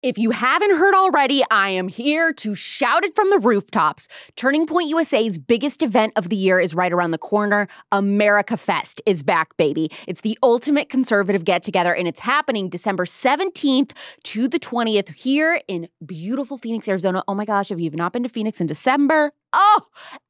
If 0.00 0.16
you 0.16 0.30
haven't 0.30 0.76
heard 0.76 0.94
already, 0.94 1.42
I 1.50 1.70
am 1.70 1.88
here 1.88 2.32
to 2.34 2.54
shout 2.54 3.04
it 3.04 3.16
from 3.16 3.30
the 3.30 3.40
rooftops. 3.40 4.06
Turning 4.36 4.64
Point 4.64 4.88
USA's 4.90 5.38
biggest 5.38 5.82
event 5.82 6.12
of 6.14 6.28
the 6.28 6.36
year 6.36 6.60
is 6.60 6.72
right 6.72 6.92
around 6.92 7.10
the 7.10 7.18
corner. 7.18 7.66
America 7.90 8.56
Fest 8.56 9.02
is 9.06 9.24
back, 9.24 9.56
baby. 9.56 9.90
It's 10.06 10.20
the 10.20 10.38
ultimate 10.40 10.88
conservative 10.88 11.44
get 11.44 11.64
together, 11.64 11.92
and 11.92 12.06
it's 12.06 12.20
happening 12.20 12.68
December 12.68 13.06
17th 13.06 13.90
to 14.22 14.46
the 14.46 14.60
20th 14.60 15.12
here 15.16 15.60
in 15.66 15.88
beautiful 16.06 16.58
Phoenix, 16.58 16.86
Arizona. 16.86 17.24
Oh 17.26 17.34
my 17.34 17.44
gosh, 17.44 17.72
if 17.72 17.80
you've 17.80 17.96
not 17.96 18.12
been 18.12 18.22
to 18.22 18.28
Phoenix 18.28 18.60
in 18.60 18.68
December, 18.68 19.32
Oh, 19.52 19.80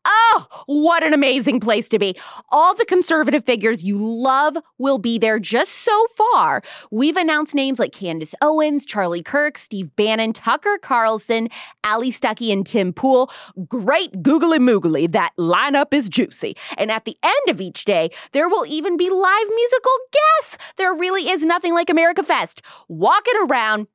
oh, 0.05 0.47
what 0.67 1.03
an 1.03 1.13
amazing 1.13 1.59
place 1.59 1.89
to 1.89 1.99
be. 1.99 2.15
All 2.51 2.75
the 2.75 2.85
conservative 2.85 3.45
figures 3.45 3.83
you 3.83 3.97
love 3.99 4.57
will 4.79 4.99
be 4.99 5.19
there 5.19 5.41
just 5.41 5.73
so 5.73 6.07
far. 6.17 6.63
We've 6.93 7.17
announced 7.17 7.55
names 7.55 7.79
like 7.79 7.93
Candace 7.93 8.35
Owens, 8.41 8.87
Charlie 8.87 9.23
Kirk, 9.23 9.59
Steve 9.59 9.95
Bannon, 9.97 10.33
Tucker 10.33 10.79
Carlson, 10.81 11.49
Allie 11.83 12.13
Stuckey, 12.13 12.53
and 12.53 12.65
Tim 12.65 12.93
Pool. 12.93 13.31
Great 13.67 14.23
googly 14.23 14.59
moogly. 14.59 15.11
That 15.11 15.33
lineup 15.39 15.93
is 15.93 16.09
juicy. 16.09 16.57
And 16.77 16.93
at 16.93 17.05
the 17.05 17.17
end 17.23 17.49
of 17.49 17.61
each 17.61 17.85
day, 17.85 18.11
there 18.33 18.49
will 18.49 18.67
even 18.67 18.97
be 18.97 19.11
live 19.11 19.47
musical 19.49 19.93
guests. 20.13 20.59
There 20.77 20.95
really 20.95 21.29
is 21.29 21.43
nothing 21.43 21.75
like 21.75 21.91
America 21.91 22.23
Fest. 22.23 22.63
Walking 22.89 23.35
around, 23.49 23.89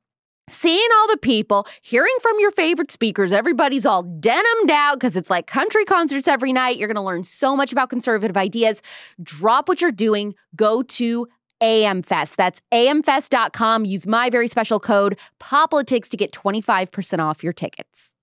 seeing 0.48 0.88
all 0.96 1.08
the 1.08 1.16
people, 1.16 1.66
hearing 1.82 2.14
from 2.22 2.38
your 2.38 2.50
favorite 2.50 2.90
speakers, 2.90 3.32
everybody's 3.32 3.86
all 3.86 4.02
denimed 4.02 4.70
out 4.70 4.94
because 4.94 5.16
it's 5.16 5.30
like 5.30 5.46
country 5.46 5.84
concerts 5.84 6.28
every 6.28 6.52
night. 6.52 6.76
You're 6.76 6.88
going 6.88 6.96
to 6.96 7.02
learn 7.02 7.24
so 7.24 7.56
much 7.56 7.72
about 7.72 7.90
conservative 7.90 8.36
ideas. 8.36 8.82
Drop 9.22 9.68
what 9.68 9.80
you're 9.80 9.92
doing, 9.92 10.34
go 10.56 10.82
to 10.82 11.28
AMFest. 11.62 12.36
That's 12.36 12.60
amfest.com. 12.72 13.84
Use 13.84 14.06
my 14.06 14.30
very 14.30 14.48
special 14.48 14.80
code, 14.80 15.18
POPLITICS, 15.40 16.08
to 16.10 16.16
get 16.16 16.32
25% 16.32 17.18
off 17.20 17.42
your 17.42 17.52
tickets. 17.52 18.13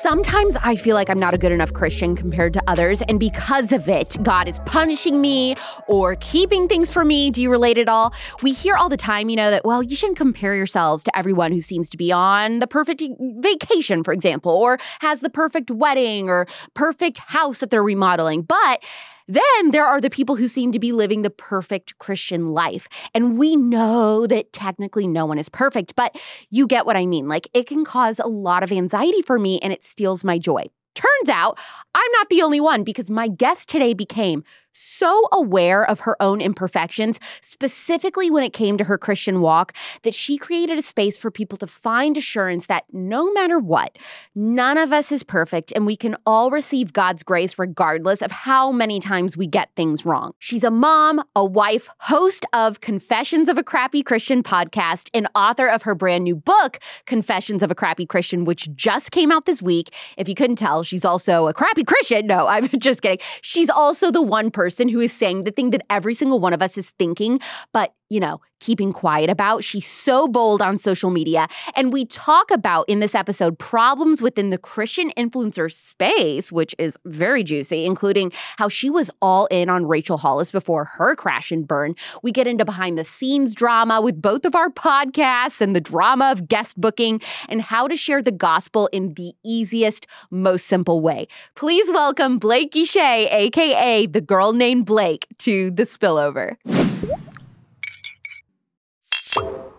Sometimes 0.00 0.56
I 0.56 0.74
feel 0.74 0.96
like 0.96 1.10
I'm 1.10 1.18
not 1.18 1.34
a 1.34 1.38
good 1.38 1.52
enough 1.52 1.72
Christian 1.72 2.16
compared 2.16 2.54
to 2.54 2.62
others, 2.66 3.02
and 3.02 3.20
because 3.20 3.72
of 3.72 3.88
it, 3.88 4.16
God 4.22 4.48
is 4.48 4.58
punishing 4.60 5.20
me 5.20 5.54
or 5.86 6.16
keeping 6.16 6.66
things 6.66 6.90
from 6.90 7.08
me. 7.08 7.30
Do 7.30 7.40
you 7.40 7.50
relate 7.50 7.78
at 7.78 7.88
all? 7.88 8.12
We 8.42 8.52
hear 8.52 8.74
all 8.74 8.88
the 8.88 8.96
time, 8.96 9.28
you 9.28 9.36
know, 9.36 9.50
that, 9.50 9.64
well, 9.64 9.82
you 9.82 9.94
shouldn't 9.94 10.18
compare 10.18 10.54
yourselves 10.56 11.04
to 11.04 11.16
everyone 11.16 11.52
who 11.52 11.60
seems 11.60 11.88
to 11.90 11.96
be 11.96 12.10
on 12.10 12.58
the 12.58 12.66
perfect 12.66 13.02
vacation, 13.20 14.02
for 14.02 14.12
example, 14.12 14.52
or 14.52 14.78
has 15.00 15.20
the 15.20 15.30
perfect 15.30 15.70
wedding 15.70 16.28
or 16.28 16.46
perfect 16.74 17.18
house 17.18 17.58
that 17.58 17.70
they're 17.70 17.82
remodeling. 17.82 18.42
But 18.42 18.82
then 19.28 19.70
there 19.70 19.86
are 19.86 20.00
the 20.00 20.10
people 20.10 20.36
who 20.36 20.48
seem 20.48 20.72
to 20.72 20.78
be 20.78 20.92
living 20.92 21.22
the 21.22 21.30
perfect 21.30 21.98
Christian 21.98 22.48
life. 22.48 22.88
And 23.14 23.38
we 23.38 23.56
know 23.56 24.26
that 24.26 24.52
technically 24.52 25.06
no 25.06 25.26
one 25.26 25.38
is 25.38 25.48
perfect, 25.48 25.94
but 25.96 26.16
you 26.50 26.66
get 26.66 26.86
what 26.86 26.96
I 26.96 27.06
mean. 27.06 27.28
Like 27.28 27.48
it 27.54 27.66
can 27.66 27.84
cause 27.84 28.18
a 28.18 28.26
lot 28.26 28.62
of 28.62 28.72
anxiety 28.72 29.22
for 29.22 29.38
me 29.38 29.58
and 29.60 29.72
it 29.72 29.84
steals 29.84 30.24
my 30.24 30.38
joy. 30.38 30.64
Turns 30.94 31.28
out 31.28 31.58
I'm 31.94 32.12
not 32.12 32.28
the 32.28 32.42
only 32.42 32.60
one 32.60 32.84
because 32.84 33.08
my 33.08 33.28
guest 33.28 33.68
today 33.68 33.94
became 33.94 34.44
so 34.72 35.28
aware 35.32 35.88
of 35.88 36.00
her 36.00 36.20
own 36.20 36.40
imperfections, 36.40 37.20
specifically 37.40 38.30
when 38.30 38.42
it 38.42 38.52
came 38.52 38.78
to 38.78 38.84
her 38.84 38.96
Christian 38.96 39.40
walk, 39.40 39.74
that 40.02 40.14
she 40.14 40.38
created 40.38 40.78
a 40.78 40.82
space 40.82 41.16
for 41.18 41.30
people 41.30 41.58
to 41.58 41.66
find 41.66 42.16
assurance 42.16 42.66
that 42.66 42.84
no 42.92 43.30
matter 43.32 43.58
what, 43.58 43.98
none 44.34 44.78
of 44.78 44.92
us 44.92 45.12
is 45.12 45.22
perfect 45.22 45.72
and 45.72 45.86
we 45.86 45.96
can 45.96 46.16
all 46.26 46.50
receive 46.50 46.92
God's 46.92 47.22
grace 47.22 47.58
regardless 47.58 48.22
of 48.22 48.30
how 48.30 48.72
many 48.72 48.98
times 48.98 49.36
we 49.36 49.46
get 49.46 49.70
things 49.76 50.06
wrong. 50.06 50.32
She's 50.38 50.64
a 50.64 50.70
mom, 50.70 51.22
a 51.36 51.44
wife, 51.44 51.88
host 51.98 52.46
of 52.52 52.80
Confessions 52.80 53.48
of 53.48 53.58
a 53.58 53.62
Crappy 53.62 54.02
Christian 54.02 54.42
podcast, 54.42 55.10
and 55.12 55.28
author 55.34 55.66
of 55.66 55.82
her 55.82 55.94
brand 55.94 56.24
new 56.24 56.34
book, 56.34 56.78
Confessions 57.06 57.62
of 57.62 57.70
a 57.70 57.74
Crappy 57.74 58.06
Christian, 58.06 58.44
which 58.44 58.74
just 58.74 59.10
came 59.10 59.30
out 59.30 59.44
this 59.46 59.62
week. 59.62 59.92
If 60.16 60.28
you 60.28 60.34
couldn't 60.34 60.56
tell, 60.56 60.82
she's 60.82 61.04
also 61.04 61.46
a 61.48 61.54
crappy 61.54 61.84
Christian. 61.84 62.26
No, 62.26 62.46
I'm 62.46 62.68
just 62.78 63.02
kidding. 63.02 63.18
She's 63.42 63.68
also 63.68 64.10
the 64.10 64.22
one 64.22 64.50
person 64.50 64.61
person 64.62 64.88
who 64.88 65.00
is 65.00 65.12
saying 65.12 65.42
the 65.42 65.50
thing 65.50 65.70
that 65.70 65.84
every 65.90 66.14
single 66.14 66.38
one 66.38 66.52
of 66.52 66.62
us 66.62 66.78
is 66.78 66.90
thinking, 66.90 67.40
but 67.72 67.92
you 68.12 68.20
know, 68.20 68.42
keeping 68.60 68.92
quiet 68.92 69.30
about. 69.30 69.64
She's 69.64 69.86
so 69.86 70.28
bold 70.28 70.60
on 70.60 70.76
social 70.76 71.10
media. 71.10 71.48
And 71.74 71.92
we 71.92 72.04
talk 72.04 72.50
about 72.50 72.86
in 72.88 73.00
this 73.00 73.14
episode 73.14 73.58
problems 73.58 74.20
within 74.20 74.50
the 74.50 74.58
Christian 74.58 75.10
influencer 75.16 75.72
space, 75.72 76.52
which 76.52 76.74
is 76.78 76.98
very 77.06 77.42
juicy, 77.42 77.86
including 77.86 78.30
how 78.58 78.68
she 78.68 78.90
was 78.90 79.10
all 79.22 79.46
in 79.46 79.70
on 79.70 79.86
Rachel 79.86 80.18
Hollis 80.18 80.50
before 80.50 80.84
her 80.84 81.16
crash 81.16 81.50
and 81.50 81.66
burn. 81.66 81.94
We 82.22 82.32
get 82.32 82.46
into 82.46 82.66
behind 82.66 82.98
the 82.98 83.04
scenes 83.04 83.54
drama 83.54 84.02
with 84.02 84.20
both 84.20 84.44
of 84.44 84.54
our 84.54 84.68
podcasts 84.68 85.62
and 85.62 85.74
the 85.74 85.80
drama 85.80 86.30
of 86.32 86.48
guest 86.48 86.78
booking 86.78 87.22
and 87.48 87.62
how 87.62 87.88
to 87.88 87.96
share 87.96 88.22
the 88.22 88.30
gospel 88.30 88.90
in 88.92 89.14
the 89.14 89.32
easiest, 89.42 90.06
most 90.30 90.66
simple 90.66 91.00
way. 91.00 91.28
Please 91.54 91.88
welcome 91.90 92.38
Blake 92.38 92.72
Guichet, 92.72 93.28
aka 93.32 94.04
the 94.04 94.20
girl 94.20 94.52
named 94.52 94.84
Blake, 94.84 95.26
to 95.38 95.70
the 95.70 95.84
spillover. 95.84 96.56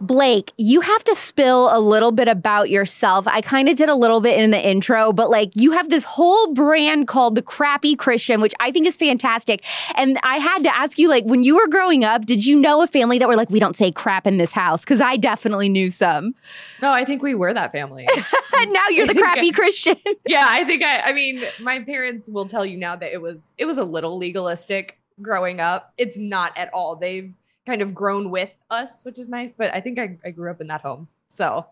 Blake, 0.08 0.52
you 0.58 0.82
have 0.82 1.04
to 1.06 1.16
spill 1.16 1.76
a 1.76 1.80
little 1.80 2.12
bit 2.12 2.28
about 2.28 2.70
yourself. 2.70 3.28
I 3.28 3.42
kind 3.42 3.70
of 3.70 3.78
did 3.78 3.90
a 3.90 3.96
little 3.96 4.22
bit 4.22 4.40
in 4.40 4.52
the 4.52 4.60
intro, 4.60 5.14
but 5.14 5.30
like 5.30 5.52
you 5.54 5.72
have 5.72 5.90
this 5.90 6.04
whole 6.04 6.54
brand 6.54 7.08
called 7.08 7.36
the 7.36 7.42
Crappy 7.42 7.96
Christian, 7.96 8.42
which 8.42 8.54
I 8.60 8.72
think 8.72 8.88
is 8.88 8.98
fantastic. 8.98 9.64
And 9.96 10.20
I 10.24 10.38
had 10.38 10.64
to 10.64 10.76
ask 10.76 11.00
you, 11.00 11.08
like, 11.08 11.24
when 11.26 11.44
you 11.44 11.56
were 11.56 11.68
growing 11.68 12.04
up, 12.04 12.26
did 12.26 12.46
you 12.46 12.60
know 12.60 12.82
a 12.82 12.88
family 12.88 13.20
that 13.20 13.28
were 13.28 13.36
like, 13.36 13.50
we 13.50 13.60
don't 13.60 13.76
say 13.76 13.92
crap 13.92 14.28
in 14.28 14.38
this 14.38 14.52
house? 14.52 14.82
Because 14.82 15.02
I 15.02 15.18
definitely 15.18 15.70
knew 15.70 15.90
some. 15.90 16.36
No, 16.82 16.92
I 16.92 17.06
think 17.06 17.22
we 17.22 17.36
were 17.36 17.54
that 17.54 17.72
family. 17.72 18.08
now 18.68 18.88
you're 18.90 19.08
the 19.08 19.16
crappy 19.16 19.52
Christian. 19.52 19.96
yeah, 20.28 20.46
I 20.48 20.64
think 20.66 20.84
I, 20.84 21.00
I 21.00 21.14
mean, 21.14 21.44
my 21.60 21.80
parents 21.80 22.30
will 22.30 22.48
tell 22.48 22.66
you 22.66 22.78
now 22.78 22.96
that 22.96 23.14
it 23.14 23.22
was, 23.22 23.54
it 23.58 23.66
was 23.66 23.78
a 23.78 23.84
little 23.84 24.18
legalistic 24.18 25.00
growing 25.22 25.60
up. 25.60 25.94
It's 25.98 26.18
not 26.18 26.58
at 26.58 26.70
all. 26.74 26.96
They've, 26.96 27.34
kind 27.66 27.82
of 27.82 27.94
grown 27.94 28.30
with 28.30 28.54
us, 28.70 29.04
which 29.04 29.20
is 29.20 29.30
nice. 29.30 29.56
But 29.56 29.74
I 29.74 29.80
think 29.80 30.00
I, 30.00 30.18
I 30.24 30.32
grew 30.32 30.52
up 30.52 30.62
in 30.62 30.68
that 30.68 30.82
home. 30.82 31.08
So 31.30 31.66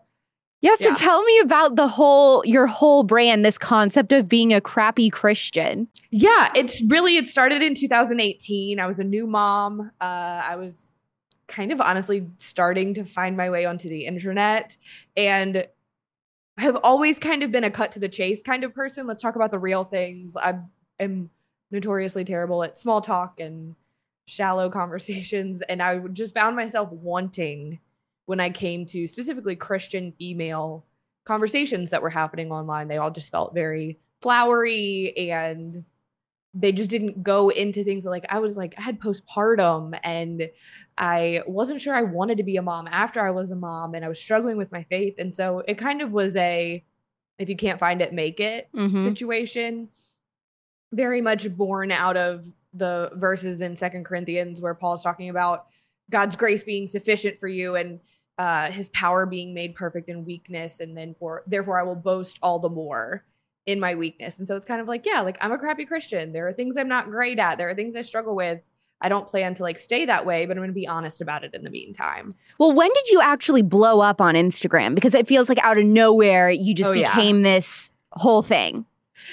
yeah, 0.62 0.76
so 0.76 0.90
yeah. 0.90 0.94
tell 0.94 1.22
me 1.24 1.40
about 1.40 1.74
the 1.74 1.88
whole 1.88 2.44
your 2.46 2.66
whole 2.66 3.02
brand, 3.02 3.44
this 3.44 3.58
concept 3.58 4.12
of 4.12 4.28
being 4.28 4.52
a 4.52 4.60
crappy 4.60 5.10
Christian. 5.10 5.88
Yeah, 6.10 6.50
it's 6.54 6.82
really 6.84 7.16
it 7.16 7.28
started 7.28 7.62
in 7.62 7.74
2018. 7.74 8.78
I 8.78 8.86
was 8.86 9.00
a 9.00 9.04
new 9.04 9.26
mom. 9.26 9.90
Uh, 10.00 10.42
I 10.44 10.56
was 10.56 10.90
kind 11.48 11.72
of 11.72 11.80
honestly 11.80 12.26
starting 12.38 12.94
to 12.94 13.04
find 13.04 13.36
my 13.36 13.50
way 13.50 13.66
onto 13.66 13.88
the 13.88 14.06
internet 14.06 14.76
and 15.16 15.66
I 16.56 16.62
have 16.62 16.76
always 16.76 17.18
kind 17.18 17.42
of 17.42 17.50
been 17.50 17.64
a 17.64 17.70
cut 17.70 17.92
to 17.92 17.98
the 17.98 18.08
chase 18.08 18.40
kind 18.42 18.64
of 18.64 18.74
person. 18.74 19.06
Let's 19.06 19.22
talk 19.22 19.36
about 19.36 19.50
the 19.50 19.58
real 19.58 19.84
things. 19.84 20.36
I 20.36 20.58
am 21.00 21.30
notoriously 21.70 22.24
terrible 22.24 22.62
at 22.62 22.78
small 22.78 23.00
talk 23.00 23.40
and 23.40 23.74
shallow 24.26 24.70
conversations. 24.70 25.62
And 25.62 25.82
I 25.82 25.98
just 26.12 26.34
found 26.34 26.56
myself 26.56 26.90
wanting 26.90 27.78
when 28.26 28.40
I 28.40 28.50
came 28.50 28.86
to 28.86 29.06
specifically 29.06 29.56
Christian 29.56 30.14
email 30.20 30.86
conversations 31.24 31.90
that 31.90 32.02
were 32.02 32.10
happening 32.10 32.50
online. 32.50 32.88
They 32.88 32.98
all 32.98 33.10
just 33.10 33.32
felt 33.32 33.54
very 33.54 33.98
flowery 34.20 35.30
and 35.30 35.84
they 36.54 36.72
just 36.72 36.90
didn't 36.90 37.22
go 37.22 37.48
into 37.48 37.82
things 37.82 38.04
like 38.04 38.26
I 38.28 38.38
was 38.38 38.56
like, 38.56 38.74
I 38.76 38.82
had 38.82 39.00
postpartum 39.00 39.98
and 40.04 40.50
I 40.98 41.42
wasn't 41.46 41.80
sure 41.80 41.94
I 41.94 42.02
wanted 42.02 42.36
to 42.36 42.42
be 42.42 42.56
a 42.56 42.62
mom 42.62 42.86
after 42.86 43.20
I 43.20 43.30
was 43.30 43.50
a 43.50 43.56
mom 43.56 43.94
and 43.94 44.04
I 44.04 44.08
was 44.08 44.20
struggling 44.20 44.58
with 44.58 44.70
my 44.70 44.82
faith. 44.84 45.14
And 45.18 45.34
so 45.34 45.62
it 45.66 45.78
kind 45.78 46.02
of 46.02 46.12
was 46.12 46.36
a 46.36 46.84
if 47.38 47.48
you 47.48 47.56
can't 47.56 47.80
find 47.80 48.02
it, 48.02 48.12
make 48.12 48.38
it 48.40 48.68
mm-hmm. 48.74 49.04
situation. 49.04 49.88
Very 50.92 51.22
much 51.22 51.50
born 51.56 51.90
out 51.90 52.18
of 52.18 52.46
the 52.74 53.10
verses 53.14 53.60
in 53.60 53.76
Second 53.76 54.04
Corinthians 54.04 54.60
where 54.60 54.74
Paul's 54.74 55.02
talking 55.02 55.28
about 55.28 55.66
God's 56.10 56.36
grace 56.36 56.64
being 56.64 56.86
sufficient 56.88 57.38
for 57.38 57.48
you 57.48 57.76
and 57.76 58.00
uh, 58.38 58.70
his 58.70 58.88
power 58.90 59.26
being 59.26 59.54
made 59.54 59.74
perfect 59.74 60.08
in 60.08 60.24
weakness, 60.24 60.80
and 60.80 60.96
then 60.96 61.14
for 61.18 61.42
therefore 61.46 61.78
I 61.78 61.82
will 61.82 61.94
boast 61.94 62.38
all 62.42 62.58
the 62.58 62.68
more 62.68 63.24
in 63.66 63.78
my 63.78 63.94
weakness. 63.94 64.38
And 64.38 64.48
so 64.48 64.56
it's 64.56 64.66
kind 64.66 64.80
of 64.80 64.88
like, 64.88 65.06
yeah, 65.06 65.20
like 65.20 65.36
I'm 65.40 65.52
a 65.52 65.58
crappy 65.58 65.84
Christian. 65.84 66.32
There 66.32 66.48
are 66.48 66.52
things 66.52 66.76
I'm 66.76 66.88
not 66.88 67.10
great 67.10 67.38
at. 67.38 67.58
There 67.58 67.68
are 67.68 67.74
things 67.74 67.94
I 67.94 68.02
struggle 68.02 68.34
with. 68.34 68.60
I 69.00 69.08
don't 69.08 69.26
plan 69.26 69.54
to 69.54 69.62
like 69.62 69.78
stay 69.78 70.04
that 70.06 70.24
way, 70.24 70.46
but 70.46 70.52
I'm 70.52 70.60
going 70.60 70.70
to 70.70 70.74
be 70.74 70.86
honest 70.86 71.20
about 71.20 71.44
it 71.44 71.54
in 71.54 71.62
the 71.62 71.70
meantime. 71.70 72.34
Well, 72.58 72.72
when 72.72 72.88
did 72.92 73.08
you 73.10 73.20
actually 73.20 73.62
blow 73.62 74.00
up 74.00 74.20
on 74.20 74.34
Instagram? 74.34 74.94
Because 74.94 75.14
it 75.14 75.26
feels 75.26 75.48
like 75.48 75.58
out 75.58 75.76
of 75.76 75.84
nowhere 75.84 76.50
you 76.50 76.74
just 76.74 76.90
oh, 76.90 76.94
became 76.94 77.38
yeah. 77.38 77.56
this 77.56 77.90
whole 78.12 78.42
thing 78.42 78.86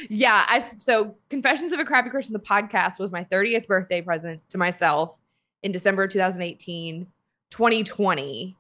yeah, 0.10 0.46
I 0.48 0.60
so 0.60 1.16
Confessions 1.30 1.72
of 1.72 1.80
a 1.80 1.86
Crappy 1.86 2.10
Christian, 2.10 2.34
the 2.34 2.40
podcast 2.40 3.00
was 3.00 3.12
my 3.12 3.24
30th 3.24 3.68
birthday 3.68 4.02
present 4.02 4.42
to 4.50 4.58
myself 4.58 5.20
in 5.64 5.72
December 5.72 6.08
2018. 6.08 7.08
2020. 7.52 8.56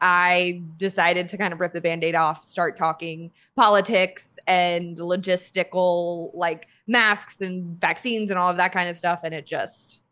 I 0.00 0.62
decided 0.78 1.28
to 1.28 1.38
kind 1.38 1.52
of 1.52 1.60
rip 1.60 1.72
the 1.72 1.80
band-aid 1.80 2.16
off, 2.16 2.42
start 2.42 2.76
talking 2.76 3.30
politics 3.54 4.36
and 4.48 4.96
logistical 4.96 6.34
like 6.34 6.66
masks 6.88 7.40
and 7.40 7.80
vaccines 7.80 8.30
and 8.30 8.38
all 8.38 8.50
of 8.50 8.56
that 8.56 8.72
kind 8.72 8.88
of 8.88 8.96
stuff 8.96 9.20
and 9.22 9.32
it 9.32 9.46
just 9.46 10.02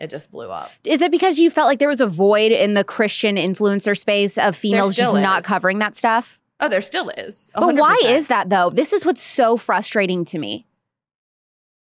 it 0.00 0.10
just 0.10 0.30
blew 0.30 0.50
up. 0.50 0.70
Is 0.84 1.00
it 1.00 1.10
because 1.10 1.38
you 1.38 1.50
felt 1.50 1.68
like 1.68 1.78
there 1.78 1.88
was 1.88 2.00
a 2.00 2.06
void 2.06 2.52
in 2.52 2.74
the 2.74 2.84
Christian 2.84 3.36
influencer 3.36 3.96
space 3.96 4.36
of 4.36 4.56
females 4.56 4.94
just 4.96 5.14
not 5.14 5.44
covering 5.44 5.78
that 5.78 5.94
stuff? 5.94 6.40
Oh, 6.60 6.68
there 6.68 6.80
still 6.80 7.10
is. 7.10 7.50
But 7.54 7.74
why 7.74 7.96
is 8.04 8.28
that 8.28 8.48
though? 8.48 8.70
This 8.70 8.92
is 8.92 9.04
what's 9.04 9.22
so 9.22 9.56
frustrating 9.56 10.24
to 10.26 10.38
me. 10.38 10.66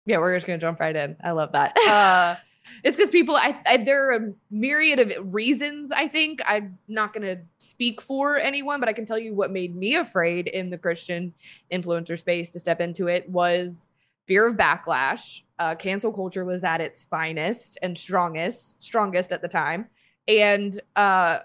Yeah, 0.07 0.19
we're 0.19 0.35
just 0.35 0.47
gonna 0.47 0.59
jump 0.59 0.81
right 0.81 0.95
in. 0.95 1.17
I 1.23 1.33
love 1.33 1.53
that. 1.53 1.77
Uh, 1.89 2.37
it's 2.85 2.97
because 2.97 3.11
people. 3.11 3.37
I, 3.37 3.61
I 3.67 3.77
there 3.77 4.09
are 4.09 4.13
a 4.13 4.33
myriad 4.51 4.99
of 4.99 5.35
reasons. 5.35 5.91
I 5.93 6.09
think 6.09 6.41
I'm 6.47 6.79
not 6.89 7.13
gonna 7.13 7.39
speak 7.59 8.01
for 8.01 8.39
anyone, 8.39 8.81
but 8.81 8.89
I 8.89 8.93
can 8.93 9.05
tell 9.05 9.19
you 9.19 9.35
what 9.35 9.51
made 9.51 9.77
me 9.77 9.97
afraid 9.97 10.47
in 10.47 10.71
the 10.71 10.79
Christian 10.79 11.35
influencer 11.73 12.17
space 12.17 12.51
to 12.51 12.61
step 12.61 12.81
into 12.81 13.09
it 13.09 13.29
was 13.29 13.89
fear 14.27 14.47
of 14.47 14.57
backlash. 14.57 15.43
Uh, 15.59 15.75
cancel 15.75 16.13
culture 16.13 16.45
was 16.45 16.65
at 16.65 16.81
its 16.81 17.05
finest 17.05 17.79
and 17.83 17.99
strongest, 17.99 18.83
strongest 18.83 19.33
at 19.33 19.43
the 19.43 19.49
time, 19.49 19.89
and 20.27 20.81
uh, 20.97 21.41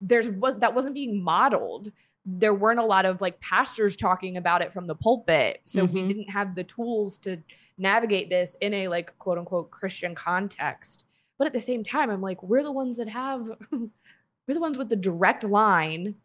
there's 0.00 0.28
what 0.28 0.60
that 0.60 0.74
wasn't 0.74 0.94
being 0.94 1.22
modeled 1.22 1.90
there 2.28 2.54
weren't 2.54 2.80
a 2.80 2.84
lot 2.84 3.04
of 3.06 3.20
like 3.20 3.38
pastors 3.40 3.96
talking 3.96 4.36
about 4.36 4.60
it 4.60 4.72
from 4.72 4.86
the 4.88 4.94
pulpit. 4.96 5.60
So 5.64 5.84
we 5.84 6.02
Mhm. 6.02 6.08
didn't 6.08 6.30
have 6.30 6.54
the 6.56 6.64
tools 6.64 7.18
to 7.18 7.38
navigate 7.78 8.28
this 8.30 8.56
in 8.60 8.74
a 8.74 8.88
like 8.88 9.16
quote 9.18 9.38
unquote 9.38 9.70
Christian 9.70 10.14
context. 10.14 11.04
But 11.38 11.46
at 11.46 11.52
the 11.52 11.60
same 11.60 11.84
time, 11.84 12.10
I'm 12.10 12.22
like, 12.22 12.42
we're 12.42 12.62
the 12.64 12.72
ones 12.72 12.96
that 12.96 13.08
have, 13.08 13.48
we're 13.70 14.54
the 14.54 14.60
ones 14.60 14.78
with 14.78 14.88
the 14.88 14.96
direct 14.96 15.44
line 15.44 16.16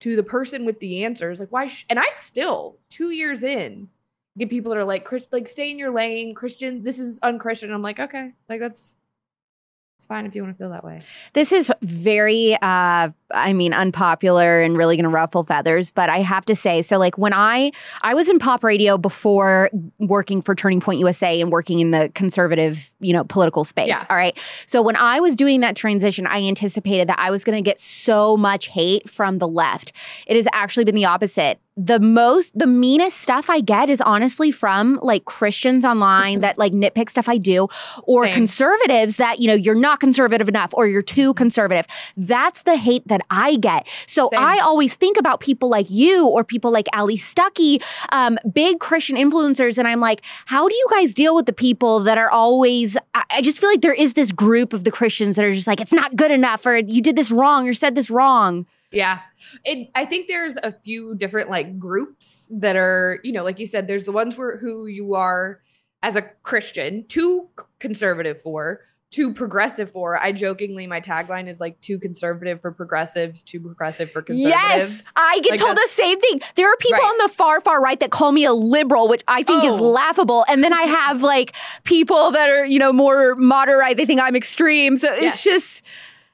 to 0.00 0.14
the 0.14 0.22
person 0.22 0.64
with 0.64 0.78
the 0.78 1.04
answers. 1.04 1.40
Like, 1.40 1.50
why? 1.50 1.66
Sh-? 1.66 1.86
And 1.90 1.98
I 1.98 2.08
still, 2.10 2.76
two 2.90 3.10
years 3.10 3.42
in, 3.42 3.88
get 4.36 4.50
people 4.50 4.70
that 4.70 4.78
are 4.78 4.84
like, 4.84 5.04
Chris, 5.04 5.26
like, 5.32 5.48
stay 5.48 5.70
in 5.70 5.78
your 5.78 5.90
lane, 5.90 6.34
Christian. 6.34 6.84
This 6.84 6.98
is 7.00 7.18
unchristian. 7.20 7.72
I'm 7.72 7.82
like, 7.82 7.98
okay, 7.98 8.32
like 8.48 8.60
that's, 8.60 8.94
it's 9.98 10.06
fine 10.06 10.26
if 10.26 10.36
you 10.36 10.44
want 10.44 10.54
to 10.54 10.62
feel 10.62 10.70
that 10.70 10.84
way. 10.84 11.00
This 11.32 11.50
is 11.50 11.72
very, 11.82 12.54
uh, 12.54 13.10
I 13.32 13.52
mean, 13.52 13.72
unpopular 13.72 14.60
and 14.60 14.76
really 14.76 14.94
going 14.94 15.02
to 15.02 15.08
ruffle 15.08 15.42
feathers. 15.42 15.90
But 15.90 16.08
I 16.08 16.18
have 16.18 16.46
to 16.46 16.54
say, 16.54 16.82
so 16.82 16.98
like 16.98 17.18
when 17.18 17.32
I 17.32 17.72
I 18.02 18.14
was 18.14 18.28
in 18.28 18.38
pop 18.38 18.62
radio 18.62 18.96
before 18.96 19.70
working 19.98 20.40
for 20.40 20.54
Turning 20.54 20.80
Point 20.80 21.00
USA 21.00 21.40
and 21.40 21.50
working 21.50 21.80
in 21.80 21.90
the 21.90 22.12
conservative, 22.14 22.92
you 23.00 23.12
know, 23.12 23.24
political 23.24 23.64
space. 23.64 23.88
Yeah. 23.88 24.04
All 24.08 24.16
right. 24.16 24.38
So 24.66 24.82
when 24.82 24.94
I 24.94 25.18
was 25.18 25.34
doing 25.34 25.62
that 25.62 25.74
transition, 25.74 26.28
I 26.28 26.44
anticipated 26.44 27.08
that 27.08 27.18
I 27.18 27.32
was 27.32 27.42
going 27.42 27.56
to 27.56 27.68
get 27.68 27.80
so 27.80 28.36
much 28.36 28.68
hate 28.68 29.10
from 29.10 29.38
the 29.38 29.48
left. 29.48 29.92
It 30.28 30.36
has 30.36 30.46
actually 30.52 30.84
been 30.84 30.94
the 30.94 31.06
opposite. 31.06 31.58
The 31.80 32.00
most, 32.00 32.58
the 32.58 32.66
meanest 32.66 33.18
stuff 33.20 33.48
I 33.48 33.60
get 33.60 33.88
is 33.88 34.00
honestly 34.00 34.50
from 34.50 34.98
like 35.00 35.26
Christians 35.26 35.84
online 35.84 36.40
that 36.40 36.58
like 36.58 36.72
nitpick 36.72 37.08
stuff 37.08 37.28
I 37.28 37.38
do, 37.38 37.68
or 38.02 38.24
Same. 38.24 38.34
conservatives 38.34 39.16
that, 39.18 39.38
you 39.38 39.46
know, 39.46 39.54
you're 39.54 39.76
not 39.76 40.00
conservative 40.00 40.48
enough 40.48 40.74
or 40.74 40.88
you're 40.88 41.02
too 41.02 41.34
conservative. 41.34 41.86
That's 42.16 42.64
the 42.64 42.76
hate 42.76 43.06
that 43.06 43.20
I 43.30 43.54
get. 43.56 43.86
So 44.08 44.28
Same. 44.32 44.42
I 44.42 44.58
always 44.58 44.96
think 44.96 45.16
about 45.16 45.38
people 45.38 45.68
like 45.68 45.88
you 45.88 46.26
or 46.26 46.42
people 46.42 46.72
like 46.72 46.88
Allie 46.92 47.16
Stuckey, 47.16 47.80
um, 48.10 48.38
big 48.52 48.80
Christian 48.80 49.14
influencers. 49.16 49.78
And 49.78 49.86
I'm 49.86 50.00
like, 50.00 50.24
how 50.46 50.68
do 50.68 50.74
you 50.74 50.86
guys 50.90 51.14
deal 51.14 51.36
with 51.36 51.46
the 51.46 51.52
people 51.52 52.00
that 52.00 52.18
are 52.18 52.30
always, 52.30 52.96
I, 53.14 53.22
I 53.30 53.40
just 53.40 53.60
feel 53.60 53.70
like 53.70 53.82
there 53.82 53.94
is 53.94 54.14
this 54.14 54.32
group 54.32 54.72
of 54.72 54.82
the 54.82 54.90
Christians 54.90 55.36
that 55.36 55.44
are 55.44 55.54
just 55.54 55.68
like, 55.68 55.80
it's 55.80 55.92
not 55.92 56.16
good 56.16 56.32
enough 56.32 56.66
or 56.66 56.78
you 56.78 57.00
did 57.00 57.14
this 57.14 57.30
wrong 57.30 57.68
or 57.68 57.72
said 57.72 57.94
this 57.94 58.10
wrong. 58.10 58.66
Yeah. 58.90 59.20
It, 59.64 59.90
I 59.94 60.04
think 60.04 60.28
there's 60.28 60.56
a 60.62 60.72
few 60.72 61.14
different 61.14 61.50
like 61.50 61.78
groups 61.78 62.48
that 62.50 62.76
are, 62.76 63.20
you 63.22 63.32
know, 63.32 63.44
like 63.44 63.58
you 63.58 63.66
said, 63.66 63.86
there's 63.86 64.04
the 64.04 64.12
ones 64.12 64.36
where 64.36 64.56
who 64.56 64.86
you 64.86 65.14
are 65.14 65.60
as 66.02 66.16
a 66.16 66.22
Christian, 66.42 67.04
too 67.08 67.48
conservative 67.80 68.40
for, 68.40 68.80
too 69.10 69.32
progressive 69.32 69.90
for. 69.90 70.18
I 70.18 70.32
jokingly, 70.32 70.86
my 70.86 71.00
tagline 71.00 71.48
is 71.48 71.60
like 71.60 71.80
too 71.80 71.98
conservative 71.98 72.60
for 72.60 72.70
progressives, 72.72 73.42
too 73.42 73.58
progressive 73.60 74.10
for 74.10 74.22
conservatives. 74.22 75.02
Yes, 75.02 75.04
I 75.16 75.40
get 75.40 75.52
Like, 75.52 75.60
told 75.60 75.76
the 75.76 75.88
same 75.90 76.20
thing. 76.20 76.40
There 76.54 76.70
are 76.70 76.76
people 76.76 76.98
Right. 76.98 77.08
on 77.08 77.28
the 77.28 77.34
far, 77.34 77.60
far 77.60 77.82
right 77.82 77.98
that 78.00 78.10
call 78.10 78.32
me 78.32 78.44
a 78.44 78.52
liberal, 78.52 79.08
which 79.08 79.22
I 79.26 79.42
think 79.42 79.64
is 79.64 79.74
Oh. 79.76 79.90
laughable. 79.90 80.44
And 80.48 80.62
then 80.62 80.72
I 80.72 80.82
have 80.82 81.22
like 81.22 81.52
people 81.84 82.30
that 82.32 82.48
are, 82.48 82.64
you 82.64 82.78
know, 82.78 82.92
more 82.92 83.34
moderate. 83.34 83.96
They 83.96 84.06
think 84.06 84.20
I'm 84.20 84.36
extreme. 84.36 84.96
So 84.96 85.12
it's 85.12 85.22
Yes. 85.22 85.42
just, 85.44 85.82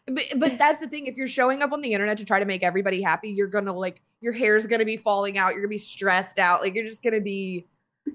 But, 0.06 0.24
but 0.36 0.58
that's 0.58 0.78
the 0.78 0.88
thing. 0.88 1.06
If 1.06 1.16
you're 1.16 1.28
showing 1.28 1.62
up 1.62 1.72
on 1.72 1.80
the 1.80 1.92
internet 1.92 2.18
to 2.18 2.24
try 2.24 2.38
to 2.38 2.44
make 2.44 2.62
everybody 2.62 3.02
happy, 3.02 3.30
you're 3.30 3.48
gonna 3.48 3.72
like 3.72 4.02
your 4.20 4.32
hair's 4.32 4.66
gonna 4.66 4.84
be 4.84 4.96
falling 4.96 5.38
out. 5.38 5.52
You're 5.52 5.62
gonna 5.62 5.68
be 5.68 5.78
stressed 5.78 6.38
out. 6.38 6.60
Like 6.60 6.74
you're 6.74 6.86
just 6.86 7.02
gonna 7.02 7.20
be, 7.20 7.66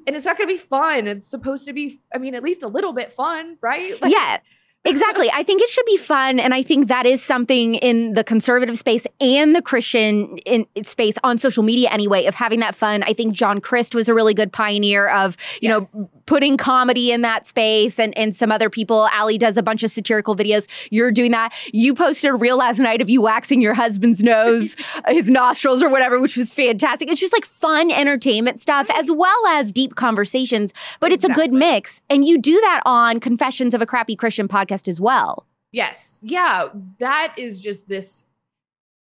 and 0.07 0.15
it's 0.15 0.25
not 0.25 0.37
gonna 0.37 0.47
be 0.47 0.57
fun. 0.57 1.07
It's 1.07 1.27
supposed 1.27 1.65
to 1.65 1.73
be. 1.73 1.99
I 2.13 2.17
mean, 2.17 2.35
at 2.35 2.43
least 2.43 2.63
a 2.63 2.67
little 2.67 2.93
bit 2.93 3.13
fun, 3.13 3.57
right? 3.61 3.93
Like, 4.01 4.11
yeah. 4.11 4.39
Exactly. 4.85 5.29
I 5.33 5.43
think 5.43 5.61
it 5.61 5.69
should 5.69 5.85
be 5.85 5.97
fun. 5.97 6.39
And 6.39 6.53
I 6.53 6.63
think 6.63 6.87
that 6.87 7.05
is 7.05 7.21
something 7.21 7.75
in 7.75 8.13
the 8.13 8.23
conservative 8.23 8.79
space 8.79 9.05
and 9.19 9.53
the 9.53 9.61
Christian 9.61 10.37
in, 10.39 10.65
space 10.83 11.17
on 11.21 11.37
social 11.37 11.63
media 11.63 11.89
anyway, 11.91 12.25
of 12.25 12.33
having 12.33 12.61
that 12.61 12.75
fun. 12.75 13.03
I 13.03 13.11
think 13.11 13.33
John 13.33 13.59
Crist 13.59 13.93
was 13.93 14.07
a 14.07 14.13
really 14.13 14.33
good 14.33 14.53
pioneer 14.53 15.09
of, 15.09 15.35
you 15.61 15.67
Yes. 15.69 15.93
know, 15.93 16.09
putting 16.25 16.57
comedy 16.57 17.11
in 17.11 17.23
that 17.23 17.45
space 17.45 17.99
and, 17.99 18.15
and 18.17 18.35
some 18.35 18.51
other 18.51 18.69
people. 18.69 19.07
Allie 19.11 19.37
does 19.37 19.57
a 19.57 19.63
bunch 19.63 19.83
of 19.83 19.91
satirical 19.91 20.35
videos. 20.35 20.67
You're 20.91 21.11
doing 21.11 21.31
that. 21.31 21.51
You 21.73 21.93
posted 21.93 22.29
a 22.29 22.35
reel 22.35 22.55
last 22.57 22.79
night 22.79 23.01
of 23.01 23.09
you 23.09 23.21
waxing 23.21 23.61
your 23.61 23.73
husband's 23.73 24.23
nose, 24.23 24.75
his 25.07 25.29
nostrils 25.29 25.83
or 25.83 25.89
whatever, 25.89 26.19
which 26.21 26.37
was 26.37 26.53
fantastic. 26.53 27.09
It's 27.09 27.19
just 27.19 27.33
like 27.33 27.45
fun 27.45 27.91
entertainment 27.91 28.61
stuff 28.61 28.87
as 28.93 29.11
well 29.11 29.47
as 29.47 29.71
deep 29.73 29.95
conversations, 29.95 30.71
but 30.99 31.11
it's 31.11 31.23
a 31.25 31.29
good 31.29 31.51
mix. 31.51 32.01
And 32.09 32.23
you 32.23 32.37
do 32.39 32.53
that 32.61 32.81
on 32.85 33.19
Confessions 33.19 33.73
of 33.73 33.81
a 33.81 33.85
Crappy 33.85 34.15
Christian 34.15 34.47
podcast 34.47 34.78
as 34.87 34.99
well. 35.01 35.45
Yes. 35.71 36.19
Yeah. 36.21 36.69
That 36.99 37.33
is 37.37 37.61
just 37.61 37.87
this 37.87 38.23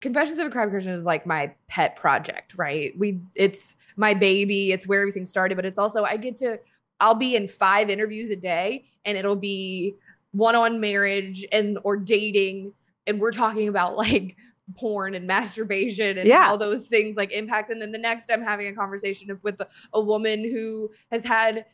Confessions 0.02 0.40
of 0.40 0.48
a 0.48 0.50
Crime 0.50 0.70
Christian 0.70 0.94
is 0.94 1.04
like 1.04 1.26
my 1.26 1.54
pet 1.68 1.98
project, 1.98 2.54
right? 2.58 2.98
We 2.98 3.20
it's 3.36 3.76
my 3.98 4.14
baby, 4.14 4.72
it's 4.72 4.88
where 4.88 5.02
everything 5.02 5.26
started, 5.26 5.56
but 5.56 5.66
it's 5.66 5.78
also 5.78 6.04
I 6.06 6.16
get 6.16 6.38
to 6.38 6.58
I'll 7.02 7.16
be 7.16 7.36
in 7.36 7.48
five 7.50 7.90
interviews 7.90 8.30
a 8.30 8.38
day 8.38 8.86
and 9.04 9.18
it'll 9.18 9.36
be 9.36 9.96
one 10.32 10.56
on 10.56 10.80
marriage 10.80 11.46
and 11.52 11.78
or 11.84 11.98
dating 11.98 12.74
and 13.08 13.20
we're 13.20 13.32
talking 13.34 13.68
about 13.68 13.98
like 13.98 14.38
porn 14.78 15.16
and 15.16 15.28
masturbation 15.28 16.18
and 16.18 16.28
Yeah. 16.28 16.46
how 16.46 16.56
those 16.56 16.88
things 16.88 17.18
like 17.18 17.32
impact 17.34 17.70
and 17.70 17.82
then 17.82 17.92
the 17.92 17.98
next 17.98 18.32
I'm 18.32 18.42
having 18.44 18.68
a 18.68 18.74
conversation 18.74 19.38
with 19.44 19.60
a, 19.60 19.68
a 19.94 20.00
woman 20.00 20.44
who 20.44 20.92
has 21.12 21.26
had 21.26 21.66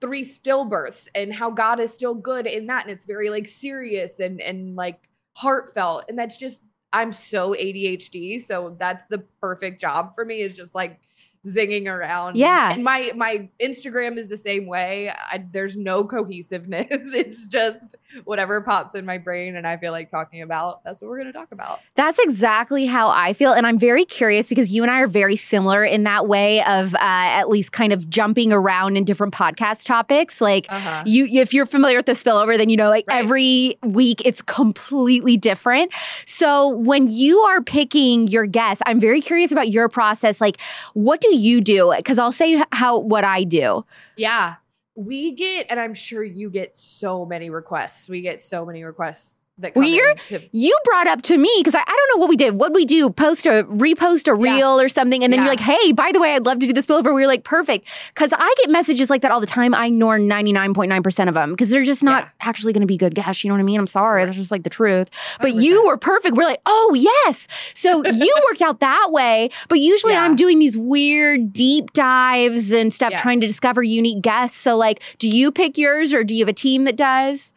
three 0.00 0.24
stillbirths 0.24 1.08
and 1.14 1.34
how 1.34 1.50
God 1.50 1.80
is 1.80 1.92
still 1.92 2.14
good 2.14 2.46
in 2.46 2.66
that. 2.66 2.84
And 2.84 2.92
it's 2.92 3.06
very 3.06 3.30
like 3.30 3.46
serious 3.46 4.20
and 4.20 4.40
and 4.40 4.76
like 4.76 5.08
heartfelt. 5.34 6.04
And 6.08 6.18
that's 6.18 6.38
just 6.38 6.62
I'm 6.92 7.12
so 7.12 7.52
ADHD 7.52 8.40
so 8.40 8.76
that's 8.78 9.06
the 9.06 9.18
perfect 9.40 9.80
job 9.80 10.14
for 10.14 10.24
me 10.24 10.40
is 10.40 10.56
just 10.56 10.74
like 10.74 11.00
zinging 11.46 11.86
around 11.86 12.36
Yeah. 12.36 12.72
and 12.72 12.82
my 12.84 13.12
my 13.16 13.48
Instagram 13.62 14.18
is 14.18 14.28
the 14.28 14.36
same 14.36 14.66
way 14.66 15.10
I, 15.10 15.44
there's 15.52 15.76
no 15.76 16.04
cohesiveness 16.04 16.86
it's 16.90 17.46
just 17.48 17.94
whatever 18.24 18.60
pops 18.60 18.94
in 18.94 19.04
my 19.04 19.18
brain 19.18 19.56
and 19.56 19.66
I 19.66 19.76
feel 19.76 19.92
like 19.92 20.08
talking 20.10 20.42
about 20.42 20.82
that's 20.84 21.00
what 21.00 21.08
we're 21.08 21.18
going 21.18 21.32
to 21.32 21.38
talk 21.38 21.52
about 21.52 21.80
That's 21.94 22.18
exactly 22.18 22.86
how 22.86 23.08
I 23.08 23.32
feel. 23.32 23.52
And 23.52 23.66
I'm 23.66 23.78
very 23.78 24.04
curious 24.04 24.48
because 24.48 24.70
you 24.70 24.82
and 24.82 24.90
I 24.90 25.00
are 25.00 25.06
very 25.06 25.36
similar 25.36 25.84
in 25.84 26.04
that 26.04 26.26
way 26.26 26.62
of 26.64 26.94
uh, 26.94 26.98
at 27.00 27.48
least 27.48 27.72
kind 27.72 27.92
of 27.92 28.08
jumping 28.08 28.52
around 28.52 28.96
in 28.96 29.04
different 29.04 29.34
podcast 29.34 29.84
topics. 29.84 30.40
Like, 30.40 30.66
uh-huh 30.68 31.02
you 31.06 31.26
if 31.26 31.52
you're 31.52 31.66
familiar 31.66 31.98
with 31.98 32.06
the 32.06 32.12
spillover 32.12 32.56
then 32.56 32.68
you 32.70 32.76
know 32.76 32.88
like 32.88 33.04
Right. 33.08 33.22
every 33.24 33.78
week 33.84 34.22
it's 34.24 34.40
completely 34.42 35.36
different 35.36 35.92
so 36.24 36.68
when 36.68 37.06
you 37.08 37.38
are 37.40 37.62
picking 37.62 38.26
your 38.28 38.46
guests 38.46 38.82
i'm 38.86 38.98
very 38.98 39.20
curious 39.20 39.52
about 39.52 39.68
your 39.68 39.88
process 39.88 40.40
like 40.40 40.58
what 40.94 41.20
do 41.20 41.35
you 41.36 41.60
do 41.60 41.92
because 41.96 42.18
i'll 42.18 42.32
say 42.32 42.62
how 42.72 42.98
what 42.98 43.24
i 43.24 43.44
do 43.44 43.84
Yeah. 44.16 44.56
We 44.98 45.32
get, 45.32 45.66
and 45.68 45.78
I'm 45.78 45.92
sure 45.92 46.24
you 46.24 46.48
get 46.48 46.74
so 46.74 47.26
many 47.26 47.50
requests. 47.50 48.08
We 48.08 48.22
get 48.22 48.40
so 48.40 48.64
many 48.64 48.82
requests 48.82 49.35
that 49.58 49.74
Well, 49.74 49.88
you're- 49.88 50.14
to 50.28 50.40
you 50.52 50.76
brought 50.84 51.06
up 51.06 51.22
to 51.22 51.38
me 51.38 51.50
because 51.58 51.74
I, 51.74 51.80
I 51.80 51.84
don't 51.84 52.16
know 52.16 52.20
what 52.20 52.28
we 52.28 52.36
did 52.36 52.54
what 52.60 52.74
we 52.74 52.84
do 52.84 53.08
post 53.08 53.46
a 53.46 53.64
repost 53.70 54.28
a 54.30 54.36
Yeah. 54.38 54.54
reel 54.54 54.78
or 54.80 54.88
something 54.90 55.24
and 55.24 55.32
then 55.32 55.40
you're 55.40 55.48
like 55.48 55.60
hey 55.60 55.92
by 55.92 56.10
the 56.12 56.20
way 56.20 56.34
i'd 56.34 56.44
love 56.44 56.58
to 56.58 56.66
do 56.66 56.74
the 56.74 56.80
spillover 56.82 57.06
we 57.14 57.22
were 57.22 57.26
like 57.26 57.42
perfect 57.42 57.88
because 58.08 58.34
i 58.34 58.54
get 58.58 58.68
messages 58.70 59.08
like 59.08 59.22
that 59.22 59.30
all 59.30 59.40
the 59.40 59.46
time 59.46 59.74
i 59.74 59.86
ignore 59.86 60.18
99.9% 60.18 61.28
of 61.28 61.34
them 61.34 61.52
because 61.52 61.70
they're 61.70 61.84
just 61.84 62.02
not 62.02 62.24
Yeah. 62.24 62.28
actually 62.42 62.74
going 62.74 62.82
to 62.82 62.86
be 62.86 62.98
good 62.98 63.14
guests 63.14 63.44
you 63.44 63.48
know 63.48 63.54
what 63.54 63.60
i 63.60 63.64
mean 63.64 63.80
i'm 63.80 63.86
sorry 63.86 64.20
Right. 64.20 64.26
that's 64.26 64.36
just 64.36 64.50
like 64.50 64.62
the 64.62 64.68
truth 64.70 65.08
but 65.40 65.52
100%. 65.52 65.62
you 65.62 65.86
were 65.86 65.96
perfect. 65.96 66.36
We're 66.36 66.44
like, 66.44 66.60
oh 66.66 66.92
yes. 66.94 67.48
So 67.74 68.04
you 68.04 68.34
worked 68.48 68.62
out 68.62 68.80
that 68.80 69.08
way. 69.10 69.50
But 69.68 69.80
usually 69.80 70.12
Yeah. 70.14 70.24
I'm 70.24 70.36
doing 70.36 70.58
these 70.58 70.76
weird 70.76 71.52
deep 71.52 71.92
dives 71.92 72.70
and 72.72 72.92
stuff, 72.92 73.14
trying 73.14 73.40
to 73.40 73.46
discover 73.46 73.82
unique 73.82 74.22
guests. 74.22 74.58
So 74.58 74.76
like, 74.76 75.02
do 75.18 75.28
you 75.28 75.50
pick 75.50 75.76
yours 75.78 76.12
or 76.14 76.24
do 76.24 76.34
you 76.34 76.40
have 76.44 76.48
a 76.48 76.52
team 76.54 76.84
that 76.84 76.96
does? 76.96 77.52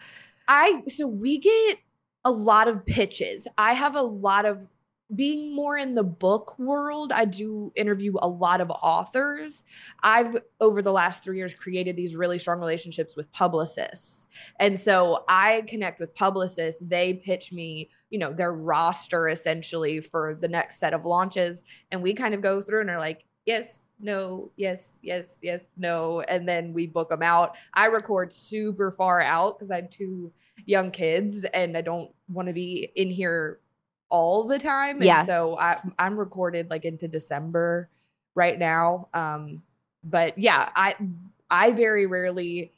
I 0.48 0.82
so 0.88 1.08
we 1.08 1.38
get 1.38 1.78
a 2.26 2.32
lot 2.32 2.68
of 2.68 2.86
pitches. 2.86 3.48
I 3.58 3.74
have 3.74 3.96
a 3.96 4.02
lot 4.02 4.46
of 4.46 4.68
being 5.16 5.56
more 5.56 5.76
in 5.76 5.96
the 5.96 6.04
book 6.04 6.58
world, 6.60 7.12
I 7.12 7.26
do 7.26 7.72
interview 7.76 8.14
a 8.20 8.28
lot 8.28 8.62
of 8.62 8.70
authors. 8.70 9.64
I've, 10.04 10.38
over 10.62 10.82
the 10.82 10.92
last 10.92 11.24
three 11.24 11.38
years, 11.38 11.56
created 11.56 11.96
these 11.96 12.16
really 12.16 12.38
strong 12.38 12.60
relationships 12.60 13.16
with 13.16 13.32
publicists. 13.32 14.28
And 14.60 14.80
so 14.80 15.24
I 15.28 15.64
connect 15.68 16.00
with 16.00 16.14
publicists. 16.14 16.84
They 16.86 17.16
pitch 17.16 17.52
me, 17.52 17.90
you 18.12 18.20
know, 18.20 18.32
their 18.32 18.54
roster 18.54 19.30
essentially 19.30 20.00
for 20.00 20.38
the 20.40 20.48
next 20.48 20.80
set 20.80 20.94
of 20.94 21.06
launches. 21.06 21.64
And 21.92 22.04
we 22.04 22.14
kind 22.14 22.36
of 22.36 22.42
go 22.42 22.62
through 22.62 22.82
and 22.82 22.90
are 22.92 23.00
like, 23.00 23.26
yes, 23.46 23.86
no, 24.00 24.52
yes, 24.58 25.00
yes, 25.02 25.40
yes, 25.42 25.74
no. 25.78 26.22
And 26.22 26.48
then 26.48 26.72
we 26.72 26.86
book 26.86 27.10
them 27.10 27.24
out. 27.24 27.58
I 27.74 27.88
record 27.88 28.32
super 28.32 28.92
far 28.92 29.22
out 29.22 29.58
because 29.58 29.72
I 29.72 29.78
have 29.78 29.90
two 29.90 30.32
young 30.66 30.92
kids 30.92 31.46
and 31.54 31.76
I 31.78 31.82
don't 31.82 32.12
want 32.30 32.48
to 32.48 32.54
be 32.54 32.92
in 32.96 33.10
here 33.10 33.60
all 34.10 34.44
the 34.46 34.60
time. 34.60 34.96
And 34.98 35.06
Yeah. 35.06 35.26
so 35.26 35.58
I, 35.58 35.78
I'm 35.98 36.18
recorded 36.18 36.70
like 36.70 36.86
into 36.86 37.08
December 37.08 37.90
right 38.36 38.58
now. 38.58 39.08
Um, 39.14 39.62
but 40.04 40.38
yeah, 40.38 40.70
I 40.76 40.96
I 41.50 41.72
very 41.72 42.06
rarely 42.06 42.72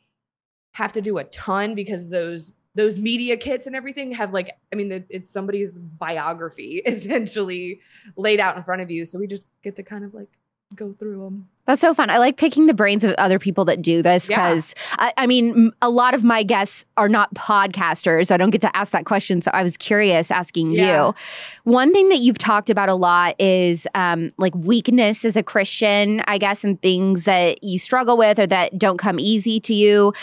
have 0.74 0.94
to 0.94 1.02
do 1.02 1.18
a 1.18 1.24
ton 1.26 1.76
because 1.76 2.10
those 2.10 2.54
those 2.74 2.98
media 2.98 3.36
kits 3.36 3.68
and 3.68 3.76
everything 3.76 4.12
have 4.14 4.34
like 4.34 4.52
I 4.72 4.76
mean 4.76 5.06
it's 5.10 5.30
somebody's 5.30 5.78
biography 5.78 6.82
essentially 6.86 7.82
laid 8.16 8.40
out 8.40 8.56
in 8.58 8.64
front 8.64 8.82
of 8.82 8.90
you. 8.90 9.06
So 9.06 9.20
we 9.20 9.28
just 9.28 9.46
get 9.64 9.76
to 9.76 9.84
kind 9.84 10.04
of 10.06 10.14
like 10.14 10.30
go 10.76 10.94
through 10.94 11.24
them. 11.24 11.48
That's 11.68 11.80
so 11.80 11.94
fun. 11.94 12.10
I 12.10 12.18
like 12.18 12.38
picking 12.38 12.66
the 12.66 12.74
brains 12.74 13.04
of 13.04 13.12
other 13.14 13.38
people 13.38 13.66
that 13.66 13.82
do 13.82 14.02
this 14.02 14.28
Yeah. 14.28 14.50
because 14.50 14.74
I, 14.94 15.14
I 15.18 15.28
mean, 15.28 15.72
a 15.82 15.90
lot 15.90 16.14
of 16.16 16.24
my 16.24 16.42
guests 16.44 16.86
are 16.98 17.08
not 17.08 17.34
podcasters. 17.36 18.28
So 18.28 18.36
I 18.36 18.38
don't 18.38 18.50
get 18.50 18.62
to 18.62 18.76
ask 18.76 18.92
that 18.94 19.06
question. 19.06 19.42
So 19.42 19.52
I 19.54 19.64
was 19.64 19.78
curious 19.78 20.32
asking 20.32 20.72
Yeah. 20.72 21.08
you. 21.08 21.16
One 21.64 21.94
thing 21.94 22.10
that 22.10 22.18
you've 22.18 22.40
talked 22.40 22.70
about 22.72 22.90
a 22.90 22.96
lot 22.96 23.36
is 23.40 23.88
um, 23.94 24.30
like 24.38 24.56
weakness 24.56 25.24
as 25.24 25.36
a 25.38 25.44
Christian, 25.44 26.24
I 26.28 26.40
guess, 26.40 26.64
and 26.64 26.82
things 26.82 27.26
that 27.26 27.64
you 27.64 27.78
struggle 27.78 28.18
with 28.18 28.40
or 28.40 28.48
that 28.48 28.78
don't 28.80 28.98
come 28.98 29.20
easy 29.20 29.60
to 29.62 29.74
you. 29.74 30.14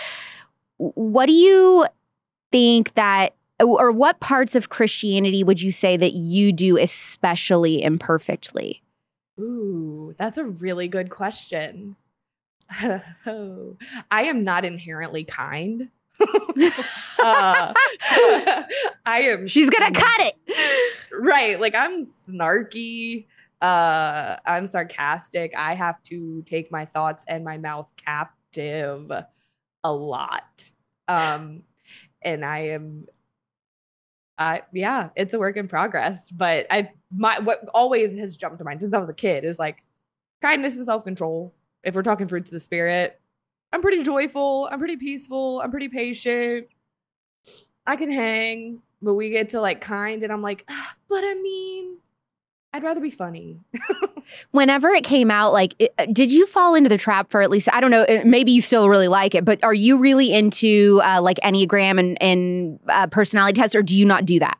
What 0.78 1.26
do 1.26 1.32
you 1.32 1.86
think 2.50 2.94
that, 2.94 3.34
or 3.60 3.90
what 3.92 4.20
parts 4.20 4.54
of 4.54 4.68
Christianity 4.70 5.42
would 5.44 5.60
you 5.62 5.70
say 5.72 5.96
that 5.96 6.12
you 6.14 6.52
do 6.52 6.76
especially 6.78 7.82
imperfectly? 7.82 8.82
Ooh, 9.38 10.14
that's 10.18 10.38
a 10.38 10.44
really 10.44 10.88
good 10.88 11.10
question. 11.10 11.96
oh, 13.26 13.76
I 14.10 14.24
am 14.24 14.44
not 14.44 14.64
inherently 14.64 15.24
kind. 15.24 15.88
uh, 16.20 16.24
I 19.06 19.22
am. 19.22 19.46
She's 19.46 19.70
going 19.70 19.92
to 19.92 20.00
cut 20.00 20.20
it. 20.20 20.34
right. 21.12 21.60
Like 21.60 21.74
I'm 21.76 22.02
snarky. 22.02 23.26
Uh, 23.60 24.36
I'm 24.44 24.66
sarcastic. 24.66 25.52
I 25.56 25.74
have 25.74 26.02
to 26.04 26.42
take 26.42 26.70
my 26.70 26.84
thoughts 26.84 27.24
and 27.28 27.44
my 27.44 27.58
mouth 27.58 27.90
captive 27.96 29.10
a 29.84 29.92
lot. 29.92 30.70
Um, 31.06 31.62
and 32.22 32.44
I 32.44 32.58
am. 32.68 33.06
I 34.38 34.62
yeah, 34.72 35.10
it's 35.16 35.34
a 35.34 35.38
work 35.38 35.56
in 35.56 35.68
progress. 35.68 36.30
But 36.30 36.66
I 36.70 36.90
my 37.14 37.38
what 37.40 37.68
always 37.74 38.16
has 38.16 38.36
jumped 38.36 38.58
to 38.58 38.64
mind 38.64 38.80
since 38.80 38.94
I 38.94 38.98
was 38.98 39.08
a 39.08 39.14
kid 39.14 39.44
is 39.44 39.58
like 39.58 39.82
kindness 40.42 40.76
and 40.76 40.86
self 40.86 41.04
control. 41.04 41.54
If 41.84 41.94
we're 41.94 42.02
talking 42.02 42.28
fruits 42.28 42.50
of 42.50 42.54
the 42.54 42.60
spirit, 42.60 43.20
I'm 43.72 43.82
pretty 43.82 44.02
joyful. 44.02 44.68
I'm 44.70 44.78
pretty 44.78 44.96
peaceful. 44.96 45.60
I'm 45.60 45.70
pretty 45.70 45.88
patient. 45.88 46.68
I 47.86 47.96
can 47.96 48.12
hang, 48.12 48.82
but 49.00 49.14
we 49.14 49.30
get 49.30 49.50
to 49.50 49.60
like 49.60 49.80
kind, 49.80 50.22
and 50.22 50.32
I'm 50.32 50.42
like, 50.42 50.64
"Ah, 50.68 50.94
but 51.08 51.24
I 51.24 51.34
mean, 51.34 51.97
I'd 52.72 52.82
rather 52.82 53.00
be 53.00 53.10
funny. 53.10 53.60
whenever 54.50 54.88
it 54.88 55.04
came 55.04 55.30
out 55.30 55.52
like 55.52 55.74
it, 55.78 55.92
uh, 55.98 56.06
did 56.12 56.30
you 56.30 56.46
fall 56.46 56.74
into 56.74 56.88
the 56.88 56.98
trap 56.98 57.30
for 57.30 57.40
at 57.40 57.50
least 57.50 57.68
i 57.72 57.80
don't 57.80 57.90
know 57.90 58.02
uh, 58.02 58.22
maybe 58.24 58.52
you 58.52 58.60
still 58.60 58.88
really 58.88 59.08
like 59.08 59.34
it 59.34 59.44
but 59.44 59.62
are 59.64 59.74
you 59.74 59.96
really 59.96 60.32
into 60.32 61.00
uh, 61.02 61.20
like 61.20 61.38
enneagram 61.38 61.98
and, 61.98 62.20
and 62.22 62.78
uh, 62.88 63.06
personality 63.06 63.58
tests 63.58 63.74
or 63.74 63.82
do 63.82 63.96
you 63.96 64.04
not 64.04 64.24
do 64.26 64.38
that 64.38 64.58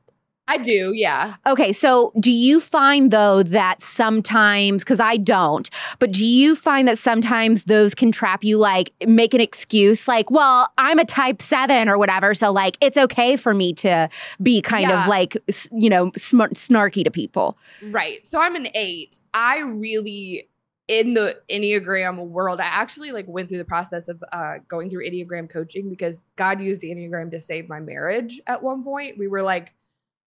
I 0.49 0.57
do, 0.57 0.93
yeah. 0.95 1.37
okay 1.47 1.73
so 1.73 2.13
do 2.19 2.31
you 2.33 2.59
find 2.61 3.11
though 3.11 3.43
that 3.43 3.81
sometimes 3.81 4.83
because 4.83 4.99
i 4.99 5.17
don't 5.17 5.69
but 5.99 6.11
do 6.11 6.25
you 6.25 6.57
find 6.57 6.89
that 6.89 6.99
sometimes 6.99 7.65
those 7.65 7.95
can 7.95 8.11
trap 8.11 8.43
you 8.43 8.59
like 8.59 8.91
make 9.07 9.35
an 9.35 9.41
excuse 9.41 10.09
like 10.09 10.31
well 10.31 10.73
i'm 10.79 10.99
a 10.99 11.05
type 11.05 11.43
7 11.43 11.89
or 11.89 11.99
whatever 11.99 12.35
so 12.35 12.51
like 12.51 12.77
it's 12.81 12.97
okay 12.97 13.37
for 13.37 13.53
me 13.55 13.73
to 13.75 14.09
be 14.43 14.61
kind 14.63 14.89
Yeah. 14.89 15.03
of 15.03 15.09
like 15.09 15.37
you 15.71 15.91
know 15.91 16.11
smart, 16.17 16.55
snarky 16.55 17.05
to 17.05 17.11
people 17.11 17.57
Right. 17.83 18.27
So 18.27 18.41
I'm 18.41 18.57
an 18.57 18.69
eight. 18.75 19.21
I 19.35 19.59
really 19.59 20.49
in 20.89 21.13
the 21.15 21.39
Enneagram 21.51 22.19
world, 22.29 22.61
I 22.61 22.65
actually 22.65 23.13
like 23.13 23.27
went 23.29 23.49
through 23.51 23.59
the 23.59 23.65
process 23.65 24.09
of 24.09 24.25
uh 24.33 24.55
going 24.69 24.89
through 24.91 25.07
Enneagram 25.09 25.51
coaching 25.51 25.89
because 25.91 26.21
God 26.37 26.61
used 26.61 26.81
the 26.81 26.91
Enneagram 26.91 27.31
to 27.33 27.41
save 27.41 27.69
my 27.69 27.79
marriage 27.81 28.41
at 28.47 28.63
one 28.63 28.83
point. 28.83 29.19
We 29.19 29.29
were 29.29 29.43
like 29.43 29.73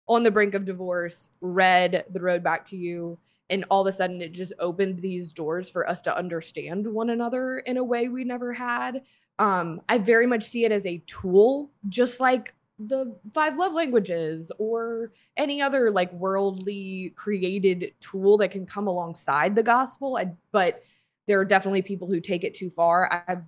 on 0.10 0.24
the 0.24 0.32
brink 0.32 0.56
of 0.56 0.66
divorce, 0.66 1.30
read 1.40 2.04
The 2.12 2.20
Road 2.20 2.44
Back 2.44 2.66
to 2.66 2.76
You, 2.76 3.18
and 3.52 3.64
all 3.70 3.82
of 3.82 3.88
a 3.88 3.96
sudden 3.96 4.22
it 4.22 4.34
just 4.34 4.54
opened 4.60 5.00
these 5.00 5.32
doors 5.32 5.70
for 5.70 5.88
us 5.88 6.02
to 6.02 6.18
understand 6.18 6.86
one 6.86 7.12
another 7.12 7.60
in 7.60 7.78
a 7.78 7.84
way 7.84 8.10
we 8.10 8.24
never 8.24 8.52
had. 8.52 9.04
Um, 9.38 9.82
I 9.88 10.00
very 10.00 10.26
much 10.26 10.44
see 10.44 10.66
it 10.66 10.72
as 10.72 10.86
a 10.86 11.02
tool, 11.08 11.72
just 11.88 12.20
like 12.20 12.54
the 12.80 13.16
five 13.34 13.58
love 13.58 13.74
languages 13.74 14.52
or 14.58 15.12
any 15.38 15.62
other 15.62 15.92
like 15.92 16.12
worldly 16.14 17.14
created 17.16 17.94
tool 18.00 18.38
that 18.38 18.52
can 18.52 18.66
come 18.66 18.88
alongside 18.88 19.56
the 19.56 19.64
gospel. 19.64 20.18
I, 20.18 20.32
but 20.52 20.84
there 21.28 21.40
are 21.40 21.46
definitely 21.46 21.84
people 21.84 22.08
who 22.08 22.20
take 22.20 22.44
it 22.44 22.56
too 22.56 22.70
far. 22.70 23.24
I've 23.28 23.44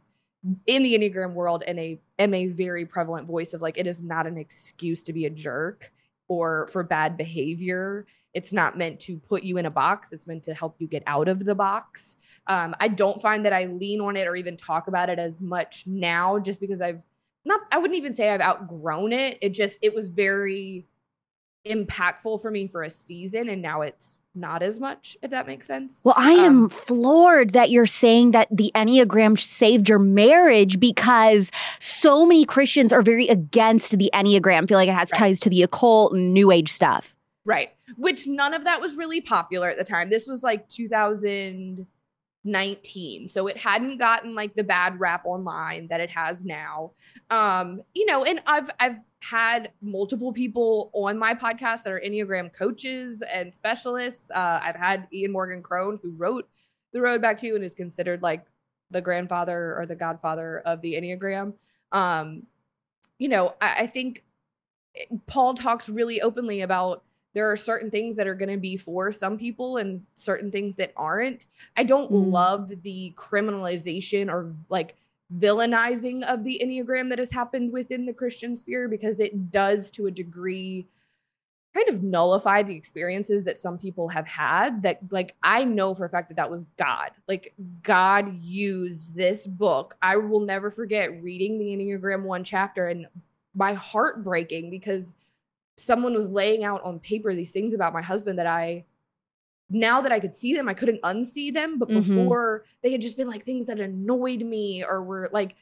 in 0.66 0.82
the 0.82 0.98
Enneagram 0.98 1.34
world 1.34 1.64
and 1.68 1.80
a 1.80 2.00
am 2.18 2.34
a 2.34 2.48
very 2.48 2.84
prevalent 2.86 3.28
voice 3.28 3.54
of 3.54 3.62
like 3.62 3.78
it 3.78 3.86
is 3.86 4.02
not 4.02 4.26
an 4.26 4.38
excuse 4.38 5.04
to 5.04 5.14
be 5.14 5.26
a 5.26 5.30
jerk 5.30 5.92
or 6.32 6.70
for 6.72 6.82
bad 6.82 7.18
behavior. 7.18 8.06
It's 8.34 8.54
not 8.54 8.78
meant 8.78 9.02
to 9.02 9.18
put 9.18 9.44
you 9.44 9.58
in 9.58 9.66
a 9.66 9.70
box. 9.70 10.14
It's 10.14 10.26
meant 10.26 10.44
to 10.44 10.54
help 10.54 10.78
you 10.80 10.88
get 10.88 11.04
out 11.06 11.28
of 11.28 11.44
the 11.44 11.54
box. 11.54 12.16
Um, 12.48 12.74
I 12.80 12.88
don't 12.88 13.22
find 13.22 13.46
that 13.46 13.52
I 13.52 13.66
lean 13.66 14.00
on 14.00 14.16
it 14.16 14.26
or 14.26 14.38
even 14.38 14.56
talk 14.56 14.88
about 14.88 15.10
it 15.10 15.20
as 15.20 15.44
much 15.44 15.84
now, 15.86 16.40
just 16.40 16.62
because 16.62 16.80
I've 16.80 17.04
not. 17.44 17.60
I 17.70 17.80
wouldn't 17.80 17.98
even 17.98 18.14
say 18.14 18.30
I've 18.30 18.40
outgrown 18.40 19.12
it. 19.12 19.40
It 19.42 19.50
just 19.50 19.78
it 19.82 19.94
was 19.94 20.08
very 20.08 20.88
impactful 21.68 22.42
for 22.42 22.50
me 22.50 22.70
for 22.70 22.84
a 22.84 22.90
season, 22.90 23.50
and 23.50 23.62
now 23.62 23.82
it's 23.82 24.16
not 24.34 24.64
as 24.64 24.80
much. 24.80 25.18
If 25.22 25.32
that 25.32 25.48
makes 25.48 25.68
sense. 25.68 26.02
Well, 26.04 26.16
I 26.18 26.32
am 26.32 26.64
Um, 26.64 26.70
floored 26.70 27.50
that 27.52 27.70
you're 27.70 27.86
saying 27.86 28.32
that 28.32 28.48
the 28.52 28.72
Enneagram 28.76 29.38
saved 29.40 29.90
your 29.90 30.00
marriage 30.00 30.80
because 30.80 31.52
so 31.80 32.26
many 32.26 32.46
Christians 32.46 32.94
are 32.94 33.02
very 33.02 33.28
against 33.28 33.98
the 33.98 34.10
Enneagram, 34.14 34.68
feel 34.68 34.78
like 34.78 34.88
it 34.90 34.94
has 34.96 35.12
Right. 35.14 35.20
ties 35.20 35.40
to 35.42 35.50
the 35.50 35.64
occult 35.64 36.14
and 36.14 36.34
new 36.34 36.52
age 36.52 36.70
stuff. 36.72 37.16
Right. 37.44 37.72
Which 37.98 38.28
none 38.28 38.54
of 38.54 38.64
that 38.64 38.80
was 38.80 38.96
really 38.96 39.20
popular 39.20 39.70
at 39.70 39.78
the 39.78 39.84
time. 39.84 40.10
This 40.10 40.28
was 40.28 40.44
like 40.44 40.68
2019. 42.44 43.28
So 43.30 43.48
it 43.48 43.58
hadn't 43.58 43.98
gotten 43.98 44.36
like 44.36 44.56
the 44.56 44.64
bad 44.64 45.00
rap 45.00 45.24
online 45.26 45.88
that 45.88 46.00
it 46.00 46.10
has 46.10 46.44
now. 46.46 46.92
Um, 47.30 47.82
you 47.94 48.06
know, 48.06 48.24
and 48.24 48.42
I've 48.46 48.70
I've 48.80 48.98
had 49.20 49.72
multiple 49.82 50.34
people 50.34 50.90
on 50.94 51.18
my 51.18 51.34
podcast 51.34 51.84
that 51.84 51.94
are 51.94 52.02
Enneagram 52.04 52.52
coaches 52.52 53.22
and 53.34 53.54
specialists. 53.54 54.32
Uh, 54.32 54.60
I've 54.64 54.76
had 54.76 55.08
Ian 55.14 55.32
Morgan 55.32 55.62
Cron 55.62 56.00
who 56.02 56.12
wrote 56.12 56.50
The 56.92 57.02
Road 57.02 57.22
Back 57.22 57.38
to 57.40 57.48
You 57.48 57.56
and 57.56 57.64
is 57.64 57.76
considered 57.76 58.22
like 58.22 58.46
the 58.90 59.02
grandfather 59.02 59.76
or 59.78 59.86
the 59.86 59.96
godfather 59.96 60.60
of 60.66 60.82
the 60.82 60.96
Enneagram. 60.96 61.54
Um, 61.92 62.44
you 63.20 63.30
know, 63.30 63.54
I, 63.62 63.84
I 63.84 63.88
think 63.88 64.24
Paul 65.28 65.54
talks 65.54 65.88
really 65.88 66.22
openly 66.22 66.62
about 66.62 67.04
there 67.34 67.50
are 67.50 67.56
certain 67.56 67.90
things 67.90 68.16
that 68.18 68.28
are 68.28 68.36
going 68.36 68.50
to 68.52 68.58
be 68.58 68.76
for 68.78 69.12
some 69.12 69.38
people 69.38 69.78
and 69.78 70.02
certain 70.16 70.52
things 70.52 70.76
that 70.76 70.92
aren't. 70.98 71.46
I 71.78 71.84
don't 71.84 72.12
Mm. 72.12 72.32
love 72.32 72.82
the 72.84 73.14
criminalization 73.16 74.30
or 74.32 74.54
like 74.70 74.96
villainizing 75.38 76.24
of 76.24 76.44
the 76.44 76.62
Enneagram 76.64 77.10
that 77.10 77.20
has 77.20 77.32
happened 77.32 77.72
within 77.72 78.06
the 78.06 78.14
Christian 78.14 78.56
sphere 78.56 78.90
because 78.90 79.20
it 79.20 79.50
does 79.50 79.90
to 79.92 80.08
a 80.08 80.12
degree 80.12 80.88
kind 81.74 81.88
of 81.88 82.04
nullify 82.04 82.62
the 82.62 82.76
experiences 82.76 83.46
that 83.46 83.58
some 83.58 83.78
people 83.78 84.10
have 84.10 84.28
had 84.28 84.82
that 84.84 85.00
like 85.10 85.36
I 85.42 85.64
know 85.64 85.96
for 85.96 86.04
a 86.04 86.10
fact 86.10 86.28
that 86.28 86.36
that 86.36 86.52
was 86.52 86.66
God. 86.78 87.12
Like 87.30 87.54
God 87.82 88.42
used 88.42 89.16
this 89.16 89.48
book. 89.48 89.96
I 90.02 90.18
will 90.18 90.42
never 90.42 90.70
forget 90.70 91.24
reading 91.24 91.58
the 91.58 91.68
Enneagram 91.68 92.24
1 92.24 92.44
chapter 92.44 92.88
and 92.88 93.08
my 93.56 93.72
heart 93.74 94.22
breaking 94.22 94.70
because 94.70 95.16
someone 95.78 96.14
was 96.14 96.30
laying 96.30 96.64
out 96.64 96.84
on 96.84 97.00
paper 97.00 97.34
these 97.34 97.52
things 97.52 97.74
about 97.74 97.94
my 97.94 98.02
husband 98.02 98.40
that 98.40 98.48
I 98.48 98.86
now 99.70 100.02
that 100.02 100.12
I 100.12 100.20
could 100.20 100.36
see 100.36 100.54
them, 100.54 100.68
I 100.68 100.74
couldn't 100.74 101.02
unsee 101.02 101.54
them. 101.54 101.80
But 101.80 101.90
Mhm. 101.90 102.04
before 102.04 102.66
they 102.82 102.92
had 102.92 103.02
just 103.02 103.16
been 103.18 103.28
like 103.30 103.46
things 103.46 103.66
that 103.68 103.80
annoyed 103.80 104.42
me 104.42 104.84
or 104.84 105.02
were 105.02 105.30
like, 105.32 105.56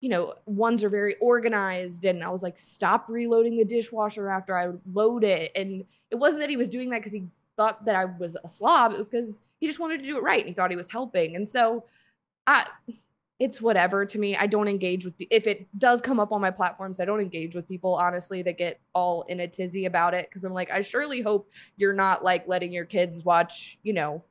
you 0.00 0.08
know, 0.08 0.34
ones 0.46 0.84
are 0.84 0.88
very 0.88 1.16
organized. 1.16 2.04
And 2.04 2.22
I 2.22 2.30
was 2.30 2.42
like, 2.42 2.58
stop 2.58 3.08
reloading 3.08 3.56
the 3.56 3.64
dishwasher 3.64 4.28
after 4.28 4.56
I 4.56 4.72
load 4.92 5.24
it. 5.24 5.50
And 5.56 5.84
it 6.10 6.14
wasn't 6.14 6.42
that 6.42 6.50
he 6.50 6.56
was 6.56 6.68
doing 6.68 6.90
that 6.90 6.98
because 7.00 7.12
he 7.12 7.26
thought 7.56 7.84
that 7.86 7.96
I 7.96 8.04
was 8.04 8.36
a 8.44 8.48
slob, 8.48 8.92
it 8.92 8.98
was 8.98 9.08
because 9.08 9.40
he 9.58 9.66
just 9.66 9.80
wanted 9.80 9.98
to 9.98 10.06
do 10.06 10.16
it 10.16 10.22
right 10.22 10.40
and 10.40 10.48
he 10.48 10.54
thought 10.54 10.70
he 10.70 10.76
was 10.76 10.90
helping. 10.90 11.34
And 11.34 11.48
so 11.48 11.84
I 12.46 12.68
it's 13.38 13.60
whatever 13.60 14.06
to 14.06 14.18
me. 14.18 14.36
I 14.36 14.46
don't 14.46 14.68
engage 14.68 15.04
with 15.04 15.14
if 15.18 15.46
it 15.46 15.66
does 15.78 16.00
come 16.00 16.18
up 16.18 16.32
on 16.32 16.40
my 16.40 16.50
platforms, 16.50 17.00
I 17.00 17.04
don't 17.04 17.20
engage 17.20 17.54
with 17.54 17.68
people 17.68 17.94
honestly 17.94 18.42
that 18.42 18.56
get 18.56 18.80
all 18.94 19.22
in 19.22 19.40
a 19.40 19.48
tizzy 19.48 19.84
about 19.84 20.14
it 20.14 20.30
cuz 20.30 20.44
I'm 20.44 20.54
like 20.54 20.70
I 20.70 20.80
surely 20.80 21.20
hope 21.20 21.50
you're 21.76 21.92
not 21.92 22.24
like 22.24 22.48
letting 22.48 22.72
your 22.72 22.86
kids 22.86 23.24
watch, 23.24 23.78
you 23.82 23.92
know, 23.92 24.24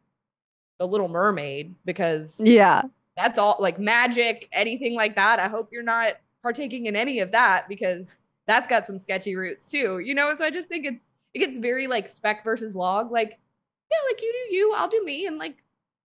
The 0.80 0.88
Little 0.88 1.08
Mermaid 1.08 1.76
because 1.86 2.40
Yeah. 2.40 2.84
That's 3.16 3.40
all 3.40 3.58
like 3.60 3.80
magic, 3.80 4.50
anything 4.52 4.96
like 4.96 5.16
that. 5.16 5.40
I 5.40 5.48
hope 5.48 5.70
you're 5.72 5.84
not 5.84 6.16
partaking 6.42 6.88
in 6.88 6.96
any 6.96 7.20
of 7.20 7.32
that 7.32 7.70
because 7.70 8.18
that's 8.48 8.68
got 8.68 8.86
some 8.86 8.98
sketchy 8.98 9.36
roots 9.36 9.70
too. 9.70 10.00
You 10.00 10.16
know, 10.16 10.34
so 10.36 10.46
I 10.46 10.50
just 10.50 10.68
think 10.68 10.86
it's 10.86 11.00
it 11.34 11.40
gets 11.40 11.58
very 11.60 11.86
like 11.86 12.08
speck 12.08 12.44
versus 12.44 12.76
log 12.76 13.12
like 13.12 13.38
yeah, 13.92 13.98
like 14.10 14.22
you 14.22 14.34
do 14.34 14.56
you, 14.56 14.74
I'll 14.76 14.88
do 14.88 15.04
me 15.06 15.28
and 15.28 15.38
like 15.38 15.58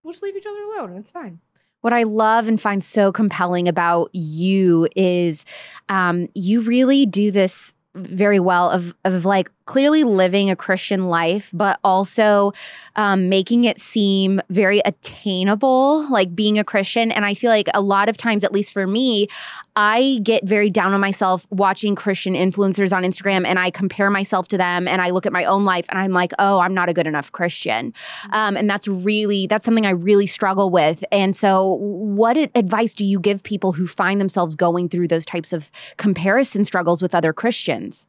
we'll 0.02 0.12
just 0.12 0.22
leave 0.22 0.36
each 0.36 0.46
other 0.46 0.60
alone 0.62 0.90
and 0.90 0.98
it's 0.98 1.10
fine. 1.10 1.40
What 1.80 1.92
I 1.92 2.02
love 2.02 2.48
and 2.48 2.60
find 2.60 2.82
so 2.84 3.12
compelling 3.12 3.68
about 3.68 4.10
you 4.12 4.88
is 4.96 5.44
um, 5.88 6.28
you 6.34 6.60
really 6.60 7.06
do 7.06 7.30
this 7.30 7.74
very 7.94 8.38
well 8.38 8.70
of 8.70 8.94
of 9.04 9.24
like 9.24 9.50
clearly 9.70 10.02
living 10.02 10.50
a 10.50 10.56
Christian 10.56 11.04
life, 11.04 11.48
but 11.52 11.78
also 11.84 12.52
um, 12.96 13.28
making 13.28 13.62
it 13.62 13.80
seem 13.80 14.40
very 14.50 14.80
attainable, 14.84 16.10
like 16.10 16.34
being 16.34 16.58
a 16.58 16.64
Christian. 16.64 17.12
And 17.12 17.24
I 17.24 17.34
feel 17.34 17.50
like 17.50 17.68
a 17.72 17.80
lot 17.80 18.08
of 18.08 18.16
times, 18.16 18.42
at 18.42 18.50
least 18.50 18.72
for 18.72 18.88
me, 18.88 19.28
I 19.76 20.18
get 20.24 20.44
very 20.44 20.70
down 20.70 20.92
on 20.92 21.00
myself 21.00 21.46
watching 21.50 21.94
Christian 21.94 22.34
influencers 22.34 22.92
on 22.92 23.04
Instagram 23.04 23.46
and 23.46 23.60
I 23.60 23.70
compare 23.70 24.10
myself 24.10 24.48
to 24.48 24.58
them 24.58 24.88
and 24.88 25.00
I 25.00 25.10
look 25.10 25.24
at 25.24 25.32
my 25.32 25.44
own 25.44 25.64
life 25.64 25.86
and 25.88 26.00
I'm 26.00 26.10
like, 26.10 26.32
oh, 26.40 26.58
I'm 26.58 26.74
not 26.74 26.88
a 26.88 26.92
good 26.92 27.06
enough 27.06 27.30
Christian. 27.30 27.92
Mm-hmm. 27.92 28.34
Um, 28.34 28.56
and 28.56 28.68
that's 28.68 28.88
really, 28.88 29.46
that's 29.46 29.64
something 29.64 29.86
I 29.86 29.90
really 29.90 30.26
struggle 30.26 30.70
with. 30.70 31.04
And 31.12 31.36
so, 31.36 31.74
what 31.74 32.36
advice 32.56 32.92
do 32.92 33.04
you 33.04 33.20
give 33.20 33.44
people 33.44 33.70
who 33.70 33.86
find 33.86 34.20
themselves 34.20 34.56
going 34.56 34.88
through 34.88 35.06
those 35.06 35.24
types 35.24 35.52
of 35.52 35.70
comparison 35.96 36.64
struggles 36.64 37.00
with 37.00 37.14
other 37.14 37.32
Christians? 37.32 38.08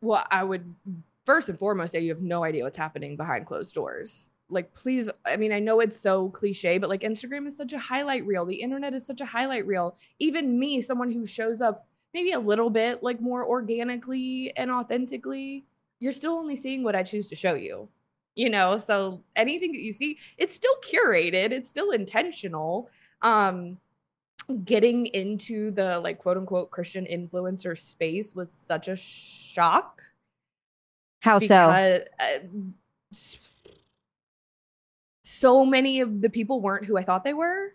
Well, 0.00 0.24
I 0.30 0.44
would 0.44 0.74
first 1.24 1.48
and 1.48 1.58
foremost 1.58 1.92
say 1.92 2.00
you 2.00 2.10
have 2.10 2.22
no 2.22 2.44
idea 2.44 2.64
what's 2.64 2.78
happening 2.78 3.16
behind 3.16 3.46
closed 3.46 3.74
doors. 3.74 4.30
Like, 4.48 4.72
please, 4.74 5.10
I 5.24 5.36
mean, 5.36 5.52
I 5.52 5.58
know 5.58 5.80
it's 5.80 5.98
so 5.98 6.30
cliche, 6.30 6.78
but 6.78 6.88
like 6.88 7.00
Instagram 7.00 7.48
is 7.48 7.56
such 7.56 7.72
a 7.72 7.78
highlight 7.78 8.24
reel. 8.24 8.46
The 8.46 8.54
internet 8.54 8.94
is 8.94 9.04
such 9.04 9.20
a 9.20 9.26
highlight 9.26 9.66
reel. 9.66 9.96
Even 10.20 10.58
me, 10.58 10.80
someone 10.80 11.10
who 11.10 11.26
shows 11.26 11.60
up 11.60 11.88
maybe 12.14 12.32
a 12.32 12.38
little 12.38 12.70
bit 12.70 13.02
like 13.02 13.20
more 13.20 13.44
organically 13.44 14.52
and 14.56 14.70
authentically, 14.70 15.66
you're 15.98 16.12
still 16.12 16.34
only 16.34 16.54
seeing 16.54 16.84
what 16.84 16.94
I 16.94 17.02
choose 17.02 17.28
to 17.28 17.34
show 17.34 17.54
you. 17.54 17.88
You 18.36 18.50
know, 18.50 18.78
so 18.78 19.22
anything 19.34 19.72
that 19.72 19.80
you 19.80 19.92
see, 19.92 20.18
it's 20.36 20.54
still 20.54 20.74
curated, 20.82 21.50
it's 21.52 21.68
still 21.68 21.90
intentional. 21.90 22.88
Um, 23.22 23.78
getting 24.64 25.06
into 25.06 25.70
the 25.72 25.98
like 26.00 26.18
quote 26.18 26.36
unquote 26.36 26.70
Christian 26.70 27.06
influencer 27.06 27.78
space 27.78 28.34
was 28.34 28.52
such 28.52 28.88
a 28.88 28.96
shock. 28.96 30.02
How 31.20 31.38
because, 31.38 31.48
so? 31.48 32.04
Uh, 32.20 33.48
so 35.24 35.64
many 35.64 36.00
of 36.00 36.20
the 36.20 36.30
people 36.30 36.60
weren't 36.60 36.84
who 36.84 36.96
I 36.96 37.02
thought 37.02 37.24
they 37.24 37.34
were. 37.34 37.72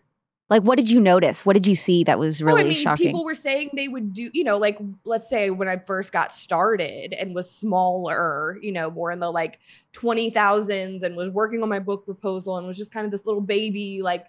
Like, 0.49 0.63
what 0.63 0.75
did 0.75 0.89
you 0.89 0.99
notice? 0.99 1.45
What 1.45 1.53
did 1.53 1.65
you 1.65 1.75
see 1.75 2.03
that 2.03 2.19
was 2.19 2.41
really 2.41 2.61
oh, 2.61 2.65
I 2.65 2.67
mean, 2.67 2.77
shocking? 2.77 3.07
People 3.07 3.23
were 3.23 3.33
saying 3.33 3.69
they 3.73 3.87
would 3.87 4.13
do, 4.13 4.29
you 4.33 4.43
know, 4.43 4.57
like 4.57 4.79
let's 5.05 5.29
say 5.29 5.49
when 5.49 5.69
I 5.69 5.77
first 5.77 6.11
got 6.11 6.33
started 6.33 7.13
and 7.13 7.33
was 7.33 7.49
smaller, 7.49 8.57
you 8.61 8.73
know, 8.73 8.91
more 8.91 9.11
in 9.11 9.19
the 9.19 9.31
like 9.31 9.59
twenty 9.93 10.29
thousands, 10.29 11.03
and 11.03 11.15
was 11.15 11.29
working 11.29 11.63
on 11.63 11.69
my 11.69 11.79
book 11.79 12.03
proposal 12.03 12.57
and 12.57 12.67
was 12.67 12.77
just 12.77 12.91
kind 12.91 13.05
of 13.05 13.11
this 13.11 13.25
little 13.25 13.41
baby, 13.41 14.01
like 14.01 14.27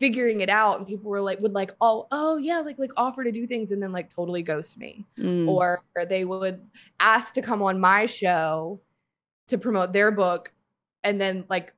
figuring 0.00 0.40
it 0.40 0.50
out 0.50 0.78
and 0.78 0.86
people 0.86 1.10
were 1.10 1.20
like 1.20 1.40
would 1.40 1.52
like 1.54 1.72
oh 1.80 2.06
oh 2.10 2.36
yeah 2.36 2.58
like 2.58 2.78
like 2.78 2.90
offer 2.96 3.22
to 3.22 3.30
do 3.30 3.46
things 3.46 3.70
and 3.70 3.82
then 3.82 3.92
like 3.92 4.14
totally 4.14 4.42
ghost 4.42 4.76
me. 4.76 5.04
Mm. 5.18 5.48
or 5.48 5.82
they 6.08 6.24
would 6.24 6.60
ask 7.00 7.34
to 7.34 7.42
come 7.42 7.62
on 7.62 7.80
my 7.80 8.06
show 8.06 8.80
to 9.48 9.58
promote 9.58 9.92
their 9.92 10.10
book 10.10 10.52
and 11.02 11.20
then 11.20 11.44
like 11.48 11.72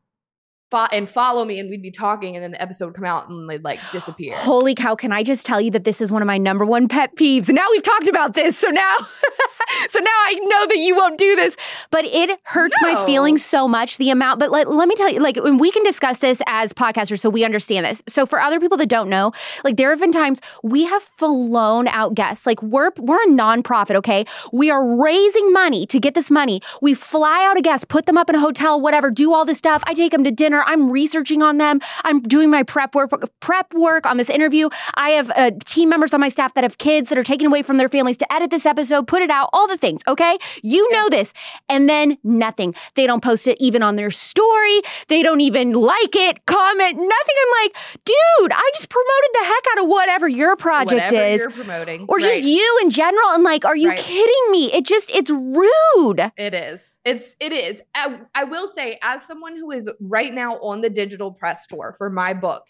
fo- 0.70 0.88
and 0.92 1.08
follow 1.08 1.44
me 1.44 1.58
and 1.60 1.68
we'd 1.68 1.82
be 1.82 1.90
talking 1.90 2.36
and 2.36 2.42
then 2.42 2.52
the 2.52 2.62
episode 2.62 2.86
would 2.86 2.94
come 2.94 3.04
out 3.04 3.28
and 3.28 3.48
they'd 3.50 3.64
like 3.64 3.80
disappear. 3.92 4.34
Holy 4.36 4.74
cow 4.74 4.94
can 4.94 5.12
i 5.12 5.22
just 5.22 5.44
tell 5.44 5.60
you 5.60 5.70
that 5.72 5.84
this 5.84 6.00
is 6.00 6.10
one 6.10 6.22
of 6.22 6.26
my 6.26 6.38
number 6.38 6.64
one 6.64 6.88
pet 6.88 7.14
peeves? 7.16 7.48
And 7.48 7.56
now 7.56 7.66
we've 7.70 7.82
talked 7.82 8.08
about 8.08 8.34
this 8.34 8.56
so 8.56 8.68
now 8.68 8.96
so 9.88 9.98
now 10.00 10.10
I 10.10 10.34
know 10.42 10.66
that 10.66 10.78
you 10.78 10.94
won't 10.94 11.18
do 11.18 11.36
this. 11.36 11.56
But 11.90 12.04
it 12.06 12.38
hurts 12.44 12.76
no. 12.82 12.92
my 12.92 13.06
feelings 13.06 13.44
so 13.44 13.68
much, 13.68 13.98
the 13.98 14.10
amount. 14.10 14.38
But 14.38 14.50
let, 14.50 14.70
let 14.70 14.88
me 14.88 14.94
tell 14.94 15.10
you, 15.10 15.20
like, 15.20 15.36
when 15.36 15.58
we 15.58 15.70
can 15.70 15.82
discuss 15.84 16.18
this 16.18 16.40
as 16.46 16.72
podcasters 16.72 17.20
so 17.20 17.30
we 17.30 17.44
understand 17.44 17.86
this. 17.86 18.02
So 18.08 18.26
for 18.26 18.40
other 18.40 18.60
people 18.60 18.76
that 18.78 18.88
don't 18.88 19.08
know, 19.08 19.32
like, 19.64 19.76
there 19.76 19.90
have 19.90 20.00
been 20.00 20.12
times 20.12 20.40
we 20.62 20.84
have 20.84 21.02
flown 21.02 21.88
out 21.88 22.14
guests. 22.14 22.46
Like, 22.46 22.62
we're, 22.62 22.90
we're 22.98 23.22
a 23.22 23.26
nonprofit, 23.26 23.96
okay? 23.96 24.24
We 24.52 24.70
are 24.70 24.84
raising 24.84 25.52
money 25.52 25.86
to 25.86 26.00
get 26.00 26.14
this 26.14 26.30
money. 26.30 26.60
We 26.80 26.94
fly 26.94 27.44
out 27.48 27.56
a 27.56 27.62
guest, 27.62 27.88
put 27.88 28.06
them 28.06 28.18
up 28.18 28.28
in 28.28 28.34
a 28.34 28.40
hotel, 28.40 28.80
whatever, 28.80 29.10
do 29.10 29.34
all 29.34 29.44
this 29.44 29.58
stuff. 29.58 29.82
I 29.86 29.94
take 29.94 30.12
them 30.12 30.24
to 30.24 30.30
dinner. 30.30 30.62
I'm 30.66 30.90
researching 30.90 31.42
on 31.42 31.58
them. 31.58 31.80
I'm 32.04 32.20
doing 32.22 32.50
my 32.50 32.62
prep 32.62 32.94
work, 32.94 33.10
prep 33.40 33.72
work 33.74 34.06
on 34.06 34.16
this 34.16 34.28
interview. 34.28 34.68
I 34.94 35.10
have 35.10 35.30
uh, 35.36 35.50
team 35.64 35.88
members 35.88 36.12
on 36.14 36.20
my 36.20 36.28
staff 36.28 36.54
that 36.54 36.64
have 36.64 36.78
kids 36.78 37.08
that 37.08 37.18
are 37.18 37.24
taken 37.24 37.46
away 37.46 37.62
from 37.62 37.76
their 37.76 37.88
families 37.88 38.16
to 38.18 38.32
edit 38.32 38.50
this 38.50 38.66
episode, 38.66 39.06
put 39.06 39.22
it 39.22 39.30
out, 39.30 39.45
all 39.52 39.66
the 39.68 39.76
things, 39.76 40.02
okay? 40.06 40.38
You 40.62 40.90
know 40.92 41.08
this. 41.08 41.32
And 41.68 41.88
then 41.88 42.18
nothing. 42.24 42.74
They 42.94 43.06
don't 43.06 43.22
post 43.22 43.46
it 43.46 43.56
even 43.60 43.82
on 43.82 43.96
their 43.96 44.10
story. 44.10 44.80
They 45.08 45.22
don't 45.22 45.40
even 45.40 45.72
like 45.72 46.14
it, 46.14 46.46
comment, 46.46 46.96
nothing. 46.96 47.06
I'm 47.06 47.64
like, 47.64 47.76
dude, 48.04 48.52
I 48.52 48.70
just 48.74 48.88
promoted 48.88 49.30
the 49.32 49.44
heck 49.44 49.64
out 49.72 49.84
of 49.84 49.88
whatever 49.88 50.28
your 50.28 50.56
project 50.56 51.12
whatever 51.12 51.24
is. 51.24 51.40
You're 51.40 51.50
promoting. 51.50 52.06
Or 52.08 52.16
right. 52.16 52.24
just 52.24 52.42
you 52.42 52.78
in 52.82 52.90
general. 52.90 53.28
And 53.30 53.42
like, 53.42 53.64
are 53.64 53.76
you 53.76 53.90
right. 53.90 53.98
kidding 53.98 54.50
me? 54.50 54.72
It 54.72 54.84
just, 54.84 55.10
it's 55.10 55.30
rude. 55.30 56.20
It 56.36 56.54
is. 56.54 56.96
It's, 57.04 57.36
it 57.40 57.52
is. 57.52 57.80
I, 57.94 58.18
I 58.34 58.44
will 58.44 58.68
say, 58.68 58.98
as 59.02 59.24
someone 59.24 59.56
who 59.56 59.70
is 59.70 59.90
right 60.00 60.32
now 60.32 60.56
on 60.58 60.80
the 60.80 60.90
digital 60.90 61.32
press 61.32 61.66
tour 61.66 61.94
for 61.96 62.10
my 62.10 62.34
book, 62.34 62.64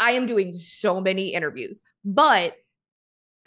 I 0.00 0.12
am 0.12 0.26
doing 0.26 0.54
so 0.54 1.00
many 1.00 1.34
interviews, 1.34 1.80
but 2.04 2.54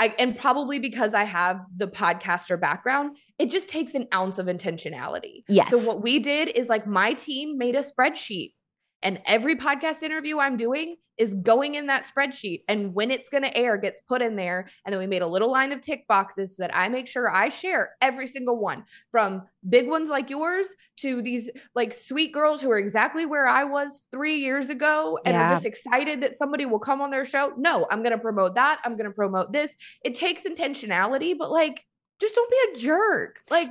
I, 0.01 0.15
and 0.17 0.35
probably 0.35 0.79
because 0.79 1.13
I 1.13 1.25
have 1.25 1.61
the 1.77 1.85
podcaster 1.85 2.59
background, 2.59 3.17
it 3.37 3.51
just 3.51 3.69
takes 3.69 3.93
an 3.93 4.07
ounce 4.11 4.39
of 4.39 4.47
intentionality. 4.47 5.43
Yes. 5.47 5.69
So 5.69 5.77
what 5.77 6.01
we 6.01 6.17
did 6.17 6.49
is 6.49 6.69
like 6.69 6.87
my 6.87 7.13
team 7.13 7.55
made 7.59 7.75
a 7.75 7.83
spreadsheet 7.83 8.53
and 9.03 9.19
every 9.25 9.55
podcast 9.55 10.03
interview 10.03 10.39
I'm 10.39 10.57
doing 10.57 10.97
is 11.17 11.35
going 11.35 11.75
in 11.75 11.85
that 11.85 12.03
spreadsheet. 12.03 12.63
And 12.67 12.95
when 12.95 13.11
it's 13.11 13.29
going 13.29 13.43
to 13.43 13.55
air, 13.55 13.77
gets 13.77 13.99
put 14.07 14.23
in 14.23 14.35
there. 14.35 14.67
And 14.83 14.91
then 14.91 14.99
we 14.99 15.05
made 15.05 15.21
a 15.21 15.27
little 15.27 15.51
line 15.51 15.71
of 15.71 15.79
tick 15.79 16.07
boxes 16.07 16.57
so 16.57 16.63
that 16.63 16.75
I 16.75 16.89
make 16.89 17.07
sure 17.07 17.29
I 17.29 17.49
share 17.49 17.91
every 18.01 18.27
single 18.27 18.57
one 18.57 18.85
from 19.11 19.43
big 19.69 19.87
ones 19.87 20.09
like 20.09 20.31
yours 20.31 20.75
to 20.97 21.21
these 21.21 21.49
like 21.75 21.93
sweet 21.93 22.33
girls 22.33 22.59
who 22.59 22.71
are 22.71 22.79
exactly 22.79 23.27
where 23.27 23.47
I 23.47 23.65
was 23.65 24.01
three 24.11 24.37
years 24.37 24.71
ago 24.71 25.19
and 25.23 25.35
yeah. 25.35 25.45
are 25.45 25.49
just 25.49 25.65
excited 25.65 26.21
that 26.21 26.35
somebody 26.35 26.65
will 26.65 26.79
come 26.79 27.01
on 27.01 27.11
their 27.11 27.25
show. 27.25 27.53
No, 27.55 27.85
I'm 27.91 28.01
going 28.01 28.13
to 28.13 28.17
promote 28.17 28.55
that. 28.55 28.79
I'm 28.83 28.93
going 28.97 29.09
to 29.09 29.15
promote 29.15 29.53
this. 29.53 29.75
It 30.03 30.15
takes 30.15 30.43
intentionality, 30.47 31.37
but 31.37 31.51
like, 31.51 31.85
just 32.19 32.33
don't 32.33 32.49
be 32.49 32.57
a 32.73 32.77
jerk. 32.83 33.43
Like, 33.49 33.69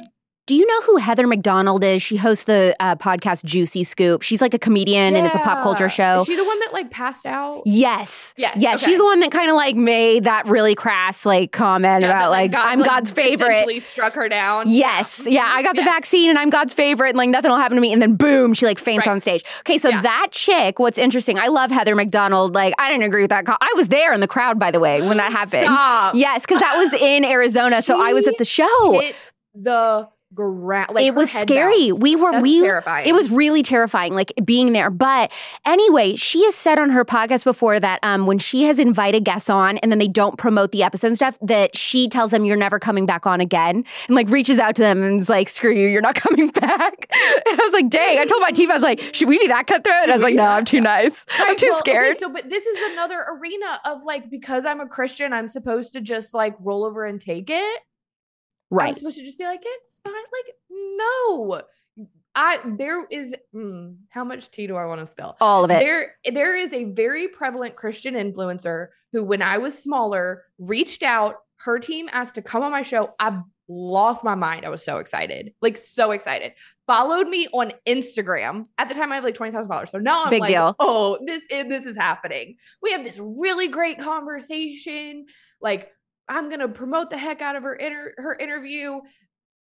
do 0.50 0.56
you 0.56 0.66
know 0.66 0.82
who 0.82 0.96
Heather 0.96 1.28
McDonald 1.28 1.84
is? 1.84 2.02
She 2.02 2.16
hosts 2.16 2.42
the 2.42 2.74
uh, 2.80 2.96
podcast 2.96 3.44
Juicy 3.44 3.84
Scoop. 3.84 4.22
She's 4.22 4.40
like 4.40 4.52
a 4.52 4.58
comedian 4.58 5.12
yeah. 5.12 5.18
and 5.18 5.26
it's 5.28 5.36
a 5.36 5.38
pop 5.38 5.62
culture 5.62 5.88
show. 5.88 6.22
Is 6.22 6.26
she 6.26 6.34
the 6.34 6.44
one 6.44 6.58
that 6.58 6.72
like 6.72 6.90
passed 6.90 7.24
out? 7.24 7.62
Yes. 7.66 8.34
Yes. 8.36 8.56
Yes. 8.56 8.82
Okay. 8.82 8.90
She's 8.90 8.98
the 8.98 9.04
one 9.04 9.20
that 9.20 9.30
kind 9.30 9.48
of 9.48 9.54
like 9.54 9.76
made 9.76 10.24
that 10.24 10.48
really 10.48 10.74
crass 10.74 11.24
like 11.24 11.52
comment 11.52 12.02
yeah, 12.02 12.08
about 12.08 12.18
that, 12.18 12.26
like, 12.30 12.50
God, 12.50 12.66
I'm 12.66 12.80
like, 12.80 12.90
God's 12.90 13.12
favorite. 13.12 13.48
Essentially 13.48 13.78
struck 13.78 14.12
her 14.14 14.28
down. 14.28 14.68
Yes. 14.68 15.24
Yeah. 15.24 15.44
I 15.46 15.62
got 15.62 15.76
the 15.76 15.82
yes. 15.82 15.88
vaccine 15.88 16.30
and 16.30 16.36
I'm 16.36 16.50
God's 16.50 16.74
favorite 16.74 17.10
and 17.10 17.18
like 17.18 17.30
nothing 17.30 17.52
will 17.52 17.58
happen 17.58 17.76
to 17.76 17.80
me. 17.80 17.92
And 17.92 18.02
then 18.02 18.16
boom, 18.16 18.52
she 18.52 18.66
like 18.66 18.80
faints 18.80 19.06
right. 19.06 19.12
on 19.12 19.20
stage. 19.20 19.44
Okay. 19.60 19.78
So 19.78 19.88
yeah. 19.88 20.02
that 20.02 20.30
chick, 20.32 20.80
what's 20.80 20.98
interesting, 20.98 21.38
I 21.38 21.46
love 21.46 21.70
Heather 21.70 21.94
McDonald. 21.94 22.54
Like 22.54 22.74
I 22.76 22.90
didn't 22.90 23.04
agree 23.04 23.22
with 23.22 23.30
that. 23.30 23.44
I 23.48 23.72
was 23.76 23.86
there 23.86 24.12
in 24.12 24.18
the 24.18 24.26
crowd, 24.26 24.58
by 24.58 24.72
the 24.72 24.80
way, 24.80 25.00
when 25.00 25.18
that 25.18 25.30
happened. 25.30 25.62
Stop. 25.66 26.16
Yes. 26.16 26.44
Cause 26.44 26.58
that 26.58 26.76
was 26.76 27.00
in 27.00 27.24
Arizona. 27.24 27.82
so 27.82 28.04
I 28.04 28.14
was 28.14 28.26
at 28.26 28.36
the 28.36 28.44
show. 28.44 28.98
Hit 29.00 29.30
the 29.54 30.08
like 30.36 31.04
it 31.04 31.14
was 31.14 31.30
scary. 31.30 31.88
Bounced. 31.88 32.02
We 32.02 32.16
were 32.16 32.32
That's 32.32 32.42
we 32.42 32.60
terrifying. 32.60 33.08
It 33.08 33.12
was 33.12 33.30
really 33.30 33.62
terrifying, 33.62 34.14
like 34.14 34.32
being 34.44 34.72
there. 34.72 34.90
But 34.90 35.32
anyway, 35.66 36.14
she 36.14 36.44
has 36.44 36.54
said 36.54 36.78
on 36.78 36.90
her 36.90 37.04
podcast 37.04 37.44
before 37.44 37.80
that 37.80 37.98
um, 38.02 38.26
when 38.26 38.38
she 38.38 38.64
has 38.64 38.78
invited 38.78 39.24
guests 39.24 39.50
on 39.50 39.78
and 39.78 39.90
then 39.90 39.98
they 39.98 40.08
don't 40.08 40.38
promote 40.38 40.70
the 40.72 40.82
episode 40.82 41.08
and 41.08 41.16
stuff, 41.16 41.36
that 41.42 41.76
she 41.76 42.08
tells 42.08 42.30
them 42.30 42.44
you're 42.44 42.56
never 42.56 42.78
coming 42.78 43.06
back 43.06 43.26
on 43.26 43.40
again, 43.40 43.84
and 44.06 44.14
like 44.14 44.28
reaches 44.28 44.58
out 44.58 44.76
to 44.76 44.82
them 44.82 45.02
and 45.02 45.20
is 45.20 45.28
like, 45.28 45.48
"Screw 45.48 45.74
you, 45.74 45.88
you're 45.88 46.00
not 46.00 46.14
coming 46.16 46.48
back." 46.50 47.06
and 47.10 47.60
I 47.60 47.64
was 47.64 47.72
like, 47.72 47.88
"Dang!" 47.88 48.18
I 48.18 48.24
told 48.24 48.40
my 48.40 48.50
team, 48.50 48.70
I 48.70 48.74
was 48.74 48.82
like, 48.82 49.00
"Should 49.14 49.28
we 49.28 49.38
be 49.38 49.48
that 49.48 49.66
cutthroat?" 49.66 50.02
And 50.02 50.12
I 50.12 50.16
was 50.16 50.22
like, 50.22 50.34
"No, 50.34 50.44
I'm 50.44 50.64
too 50.64 50.80
nice. 50.80 51.24
I'm 51.38 51.56
too 51.56 51.68
well, 51.70 51.80
scared." 51.80 52.10
Okay, 52.10 52.18
so, 52.18 52.28
but 52.28 52.48
this 52.48 52.64
is 52.64 52.92
another 52.92 53.24
arena 53.30 53.80
of 53.84 54.04
like 54.04 54.30
because 54.30 54.64
I'm 54.64 54.80
a 54.80 54.86
Christian, 54.86 55.32
I'm 55.32 55.48
supposed 55.48 55.92
to 55.94 56.00
just 56.00 56.34
like 56.34 56.54
roll 56.60 56.84
over 56.84 57.04
and 57.04 57.20
take 57.20 57.50
it. 57.50 57.80
Right. 58.70 58.88
I'm 58.88 58.94
supposed 58.94 59.18
to 59.18 59.24
just 59.24 59.38
be 59.38 59.44
like, 59.44 59.62
it's 59.62 59.98
fine. 60.04 60.14
Like, 60.14 60.54
no. 60.70 61.62
I 62.34 62.60
there 62.64 63.04
is 63.06 63.34
mm, 63.54 63.96
how 64.08 64.24
much 64.24 64.50
tea 64.50 64.66
do 64.68 64.76
I 64.76 64.84
want 64.84 65.00
to 65.00 65.06
spill? 65.06 65.36
All 65.40 65.64
of 65.64 65.70
it. 65.70 65.80
There 65.80 66.14
there 66.32 66.56
is 66.56 66.72
a 66.72 66.84
very 66.84 67.28
prevalent 67.28 67.74
Christian 67.74 68.14
influencer 68.14 68.88
who 69.12 69.24
when 69.24 69.42
I 69.42 69.58
was 69.58 69.76
smaller 69.76 70.44
reached 70.58 71.02
out, 71.02 71.36
her 71.56 71.78
team 71.78 72.08
asked 72.12 72.36
to 72.36 72.42
come 72.42 72.62
on 72.62 72.70
my 72.70 72.82
show. 72.82 73.14
I 73.18 73.42
lost 73.68 74.24
my 74.24 74.34
mind. 74.34 74.64
I 74.64 74.68
was 74.68 74.84
so 74.84 74.98
excited. 74.98 75.54
Like 75.60 75.78
so 75.78 76.12
excited. 76.12 76.52
Followed 76.86 77.28
me 77.28 77.48
on 77.52 77.72
Instagram. 77.86 78.66
At 78.78 78.88
the 78.88 78.94
time 78.94 79.12
I 79.12 79.16
have 79.16 79.24
like 79.24 79.36
$20,000. 79.36 79.88
So 79.88 79.98
now 79.98 80.24
I'm 80.24 80.30
Big 80.30 80.40
like, 80.40 80.50
deal. 80.50 80.74
"Oh, 80.78 81.18
this 81.26 81.42
is 81.50 81.66
this 81.66 81.86
is 81.86 81.96
happening." 81.96 82.56
We 82.82 82.92
have 82.92 83.04
this 83.04 83.20
really 83.20 83.68
great 83.68 83.98
conversation. 83.98 85.26
Like 85.60 85.90
I'm 86.30 86.48
going 86.48 86.60
to 86.60 86.68
promote 86.68 87.10
the 87.10 87.18
heck 87.18 87.42
out 87.42 87.56
of 87.56 87.62
her 87.64 87.74
inter- 87.74 88.14
her 88.16 88.34
interview 88.34 89.00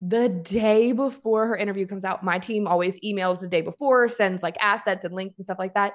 the 0.01 0.29
day 0.29 0.91
before 0.91 1.47
her 1.47 1.57
interview 1.57 1.87
comes 1.87 2.05
out, 2.05 2.23
my 2.23 2.39
team 2.39 2.67
always 2.67 2.99
emails 2.99 3.39
the 3.39 3.47
day 3.47 3.61
before, 3.61 4.07
sends 4.09 4.43
like 4.43 4.55
assets 4.61 5.03
and 5.03 5.13
links 5.13 5.37
and 5.37 5.45
stuff 5.45 5.57
like 5.57 5.73
that. 5.73 5.93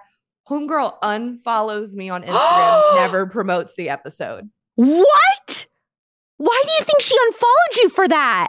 Homegirl 0.48 0.98
unfollows 1.02 1.94
me 1.94 2.11
on 2.11 2.24
Instagram, 2.24 2.94
never 2.96 3.26
promotes 3.26 3.74
the 3.76 3.90
episode. 3.90 4.50
What? 4.74 5.66
Why 6.38 6.62
do 6.64 6.72
you 6.72 6.85
think 6.85 7.00
she 7.00 7.16
unfollowed 7.26 7.76
you 7.76 7.88
for 7.90 8.08
that? 8.08 8.48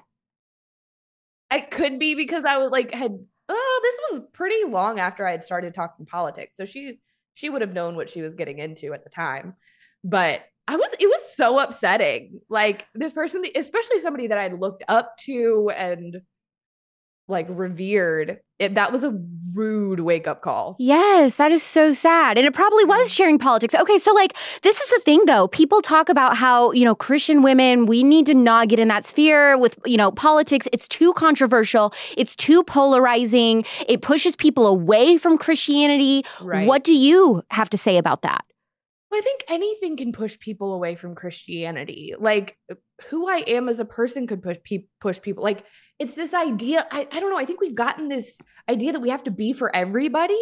It 1.51 1.69
could 1.69 1.99
be 1.99 2.15
because 2.15 2.45
I 2.45 2.57
was 2.57 2.71
like 2.71 2.91
had 2.91 3.15
oh, 3.49 3.79
this 3.83 3.99
was 4.11 4.27
pretty 4.33 4.63
long 4.67 4.99
after 4.99 5.27
I 5.27 5.31
had 5.31 5.43
started 5.43 5.75
talking 5.75 6.07
politics. 6.07 6.53
So 6.55 6.65
she 6.65 6.99
she 7.35 7.51
would 7.51 7.61
have 7.61 7.73
known 7.73 7.95
what 7.95 8.09
she 8.09 8.23
was 8.23 8.33
getting 8.33 8.57
into 8.57 8.93
at 8.93 9.03
the 9.03 9.11
time. 9.11 9.53
But 10.03 10.41
I 10.67 10.75
was 10.75 10.89
it 10.99 11.07
was 11.07 11.35
so 11.35 11.59
upsetting. 11.59 12.41
Like 12.49 12.87
this 12.93 13.11
person, 13.11 13.43
especially 13.55 13.99
somebody 13.99 14.27
that 14.27 14.37
I 14.37 14.47
looked 14.47 14.83
up 14.87 15.17
to 15.25 15.71
and 15.75 16.21
like 17.27 17.47
revered. 17.49 18.39
It, 18.59 18.75
that 18.75 18.91
was 18.91 19.03
a 19.03 19.13
rude 19.53 19.99
wake 19.99 20.27
up 20.27 20.41
call. 20.41 20.75
Yes, 20.79 21.35
that 21.35 21.51
is 21.51 21.63
so 21.63 21.93
sad. 21.93 22.37
And 22.37 22.47
it 22.47 22.53
probably 22.53 22.85
was 22.85 23.09
mm. 23.09 23.15
sharing 23.15 23.39
politics. 23.39 23.75
Okay, 23.75 23.97
so 23.97 24.13
like 24.13 24.35
this 24.61 24.79
is 24.79 24.89
the 24.89 24.99
thing 24.99 25.25
though. 25.25 25.47
People 25.49 25.81
talk 25.81 26.07
about 26.09 26.37
how, 26.37 26.71
you 26.71 26.85
know, 26.85 26.95
Christian 26.95 27.41
women, 27.41 27.85
we 27.85 28.03
need 28.03 28.25
to 28.27 28.33
not 28.33 28.69
get 28.69 28.79
in 28.79 28.87
that 28.87 29.05
sphere 29.05 29.57
with, 29.57 29.77
you 29.85 29.97
know, 29.97 30.11
politics. 30.11 30.67
It's 30.71 30.87
too 30.87 31.13
controversial. 31.13 31.93
It's 32.15 32.35
too 32.35 32.63
polarizing. 32.63 33.65
It 33.87 34.01
pushes 34.01 34.35
people 34.35 34.67
away 34.67 35.17
from 35.17 35.37
Christianity. 35.37 36.23
Right. 36.41 36.67
What 36.67 36.83
do 36.83 36.93
you 36.93 37.41
have 37.49 37.69
to 37.71 37.77
say 37.77 37.97
about 37.97 38.21
that? 38.21 38.45
I 39.13 39.21
think 39.21 39.43
anything 39.49 39.97
can 39.97 40.11
push 40.11 40.37
people 40.39 40.73
away 40.73 40.95
from 40.95 41.15
Christianity. 41.15 42.13
Like 42.17 42.57
who 43.09 43.27
I 43.27 43.43
am 43.47 43.69
as 43.69 43.79
a 43.79 43.85
person 43.85 44.27
could 44.27 44.41
push 44.41 44.57
pe- 44.63 44.87
push 45.01 45.21
people. 45.21 45.43
Like 45.43 45.65
it's 45.99 46.15
this 46.15 46.33
idea. 46.33 46.85
I, 46.91 47.07
I 47.11 47.19
don't 47.19 47.29
know. 47.29 47.37
I 47.37 47.45
think 47.45 47.61
we've 47.61 47.75
gotten 47.75 48.07
this 48.07 48.41
idea 48.69 48.93
that 48.93 49.01
we 49.01 49.09
have 49.09 49.23
to 49.25 49.31
be 49.31 49.53
for 49.53 49.75
everybody. 49.75 50.41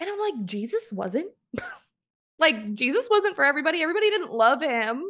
And 0.00 0.08
I'm 0.10 0.18
like, 0.18 0.44
Jesus 0.44 0.90
wasn't. 0.92 1.30
like 2.38 2.74
Jesus 2.74 3.08
wasn't 3.10 3.36
for 3.36 3.44
everybody. 3.44 3.82
Everybody 3.82 4.10
didn't 4.10 4.32
love 4.32 4.62
him. 4.62 5.04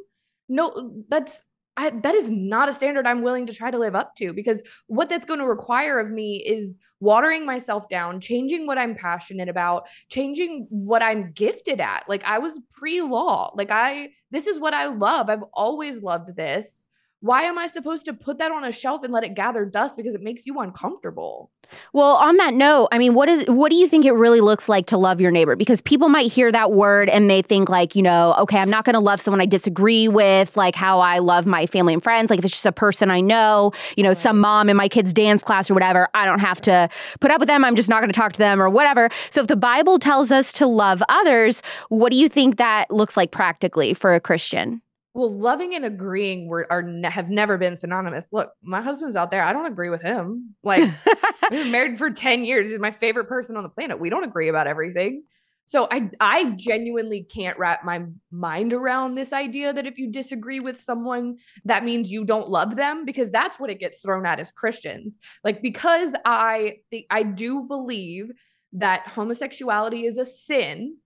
No, 0.48 1.04
that's 1.08 1.42
I, 1.76 1.90
that 1.90 2.14
is 2.14 2.30
not 2.30 2.68
a 2.68 2.72
standard 2.72 3.06
I'm 3.06 3.22
willing 3.22 3.46
to 3.46 3.54
try 3.54 3.70
to 3.70 3.78
live 3.78 3.96
up 3.96 4.14
to 4.16 4.32
because 4.32 4.62
what 4.86 5.08
that's 5.08 5.24
going 5.24 5.40
to 5.40 5.46
require 5.46 5.98
of 5.98 6.12
me 6.12 6.36
is 6.36 6.78
watering 7.00 7.44
myself 7.44 7.88
down, 7.88 8.20
changing 8.20 8.66
what 8.66 8.78
I'm 8.78 8.94
passionate 8.94 9.48
about, 9.48 9.88
changing 10.08 10.66
what 10.70 11.02
I'm 11.02 11.32
gifted 11.32 11.80
at. 11.80 12.08
Like 12.08 12.24
I 12.24 12.38
was 12.38 12.58
pre 12.72 13.02
law. 13.02 13.52
Like 13.56 13.70
I, 13.70 14.10
this 14.30 14.46
is 14.46 14.58
what 14.58 14.74
I 14.74 14.86
love. 14.86 15.28
I've 15.28 15.44
always 15.52 16.02
loved 16.02 16.36
this. 16.36 16.84
Why 17.24 17.44
am 17.44 17.56
I 17.56 17.68
supposed 17.68 18.04
to 18.04 18.12
put 18.12 18.36
that 18.36 18.52
on 18.52 18.64
a 18.64 18.70
shelf 18.70 19.02
and 19.02 19.10
let 19.10 19.24
it 19.24 19.34
gather 19.34 19.64
dust 19.64 19.96
because 19.96 20.12
it 20.12 20.20
makes 20.20 20.44
you 20.44 20.60
uncomfortable? 20.60 21.50
Well, 21.94 22.16
on 22.16 22.36
that 22.36 22.52
note, 22.52 22.88
I 22.92 22.98
mean, 22.98 23.14
what 23.14 23.30
is 23.30 23.46
what 23.46 23.70
do 23.70 23.76
you 23.76 23.88
think 23.88 24.04
it 24.04 24.12
really 24.12 24.42
looks 24.42 24.68
like 24.68 24.84
to 24.88 24.98
love 24.98 25.22
your 25.22 25.30
neighbor? 25.30 25.56
Because 25.56 25.80
people 25.80 26.10
might 26.10 26.30
hear 26.30 26.52
that 26.52 26.72
word 26.72 27.08
and 27.08 27.30
they 27.30 27.40
think 27.40 27.70
like, 27.70 27.96
you 27.96 28.02
know, 28.02 28.34
okay, 28.40 28.58
I'm 28.58 28.68
not 28.68 28.84
going 28.84 28.92
to 28.92 29.00
love 29.00 29.22
someone 29.22 29.40
I 29.40 29.46
disagree 29.46 30.06
with, 30.06 30.54
like 30.54 30.74
how 30.74 31.00
I 31.00 31.18
love 31.18 31.46
my 31.46 31.64
family 31.64 31.94
and 31.94 32.02
friends. 32.02 32.28
Like 32.28 32.40
if 32.40 32.44
it's 32.44 32.52
just 32.52 32.66
a 32.66 32.72
person 32.72 33.10
I 33.10 33.22
know, 33.22 33.72
you 33.96 34.02
know, 34.02 34.12
some 34.12 34.38
mom 34.38 34.68
in 34.68 34.76
my 34.76 34.90
kid's 34.90 35.14
dance 35.14 35.42
class 35.42 35.70
or 35.70 35.72
whatever, 35.72 36.08
I 36.12 36.26
don't 36.26 36.40
have 36.40 36.60
to 36.60 36.90
put 37.20 37.30
up 37.30 37.40
with 37.40 37.48
them. 37.48 37.64
I'm 37.64 37.74
just 37.74 37.88
not 37.88 38.00
going 38.00 38.12
to 38.12 38.20
talk 38.20 38.34
to 38.34 38.38
them 38.38 38.60
or 38.60 38.68
whatever. 38.68 39.08
So 39.30 39.40
if 39.40 39.46
the 39.46 39.56
Bible 39.56 39.98
tells 39.98 40.30
us 40.30 40.52
to 40.52 40.66
love 40.66 41.02
others, 41.08 41.62
what 41.88 42.10
do 42.12 42.18
you 42.18 42.28
think 42.28 42.58
that 42.58 42.90
looks 42.90 43.16
like 43.16 43.30
practically 43.30 43.94
for 43.94 44.14
a 44.14 44.20
Christian? 44.20 44.82
Well, 45.14 45.30
loving 45.30 45.76
and 45.76 45.84
agreeing 45.84 46.48
were 46.48 46.66
are 46.70 46.84
have 47.04 47.30
never 47.30 47.56
been 47.56 47.76
synonymous. 47.76 48.26
Look, 48.32 48.50
my 48.62 48.82
husband's 48.82 49.14
out 49.14 49.30
there. 49.30 49.44
I 49.44 49.52
don't 49.52 49.66
agree 49.66 49.88
with 49.88 50.02
him. 50.02 50.56
Like 50.64 50.82
we've 51.50 51.62
been 51.62 51.70
married 51.70 51.98
for 51.98 52.10
10 52.10 52.44
years. 52.44 52.68
He's 52.68 52.80
my 52.80 52.90
favorite 52.90 53.28
person 53.28 53.56
on 53.56 53.62
the 53.62 53.68
planet. 53.68 54.00
We 54.00 54.10
don't 54.10 54.24
agree 54.24 54.48
about 54.48 54.66
everything. 54.66 55.22
So 55.66 55.88
I 55.90 56.10
I 56.20 56.50
genuinely 56.56 57.22
can't 57.22 57.58
wrap 57.58 57.84
my 57.84 58.02
mind 58.30 58.72
around 58.72 59.14
this 59.14 59.32
idea 59.32 59.72
that 59.72 59.86
if 59.86 59.98
you 59.98 60.10
disagree 60.10 60.60
with 60.60 60.78
someone, 60.78 61.36
that 61.64 61.84
means 61.84 62.10
you 62.10 62.24
don't 62.24 62.50
love 62.50 62.76
them 62.76 63.04
because 63.04 63.30
that's 63.30 63.58
what 63.58 63.70
it 63.70 63.80
gets 63.80 64.00
thrown 64.00 64.26
at 64.26 64.40
as 64.40 64.52
Christians. 64.52 65.16
Like 65.42 65.62
because 65.62 66.14
I 66.24 66.78
think 66.90 67.06
I 67.08 67.22
do 67.22 67.64
believe 67.64 68.30
that 68.74 69.06
homosexuality 69.06 70.04
is 70.04 70.18
a 70.18 70.24
sin, 70.24 70.98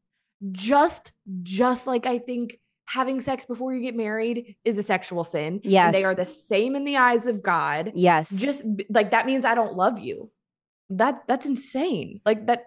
just 0.51 1.13
just 1.43 1.87
like 1.87 2.07
I 2.07 2.19
think 2.19 2.59
having 2.89 3.21
sex 3.21 3.45
before 3.45 3.75
you 3.75 3.83
get 3.83 3.95
married 3.95 4.57
is 4.65 4.79
a 4.79 4.83
sexual 4.83 5.23
sin. 5.23 5.61
Yes. 5.63 5.87
And 5.87 5.95
they 5.95 6.05
are 6.05 6.15
the 6.15 6.25
same 6.25 6.75
in 6.75 6.85
the 6.85 6.97
eyes 6.97 7.27
of 7.27 7.43
God. 7.43 7.93
Yes. 7.95 8.31
Just 8.31 8.65
like 8.89 9.11
that 9.11 9.27
means 9.27 9.45
I 9.45 9.55
don't 9.55 9.75
love 9.75 10.01
you. 10.01 10.31
That 10.91 11.21
that's 11.29 11.45
insane. 11.45 12.21
Like 12.25 12.47
that 12.47 12.65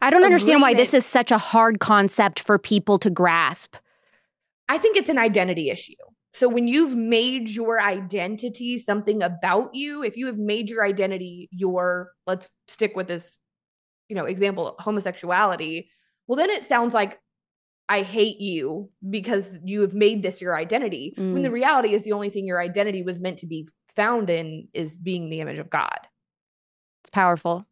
I 0.00 0.10
don't 0.10 0.24
understand 0.24 0.62
why 0.62 0.74
this 0.74 0.94
is 0.94 1.04
such 1.04 1.32
a 1.32 1.38
hard 1.38 1.80
concept 1.80 2.40
for 2.40 2.58
people 2.58 2.98
to 3.00 3.10
grasp. 3.10 3.76
I 4.68 4.78
think 4.78 4.96
it's 4.96 5.08
an 5.08 5.18
identity 5.18 5.70
issue. 5.70 5.94
So 6.32 6.48
when 6.48 6.68
you've 6.68 6.94
made 6.94 7.48
your 7.48 7.80
identity 7.80 8.78
something 8.78 9.22
about 9.22 9.74
you, 9.74 10.04
if 10.04 10.16
you 10.16 10.26
have 10.26 10.38
made 10.38 10.68
your 10.70 10.84
identity 10.84 11.48
your 11.50 12.12
let's 12.26 12.48
stick 12.68 12.94
with 12.94 13.08
this, 13.08 13.38
you 14.08 14.14
know, 14.14 14.24
example 14.24 14.76
homosexuality, 14.78 15.90
well 16.28 16.36
then 16.36 16.50
it 16.50 16.64
sounds 16.64 16.94
like 16.94 17.18
I 17.88 18.02
hate 18.02 18.40
you 18.40 18.90
because 19.08 19.58
you 19.64 19.82
have 19.82 19.94
made 19.94 20.22
this 20.22 20.40
your 20.40 20.56
identity. 20.56 21.14
When 21.34 21.42
the 21.42 21.50
reality 21.50 21.94
is 21.94 22.02
the 22.02 22.12
only 22.12 22.30
thing 22.30 22.46
your 22.46 22.60
identity 22.60 23.02
was 23.02 23.20
meant 23.20 23.38
to 23.38 23.46
be 23.46 23.68
found 23.94 24.28
in 24.28 24.68
is 24.74 24.96
being 24.96 25.30
the 25.30 25.40
image 25.40 25.58
of 25.58 25.70
God. 25.70 25.98
It's 27.02 27.10
powerful. 27.10 27.66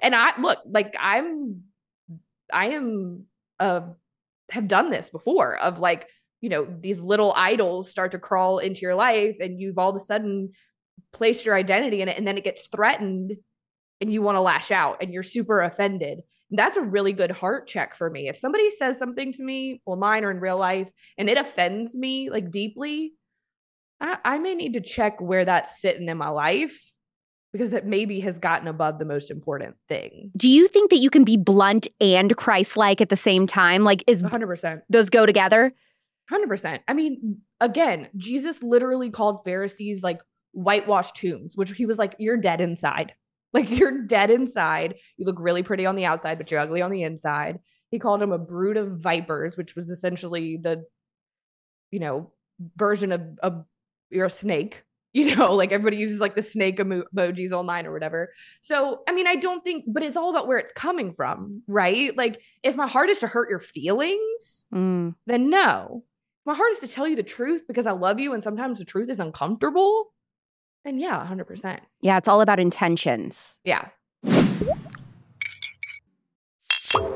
And 0.00 0.14
I 0.14 0.38
look, 0.40 0.58
like 0.66 0.94
I'm 0.98 1.62
I 2.52 2.66
am 2.68 3.26
uh 3.60 3.80
have 4.50 4.68
done 4.68 4.90
this 4.90 5.10
before 5.10 5.56
of 5.58 5.78
like, 5.80 6.08
you 6.40 6.48
know, 6.48 6.66
these 6.80 7.00
little 7.00 7.32
idols 7.36 7.90
start 7.90 8.12
to 8.12 8.18
crawl 8.18 8.58
into 8.58 8.80
your 8.80 8.94
life 8.94 9.36
and 9.40 9.60
you've 9.60 9.78
all 9.78 9.90
of 9.90 9.96
a 9.96 10.00
sudden 10.00 10.52
placed 11.12 11.44
your 11.44 11.54
identity 11.54 12.00
in 12.00 12.08
it 12.08 12.16
and 12.16 12.26
then 12.26 12.38
it 12.38 12.44
gets 12.44 12.68
threatened 12.68 13.36
and 14.00 14.12
you 14.12 14.22
want 14.22 14.36
to 14.36 14.40
lash 14.40 14.70
out 14.70 15.02
and 15.02 15.12
you're 15.12 15.22
super 15.22 15.60
offended. 15.60 16.20
That's 16.50 16.76
a 16.76 16.82
really 16.82 17.12
good 17.12 17.30
heart 17.30 17.66
check 17.66 17.94
for 17.94 18.08
me. 18.08 18.28
If 18.28 18.36
somebody 18.36 18.70
says 18.70 18.98
something 18.98 19.32
to 19.32 19.42
me, 19.42 19.80
online 19.84 20.24
or 20.24 20.30
in 20.30 20.38
real 20.38 20.58
life, 20.58 20.90
and 21.18 21.28
it 21.28 21.38
offends 21.38 21.96
me 21.96 22.30
like 22.30 22.50
deeply, 22.50 23.14
I, 24.00 24.18
I 24.24 24.38
may 24.38 24.54
need 24.54 24.74
to 24.74 24.80
check 24.80 25.20
where 25.20 25.44
that's 25.44 25.80
sitting 25.80 26.08
in 26.08 26.16
my 26.16 26.28
life 26.28 26.92
because 27.52 27.72
it 27.72 27.86
maybe 27.86 28.20
has 28.20 28.38
gotten 28.38 28.68
above 28.68 28.98
the 28.98 29.04
most 29.04 29.30
important 29.30 29.76
thing. 29.88 30.30
Do 30.36 30.48
you 30.48 30.68
think 30.68 30.90
that 30.90 30.98
you 30.98 31.10
can 31.10 31.24
be 31.24 31.36
blunt 31.36 31.88
and 32.00 32.36
Christ-like 32.36 33.00
at 33.00 33.08
the 33.08 33.16
same 33.16 33.46
time? 33.46 33.82
Like, 33.82 34.04
is 34.06 34.22
100%. 34.22 34.82
those 34.90 35.08
go 35.08 35.24
together? 35.24 35.72
100%. 36.30 36.80
I 36.86 36.92
mean, 36.92 37.40
again, 37.60 38.08
Jesus 38.16 38.62
literally 38.62 39.10
called 39.10 39.42
Pharisees 39.44 40.02
like 40.02 40.20
whitewashed 40.52 41.16
tombs, 41.16 41.56
which 41.56 41.70
he 41.72 41.86
was 41.86 41.98
like, 41.98 42.14
you're 42.18 42.36
dead 42.36 42.60
inside. 42.60 43.14
Like, 43.56 43.70
you're 43.70 44.02
dead 44.02 44.30
inside. 44.30 44.96
You 45.16 45.24
look 45.26 45.40
really 45.40 45.62
pretty 45.62 45.86
on 45.86 45.96
the 45.96 46.04
outside, 46.04 46.36
but 46.38 46.50
you're 46.50 46.60
ugly 46.60 46.82
on 46.82 46.90
the 46.90 47.02
inside. 47.02 47.58
He 47.90 47.98
called 47.98 48.22
him 48.22 48.32
a 48.32 48.38
brood 48.38 48.76
of 48.76 49.00
vipers, 49.00 49.56
which 49.56 49.74
was 49.74 49.88
essentially 49.90 50.58
the, 50.58 50.84
you 51.90 52.00
know, 52.00 52.32
version 52.76 53.12
of, 53.12 53.22
of 53.42 53.64
you're 54.10 54.26
a 54.26 54.30
snake. 54.30 54.82
You 55.16 55.34
know, 55.34 55.54
like 55.54 55.72
everybody 55.72 55.96
uses 55.96 56.20
like 56.20 56.34
the 56.34 56.42
snake 56.42 56.78
emo- 56.78 57.04
emojis 57.16 57.50
online 57.50 57.86
or 57.86 57.92
whatever. 57.94 58.34
So, 58.60 59.00
I 59.08 59.12
mean, 59.12 59.26
I 59.26 59.36
don't 59.36 59.64
think, 59.64 59.84
but 59.88 60.02
it's 60.02 60.14
all 60.14 60.28
about 60.28 60.46
where 60.46 60.58
it's 60.58 60.72
coming 60.72 61.14
from, 61.14 61.62
right? 61.66 62.14
Like, 62.14 62.42
if 62.62 62.76
my 62.76 62.86
heart 62.86 63.08
is 63.08 63.20
to 63.20 63.26
hurt 63.26 63.48
your 63.48 63.58
feelings, 63.58 64.66
Mm. 64.74 65.14
then 65.26 65.48
no. 65.48 66.04
My 66.44 66.54
heart 66.54 66.72
is 66.72 66.80
to 66.80 66.88
tell 66.88 67.08
you 67.08 67.16
the 67.16 67.22
truth 67.22 67.62
because 67.66 67.86
I 67.86 67.92
love 67.92 68.20
you 68.20 68.34
and 68.34 68.44
sometimes 68.44 68.78
the 68.78 68.84
truth 68.84 69.08
is 69.08 69.18
uncomfortable. 69.18 70.12
Then 70.86 71.00
yeah, 71.00 71.26
100%. 71.28 71.80
Yeah, 72.00 72.16
it's 72.16 72.28
all 72.28 72.40
about 72.40 72.60
intentions. 72.60 73.58
Yeah. 73.64 73.88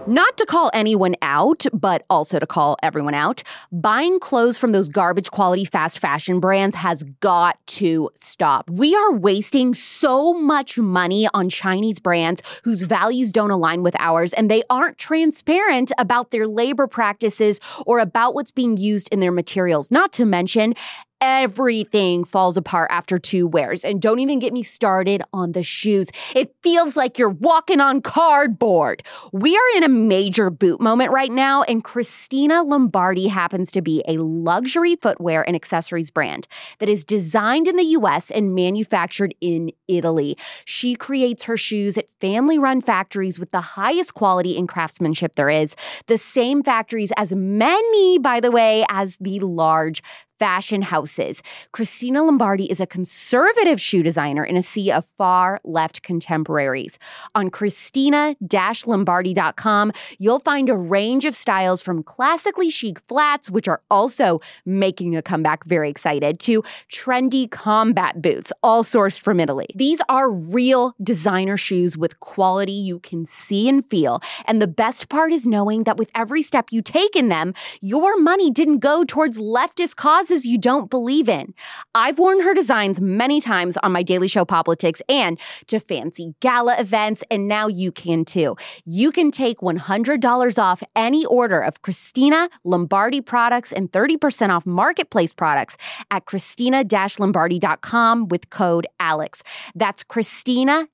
Not 0.06 0.36
to 0.38 0.44
call 0.44 0.70
anyone 0.74 1.14
out, 1.22 1.66
but 1.72 2.04
also 2.10 2.40
to 2.40 2.46
call 2.46 2.76
everyone 2.82 3.14
out, 3.14 3.44
buying 3.70 4.18
clothes 4.18 4.58
from 4.58 4.72
those 4.72 4.88
garbage 4.88 5.30
quality 5.30 5.64
fast 5.64 6.00
fashion 6.00 6.40
brands 6.40 6.74
has 6.74 7.04
got 7.20 7.64
to 7.68 8.10
stop. 8.16 8.68
We 8.68 8.96
are 8.96 9.12
wasting 9.12 9.72
so 9.72 10.34
much 10.34 10.76
money 10.76 11.28
on 11.32 11.48
Chinese 11.48 12.00
brands 12.00 12.42
whose 12.64 12.82
values 12.82 13.30
don't 13.30 13.52
align 13.52 13.84
with 13.84 13.94
ours, 14.00 14.32
and 14.32 14.50
they 14.50 14.64
aren't 14.68 14.98
transparent 14.98 15.92
about 15.96 16.32
their 16.32 16.48
labor 16.48 16.88
practices 16.88 17.60
or 17.86 18.00
about 18.00 18.34
what's 18.34 18.50
being 18.50 18.76
used 18.76 19.08
in 19.12 19.20
their 19.20 19.32
materials. 19.32 19.92
Not 19.92 20.12
to 20.14 20.24
mention, 20.24 20.74
everything 21.20 22.24
falls 22.24 22.56
apart 22.56 22.90
after 22.90 23.18
two 23.18 23.46
wears. 23.46 23.84
And 23.84 24.00
don't 24.00 24.20
even 24.20 24.38
get 24.38 24.52
me 24.52 24.62
started 24.62 25.22
on 25.32 25.52
the 25.52 25.62
shoes. 25.62 26.08
It 26.34 26.54
feels 26.62 26.96
like 26.96 27.18
you're 27.18 27.28
walking 27.28 27.80
on 27.80 28.00
cardboard. 28.00 29.02
We 29.32 29.56
are 29.56 29.76
in 29.76 29.82
a 29.82 29.88
major 29.88 30.50
boot 30.50 30.80
moment 30.80 31.12
right 31.12 31.30
now, 31.30 31.62
and 31.62 31.84
Christina 31.84 32.62
Lombardi 32.62 33.28
happens 33.28 33.70
to 33.72 33.82
be 33.82 34.02
a 34.08 34.14
luxury 34.14 34.96
footwear 34.96 35.46
and 35.46 35.54
accessories 35.54 36.10
brand 36.10 36.46
that 36.78 36.88
is 36.88 37.04
designed 37.04 37.68
in 37.68 37.76
the 37.76 37.84
US 37.84 38.30
and 38.30 38.54
manufactured 38.54 39.34
in 39.40 39.70
Italy. 39.88 40.36
She 40.64 40.94
creates 40.94 41.44
her 41.44 41.56
shoes 41.56 41.98
at 41.98 42.08
family 42.20 42.58
run 42.58 42.80
factories 42.80 43.38
with 43.38 43.50
the 43.50 43.60
highest 43.60 44.14
quality 44.14 44.56
and 44.56 44.68
craftsmanship 44.68 45.36
there 45.36 45.50
is, 45.50 45.76
the 46.06 46.18
same 46.18 46.62
factories 46.62 47.12
as 47.16 47.32
many, 47.32 48.18
by 48.18 48.40
the 48.40 48.50
way, 48.50 48.84
as 48.88 49.16
the 49.20 49.40
large 49.40 50.02
fashion 50.40 50.82
houses. 50.82 51.40
Christina 51.70 52.24
Lombardi 52.24 52.68
is 52.70 52.80
a 52.80 52.86
conservative 52.86 53.80
shoe 53.80 54.02
designer 54.02 54.42
in 54.42 54.56
a 54.56 54.62
sea 54.62 54.90
of 54.90 55.06
far 55.18 55.60
left 55.64 56.02
contemporaries. 56.02 56.98
On 57.34 57.50
Christina-Lombardi.com, 57.50 59.92
you'll 60.18 60.40
find 60.40 60.70
a 60.70 60.76
range 60.76 61.26
of 61.26 61.36
styles 61.36 61.82
from 61.82 62.02
classically 62.02 62.70
chic 62.70 63.00
flats, 63.06 63.50
which 63.50 63.68
are 63.68 63.82
also 63.90 64.40
making 64.64 65.14
a 65.14 65.20
comeback, 65.20 65.66
very 65.66 65.90
excited, 65.90 66.40
to 66.40 66.64
trendy 66.90 67.50
combat 67.50 68.22
boots, 68.22 68.50
all 68.62 68.82
sourced 68.82 69.20
from 69.20 69.40
Italy. 69.40 69.66
These 69.74 70.00
are 70.08 70.30
real 70.30 70.94
designer 71.02 71.58
shoes 71.58 71.98
with 71.98 72.18
quality 72.20 72.72
you 72.72 73.00
can 73.00 73.26
see 73.26 73.68
and 73.68 73.84
feel. 73.90 74.22
And 74.46 74.62
the 74.62 74.66
best 74.66 75.10
part 75.10 75.32
is 75.32 75.46
knowing 75.46 75.84
that 75.84 75.98
with 75.98 76.10
every 76.14 76.42
step 76.42 76.68
you 76.70 76.80
take 76.80 77.14
in 77.14 77.28
them, 77.28 77.52
your 77.82 78.18
money 78.18 78.50
didn't 78.50 78.78
go 78.78 79.04
towards 79.04 79.36
leftist 79.36 79.96
causes 79.96 80.29
you 80.30 80.58
don't 80.58 80.90
believe 80.90 81.28
in. 81.28 81.54
I've 81.94 82.18
worn 82.18 82.40
her 82.40 82.54
designs 82.54 83.00
many 83.00 83.40
times 83.40 83.76
on 83.78 83.92
my 83.92 84.02
Daily 84.02 84.28
Show 84.28 84.44
Poplitics 84.44 85.02
and 85.08 85.38
to 85.66 85.80
fancy 85.80 86.34
gala 86.40 86.76
events, 86.78 87.22
and 87.30 87.48
now 87.48 87.66
you 87.66 87.92
can 87.92 88.24
too. 88.24 88.56
You 88.84 89.12
can 89.12 89.30
take 89.30 89.58
$100 89.58 90.58
off 90.58 90.82
any 90.96 91.24
order 91.26 91.60
of 91.60 91.82
Christina 91.82 92.48
Lombardi 92.64 93.20
products 93.20 93.72
and 93.72 93.90
30% 93.90 94.50
off 94.50 94.66
marketplace 94.66 95.32
products 95.32 95.76
at 96.10 96.26
Christina-Lombardi.com 96.26 98.28
with 98.28 98.50
code 98.50 98.86
ALEX. 99.00 99.42
That's 99.74 100.02
Christina 100.02 100.88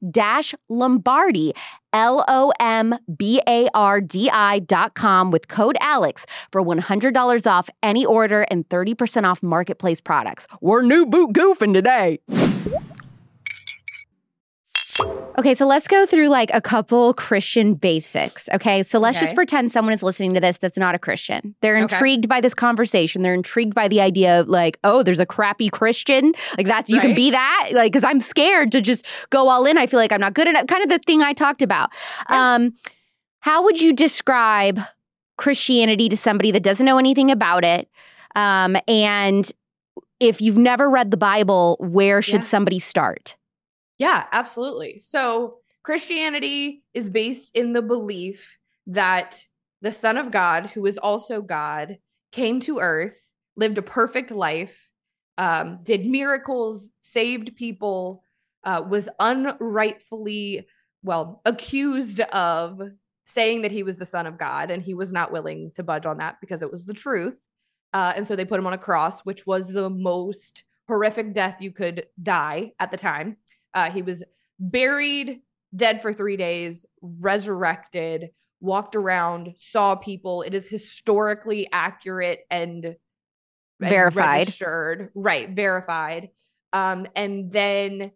Lombardi 0.68 1.52
L 1.96 2.26
O 2.28 2.52
M 2.60 2.94
B 3.16 3.40
A 3.48 3.68
R 3.72 4.02
D 4.02 4.28
I 4.30 4.58
dot 4.58 4.94
com 4.94 5.30
with 5.30 5.48
code 5.48 5.78
ALEX 5.80 6.26
for 6.52 6.62
$100 6.62 7.46
off 7.50 7.70
any 7.82 8.04
order 8.04 8.42
and 8.50 8.68
30% 8.68 9.24
off 9.24 9.42
marketplace 9.42 10.02
products. 10.02 10.46
We're 10.60 10.82
new 10.82 11.06
boot 11.06 11.32
goofing 11.32 11.72
today. 11.72 12.18
Okay, 15.38 15.54
so 15.54 15.66
let's 15.66 15.86
go 15.86 16.06
through 16.06 16.28
like 16.28 16.50
a 16.54 16.62
couple 16.62 17.12
Christian 17.12 17.74
basics. 17.74 18.48
Okay, 18.54 18.82
so 18.82 18.98
let's 18.98 19.18
okay. 19.18 19.26
just 19.26 19.34
pretend 19.34 19.70
someone 19.70 19.92
is 19.92 20.02
listening 20.02 20.32
to 20.32 20.40
this 20.40 20.56
that's 20.56 20.78
not 20.78 20.94
a 20.94 20.98
Christian. 20.98 21.54
They're 21.60 21.76
intrigued 21.76 22.24
okay. 22.24 22.28
by 22.28 22.40
this 22.40 22.54
conversation. 22.54 23.20
They're 23.20 23.34
intrigued 23.34 23.74
by 23.74 23.88
the 23.88 24.00
idea 24.00 24.40
of 24.40 24.48
like, 24.48 24.78
oh, 24.82 25.02
there's 25.02 25.20
a 25.20 25.26
crappy 25.26 25.68
Christian. 25.68 26.32
Like 26.56 26.66
that's 26.66 26.88
you 26.88 26.96
right. 26.96 27.06
can 27.06 27.14
be 27.14 27.30
that. 27.30 27.70
Like, 27.72 27.92
because 27.92 28.04
I'm 28.04 28.20
scared 28.20 28.72
to 28.72 28.80
just 28.80 29.04
go 29.28 29.48
all 29.48 29.66
in. 29.66 29.76
I 29.76 29.86
feel 29.86 30.00
like 30.00 30.12
I'm 30.12 30.20
not 30.20 30.32
good 30.32 30.48
enough. 30.48 30.66
Kind 30.68 30.82
of 30.82 30.88
the 30.88 31.00
thing 31.00 31.20
I 31.20 31.34
talked 31.34 31.60
about. 31.60 31.90
Yeah. 32.30 32.54
Um, 32.54 32.74
how 33.40 33.62
would 33.62 33.80
you 33.80 33.92
describe 33.92 34.80
Christianity 35.36 36.08
to 36.08 36.16
somebody 36.16 36.50
that 36.52 36.62
doesn't 36.62 36.86
know 36.86 36.98
anything 36.98 37.30
about 37.30 37.62
it? 37.62 37.90
Um, 38.34 38.76
and 38.88 39.50
if 40.18 40.40
you've 40.40 40.56
never 40.56 40.88
read 40.88 41.10
the 41.10 41.16
Bible, 41.18 41.76
where 41.78 42.22
should 42.22 42.40
yeah. 42.40 42.46
somebody 42.46 42.78
start? 42.78 43.36
Yeah, 43.98 44.24
absolutely. 44.32 44.98
So 44.98 45.58
Christianity 45.82 46.82
is 46.94 47.08
based 47.08 47.54
in 47.56 47.72
the 47.72 47.82
belief 47.82 48.58
that 48.88 49.42
the 49.82 49.92
Son 49.92 50.16
of 50.18 50.30
God, 50.30 50.66
who 50.66 50.86
is 50.86 50.98
also 50.98 51.40
God, 51.42 51.98
came 52.32 52.60
to 52.60 52.78
earth, 52.80 53.20
lived 53.56 53.78
a 53.78 53.82
perfect 53.82 54.30
life, 54.30 54.88
um, 55.38 55.80
did 55.82 56.06
miracles, 56.06 56.90
saved 57.00 57.56
people, 57.56 58.22
uh, 58.64 58.82
was 58.88 59.08
unrightfully, 59.20 60.66
well, 61.02 61.40
accused 61.44 62.20
of 62.20 62.80
saying 63.24 63.62
that 63.62 63.72
he 63.72 63.82
was 63.82 63.96
the 63.96 64.04
Son 64.04 64.26
of 64.26 64.38
God, 64.38 64.70
and 64.70 64.82
he 64.82 64.94
was 64.94 65.12
not 65.12 65.32
willing 65.32 65.70
to 65.74 65.82
budge 65.82 66.06
on 66.06 66.18
that 66.18 66.36
because 66.40 66.62
it 66.62 66.70
was 66.70 66.84
the 66.84 66.94
truth. 66.94 67.36
Uh, 67.92 68.12
and 68.16 68.26
so 68.26 68.34
they 68.36 68.44
put 68.44 68.58
him 68.58 68.66
on 68.66 68.72
a 68.72 68.78
cross, 68.78 69.20
which 69.20 69.46
was 69.46 69.68
the 69.68 69.88
most 69.88 70.64
horrific 70.88 71.32
death 71.32 71.60
you 71.60 71.70
could 71.72 72.06
die 72.22 72.72
at 72.78 72.90
the 72.90 72.96
time. 72.96 73.36
Uh, 73.76 73.90
he 73.90 74.02
was 74.02 74.24
buried, 74.58 75.42
dead 75.76 76.02
for 76.02 76.12
three 76.12 76.36
days, 76.36 76.86
resurrected, 77.02 78.30
walked 78.60 78.96
around, 78.96 79.54
saw 79.58 79.94
people. 79.94 80.40
It 80.42 80.54
is 80.54 80.66
historically 80.66 81.68
accurate 81.70 82.40
and, 82.50 82.96
verified, 83.78 84.40
registered, 84.40 85.10
right? 85.14 85.50
Verified. 85.50 86.30
Um, 86.72 87.06
and 87.14 87.52
then 87.52 88.12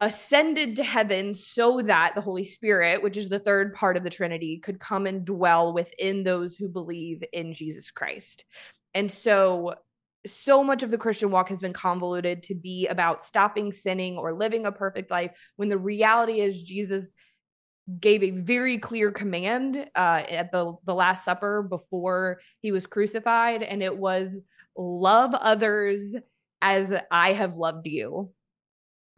ascended 0.00 0.76
to 0.76 0.84
heaven 0.84 1.34
so 1.34 1.82
that 1.82 2.14
the 2.14 2.20
Holy 2.20 2.44
Spirit, 2.44 3.02
which 3.02 3.16
is 3.16 3.28
the 3.28 3.40
third 3.40 3.74
part 3.74 3.96
of 3.96 4.04
the 4.04 4.10
Trinity, 4.10 4.60
could 4.62 4.78
come 4.78 5.06
and 5.06 5.24
dwell 5.24 5.74
within 5.74 6.22
those 6.22 6.54
who 6.54 6.68
believe 6.68 7.24
in 7.32 7.52
Jesus 7.52 7.90
Christ. 7.90 8.44
And 8.94 9.10
so 9.10 9.74
so 10.26 10.64
much 10.64 10.82
of 10.82 10.90
the 10.90 10.98
Christian 10.98 11.30
walk 11.30 11.48
has 11.48 11.60
been 11.60 11.72
convoluted 11.72 12.42
to 12.44 12.54
be 12.54 12.86
about 12.88 13.24
stopping 13.24 13.72
sinning 13.72 14.16
or 14.16 14.34
living 14.34 14.66
a 14.66 14.72
perfect 14.72 15.10
life 15.10 15.30
when 15.56 15.68
the 15.68 15.78
reality 15.78 16.40
is 16.40 16.62
Jesus 16.62 17.14
gave 18.00 18.22
a 18.22 18.30
very 18.30 18.78
clear 18.78 19.10
command 19.10 19.76
uh, 19.94 20.22
at 20.28 20.52
the 20.52 20.74
the 20.84 20.94
last 20.94 21.24
supper 21.24 21.62
before 21.62 22.40
he 22.60 22.70
was 22.70 22.86
crucified 22.86 23.62
and 23.62 23.82
it 23.82 23.96
was 23.96 24.40
love 24.76 25.34
others 25.34 26.14
as 26.60 26.92
I 27.10 27.32
have 27.32 27.56
loved 27.56 27.86
you 27.86 28.30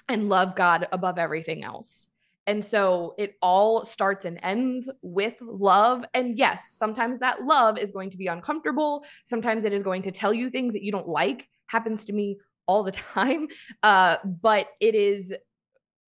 and 0.09 0.29
love 0.29 0.55
God 0.55 0.87
above 0.93 1.19
everything 1.19 1.65
else. 1.65 2.09
And 2.47 2.65
so 2.65 3.15
it 3.19 3.35
all 3.43 3.85
starts 3.85 4.25
and 4.25 4.41
ends 4.43 4.91
with 5.03 5.35
love. 5.41 6.05
And 6.15 6.39
yes, 6.39 6.73
sometimes 6.73 7.21
that 7.21 7.45
love 7.45 7.79
is 7.79 7.93
going 7.93 8.11
to 8.11 8.17
be 8.17 8.27
uncomfortable. 8.27 9.05
Sometimes 9.25 9.65
it 9.65 9.73
is 9.73 9.83
going 9.83 10.03
to 10.03 10.11
tell 10.11 10.33
you 10.33 10.51
things 10.51 10.73
that 10.73 10.83
you 10.83 10.91
don't 10.91 11.07
like. 11.07 11.49
Happens 11.69 12.05
to 12.07 12.13
me 12.13 12.39
all 12.67 12.83
the 12.83 12.93
time. 13.15 13.49
Uh, 13.83 14.17
but 14.25 14.69
it 14.81 14.95
is 14.95 15.35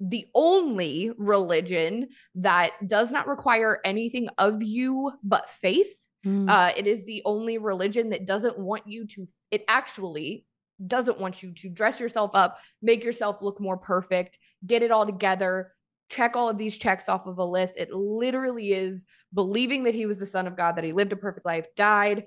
the 0.00 0.26
only 0.34 1.12
religion 1.16 2.08
that 2.34 2.72
does 2.88 3.12
not 3.12 3.28
require 3.28 3.78
anything 3.84 4.28
of 4.38 4.62
you 4.62 5.12
but 5.22 5.48
faith. 5.48 5.94
Mm. 6.26 6.48
Uh, 6.48 6.72
it 6.76 6.86
is 6.86 7.04
the 7.04 7.22
only 7.24 7.58
religion 7.58 8.10
that 8.10 8.26
doesn't 8.26 8.58
want 8.58 8.86
you 8.86 9.06
to, 9.06 9.26
it 9.50 9.64
actually 9.68 10.44
doesn't 10.86 11.20
want 11.20 11.42
you 11.42 11.52
to 11.52 11.68
dress 11.68 12.00
yourself 12.00 12.32
up, 12.34 12.58
make 12.80 13.04
yourself 13.04 13.42
look 13.42 13.60
more 13.60 13.76
perfect, 13.76 14.38
get 14.66 14.82
it 14.82 14.90
all 14.90 15.06
together, 15.06 15.72
check 16.12 16.36
all 16.36 16.48
of 16.48 16.58
these 16.58 16.76
checks 16.76 17.08
off 17.08 17.26
of 17.26 17.38
a 17.38 17.44
list. 17.44 17.76
It 17.78 17.92
literally 17.92 18.72
is 18.72 19.04
believing 19.32 19.84
that 19.84 19.94
he 19.94 20.06
was 20.06 20.18
the 20.18 20.26
son 20.26 20.46
of 20.46 20.56
God, 20.56 20.76
that 20.76 20.84
he 20.84 20.92
lived 20.92 21.12
a 21.12 21.16
perfect 21.16 21.46
life, 21.46 21.66
died, 21.74 22.26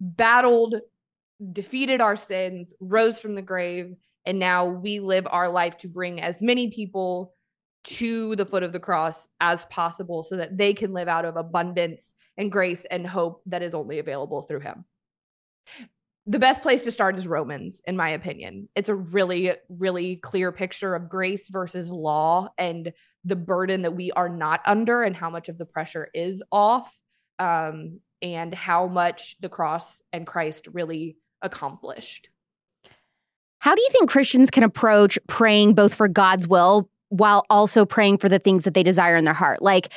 battled, 0.00 0.76
defeated 1.52 2.00
our 2.00 2.16
sins, 2.16 2.74
rose 2.80 3.20
from 3.20 3.34
the 3.34 3.42
grave, 3.42 3.94
and 4.24 4.38
now 4.38 4.64
we 4.64 5.00
live 5.00 5.26
our 5.30 5.48
life 5.48 5.76
to 5.78 5.88
bring 5.88 6.20
as 6.20 6.40
many 6.40 6.70
people 6.70 7.34
to 7.84 8.34
the 8.36 8.46
foot 8.46 8.62
of 8.62 8.72
the 8.72 8.80
cross 8.80 9.28
as 9.40 9.64
possible 9.66 10.22
so 10.22 10.36
that 10.36 10.56
they 10.56 10.74
can 10.74 10.92
live 10.92 11.08
out 11.08 11.24
of 11.24 11.36
abundance 11.36 12.14
and 12.36 12.50
grace 12.50 12.84
and 12.86 13.06
hope 13.06 13.42
that 13.46 13.62
is 13.62 13.74
only 13.74 13.98
available 13.98 14.42
through 14.42 14.60
him 14.60 14.84
the 16.28 16.38
best 16.38 16.62
place 16.62 16.82
to 16.82 16.92
start 16.92 17.16
is 17.16 17.26
Romans, 17.26 17.80
in 17.86 17.96
my 17.96 18.10
opinion. 18.10 18.68
It's 18.76 18.90
a 18.90 18.94
really, 18.94 19.52
really 19.70 20.16
clear 20.16 20.52
picture 20.52 20.94
of 20.94 21.08
grace 21.08 21.48
versus 21.48 21.90
law 21.90 22.50
and 22.58 22.92
the 23.28 23.36
burden 23.36 23.82
that 23.82 23.94
we 23.94 24.10
are 24.12 24.28
not 24.28 24.60
under 24.66 25.02
and 25.02 25.14
how 25.14 25.30
much 25.30 25.48
of 25.48 25.58
the 25.58 25.64
pressure 25.64 26.08
is 26.14 26.42
off, 26.50 26.98
um, 27.38 28.00
and 28.20 28.54
how 28.54 28.86
much 28.86 29.36
the 29.40 29.48
cross 29.48 30.02
and 30.12 30.26
Christ 30.26 30.68
really 30.72 31.16
accomplished. 31.42 32.28
How 33.60 33.74
do 33.74 33.82
you 33.82 33.88
think 33.90 34.10
Christians 34.10 34.50
can 34.50 34.62
approach 34.62 35.18
praying 35.26 35.74
both 35.74 35.94
for 35.94 36.08
God's 36.08 36.48
will 36.48 36.88
while 37.10 37.44
also 37.48 37.86
praying 37.86 38.18
for 38.18 38.28
the 38.28 38.38
things 38.38 38.64
that 38.64 38.74
they 38.74 38.82
desire 38.82 39.16
in 39.16 39.24
their 39.24 39.34
heart. 39.34 39.62
Like, 39.62 39.88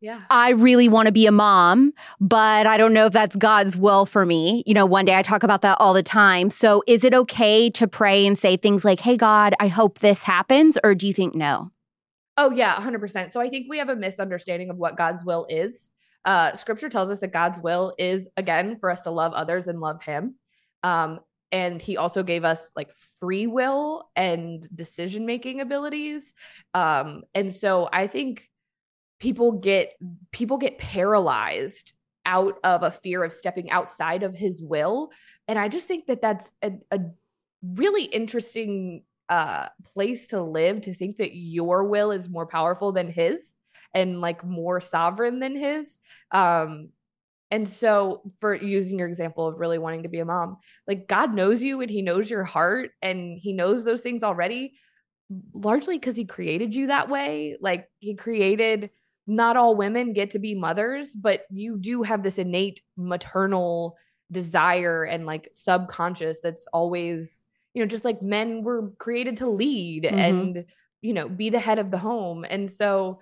Yeah. 0.00 0.20
I 0.30 0.50
really 0.50 0.88
want 0.88 1.06
to 1.06 1.12
be 1.12 1.26
a 1.26 1.32
mom, 1.32 1.92
but 2.20 2.66
I 2.66 2.76
don't 2.76 2.92
know 2.92 3.06
if 3.06 3.12
that's 3.12 3.36
God's 3.36 3.76
will 3.76 4.06
for 4.06 4.24
me. 4.24 4.62
You 4.66 4.74
know, 4.74 4.86
one 4.86 5.04
day 5.04 5.16
I 5.16 5.22
talk 5.22 5.42
about 5.42 5.62
that 5.62 5.76
all 5.80 5.92
the 5.92 6.02
time. 6.02 6.48
So 6.50 6.82
is 6.86 7.04
it 7.04 7.12
okay 7.12 7.70
to 7.70 7.88
pray 7.88 8.26
and 8.26 8.38
say 8.38 8.56
things 8.56 8.84
like, 8.84 9.00
hey, 9.00 9.16
God, 9.16 9.54
I 9.60 9.68
hope 9.68 9.98
this 9.98 10.22
happens? 10.22 10.78
Or 10.82 10.94
do 10.94 11.06
you 11.06 11.12
think 11.12 11.34
no? 11.34 11.70
Oh 12.42 12.50
yeah, 12.52 12.74
100%. 12.74 13.32
So 13.32 13.38
I 13.38 13.50
think 13.50 13.66
we 13.68 13.76
have 13.76 13.90
a 13.90 13.96
misunderstanding 13.96 14.70
of 14.70 14.78
what 14.78 14.96
God's 14.96 15.22
will 15.22 15.46
is. 15.50 15.90
Uh 16.24 16.54
scripture 16.54 16.88
tells 16.88 17.10
us 17.10 17.20
that 17.20 17.34
God's 17.34 17.60
will 17.60 17.94
is 17.98 18.28
again 18.38 18.76
for 18.78 18.90
us 18.90 19.02
to 19.02 19.10
love 19.10 19.34
others 19.34 19.68
and 19.68 19.78
love 19.78 20.02
him. 20.02 20.36
Um 20.82 21.20
and 21.52 21.82
he 21.82 21.98
also 21.98 22.22
gave 22.22 22.44
us 22.44 22.70
like 22.74 22.90
free 23.20 23.46
will 23.46 24.08
and 24.16 24.66
decision 24.74 25.26
making 25.26 25.60
abilities. 25.60 26.32
Um 26.72 27.24
and 27.34 27.52
so 27.52 27.90
I 27.92 28.06
think 28.06 28.48
people 29.18 29.52
get 29.52 29.92
people 30.32 30.56
get 30.56 30.78
paralyzed 30.78 31.92
out 32.24 32.58
of 32.64 32.82
a 32.82 32.90
fear 32.90 33.22
of 33.22 33.34
stepping 33.34 33.70
outside 33.70 34.22
of 34.22 34.34
his 34.34 34.62
will 34.62 35.10
and 35.46 35.58
I 35.58 35.68
just 35.68 35.88
think 35.88 36.06
that 36.06 36.22
that's 36.22 36.52
a, 36.62 36.72
a 36.90 37.00
really 37.62 38.04
interesting 38.04 39.02
uh 39.30 39.68
place 39.84 40.26
to 40.28 40.42
live 40.42 40.82
to 40.82 40.94
think 40.94 41.16
that 41.16 41.34
your 41.34 41.84
will 41.84 42.10
is 42.10 42.28
more 42.28 42.46
powerful 42.46 42.92
than 42.92 43.10
his 43.10 43.54
and 43.94 44.20
like 44.20 44.44
more 44.44 44.80
sovereign 44.80 45.40
than 45.40 45.56
his. 45.56 45.98
Um 46.30 46.90
and 47.52 47.68
so 47.68 48.22
for 48.40 48.54
using 48.54 48.98
your 48.98 49.08
example 49.08 49.48
of 49.48 49.58
really 49.58 49.78
wanting 49.78 50.04
to 50.04 50.08
be 50.08 50.20
a 50.20 50.24
mom 50.24 50.58
like 50.86 51.08
god 51.08 51.34
knows 51.34 51.62
you 51.62 51.80
and 51.80 51.90
he 51.90 52.00
knows 52.00 52.30
your 52.30 52.44
heart 52.44 52.90
and 53.02 53.38
he 53.40 53.52
knows 53.52 53.84
those 53.84 54.02
things 54.02 54.22
already 54.22 54.72
largely 55.52 55.96
because 55.96 56.16
he 56.16 56.24
created 56.24 56.74
you 56.74 56.88
that 56.88 57.08
way. 57.08 57.56
Like 57.60 57.88
he 57.98 58.14
created 58.14 58.90
not 59.26 59.56
all 59.56 59.76
women 59.76 60.12
get 60.12 60.30
to 60.30 60.38
be 60.38 60.54
mothers 60.54 61.14
but 61.14 61.42
you 61.50 61.78
do 61.78 62.02
have 62.02 62.22
this 62.22 62.38
innate 62.38 62.82
maternal 62.96 63.96
desire 64.32 65.04
and 65.04 65.24
like 65.24 65.48
subconscious 65.52 66.40
that's 66.40 66.66
always 66.72 67.44
you 67.74 67.82
know 67.82 67.86
just 67.86 68.04
like 68.04 68.22
men 68.22 68.62
were 68.64 68.90
created 68.98 69.36
to 69.38 69.48
lead 69.48 70.04
Mhm. 70.04 70.12
and 70.12 70.64
you 71.02 71.12
know 71.14 71.28
be 71.28 71.50
the 71.50 71.58
head 71.60 71.78
of 71.78 71.90
the 71.90 71.98
home. 71.98 72.44
And 72.48 72.70
so 72.70 73.20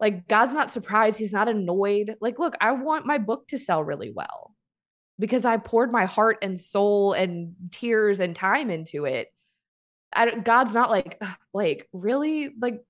like 0.00 0.26
god's 0.28 0.54
not 0.54 0.70
surprised. 0.70 1.18
He's 1.18 1.32
not 1.32 1.48
annoyed. 1.48 2.16
Like 2.20 2.38
look 2.38 2.56
i 2.60 2.72
want 2.72 3.06
my 3.06 3.18
book 3.18 3.46
to 3.48 3.58
sell 3.58 3.84
really 3.84 4.10
well 4.10 4.54
because 5.18 5.44
i 5.44 5.56
poured 5.58 5.92
my 5.92 6.06
heart 6.06 6.38
and 6.42 6.58
soul 6.60 7.12
and 7.12 7.54
tears 7.72 8.20
and 8.20 8.34
time 8.36 8.70
into 8.70 9.04
it. 9.06 9.28
I, 10.14 10.30
god's 10.36 10.74
not 10.74 10.90
like 10.90 11.18
"Ugh, 11.20 11.36
blake 11.52 11.88
really? 11.92 12.50
Like 12.60 12.82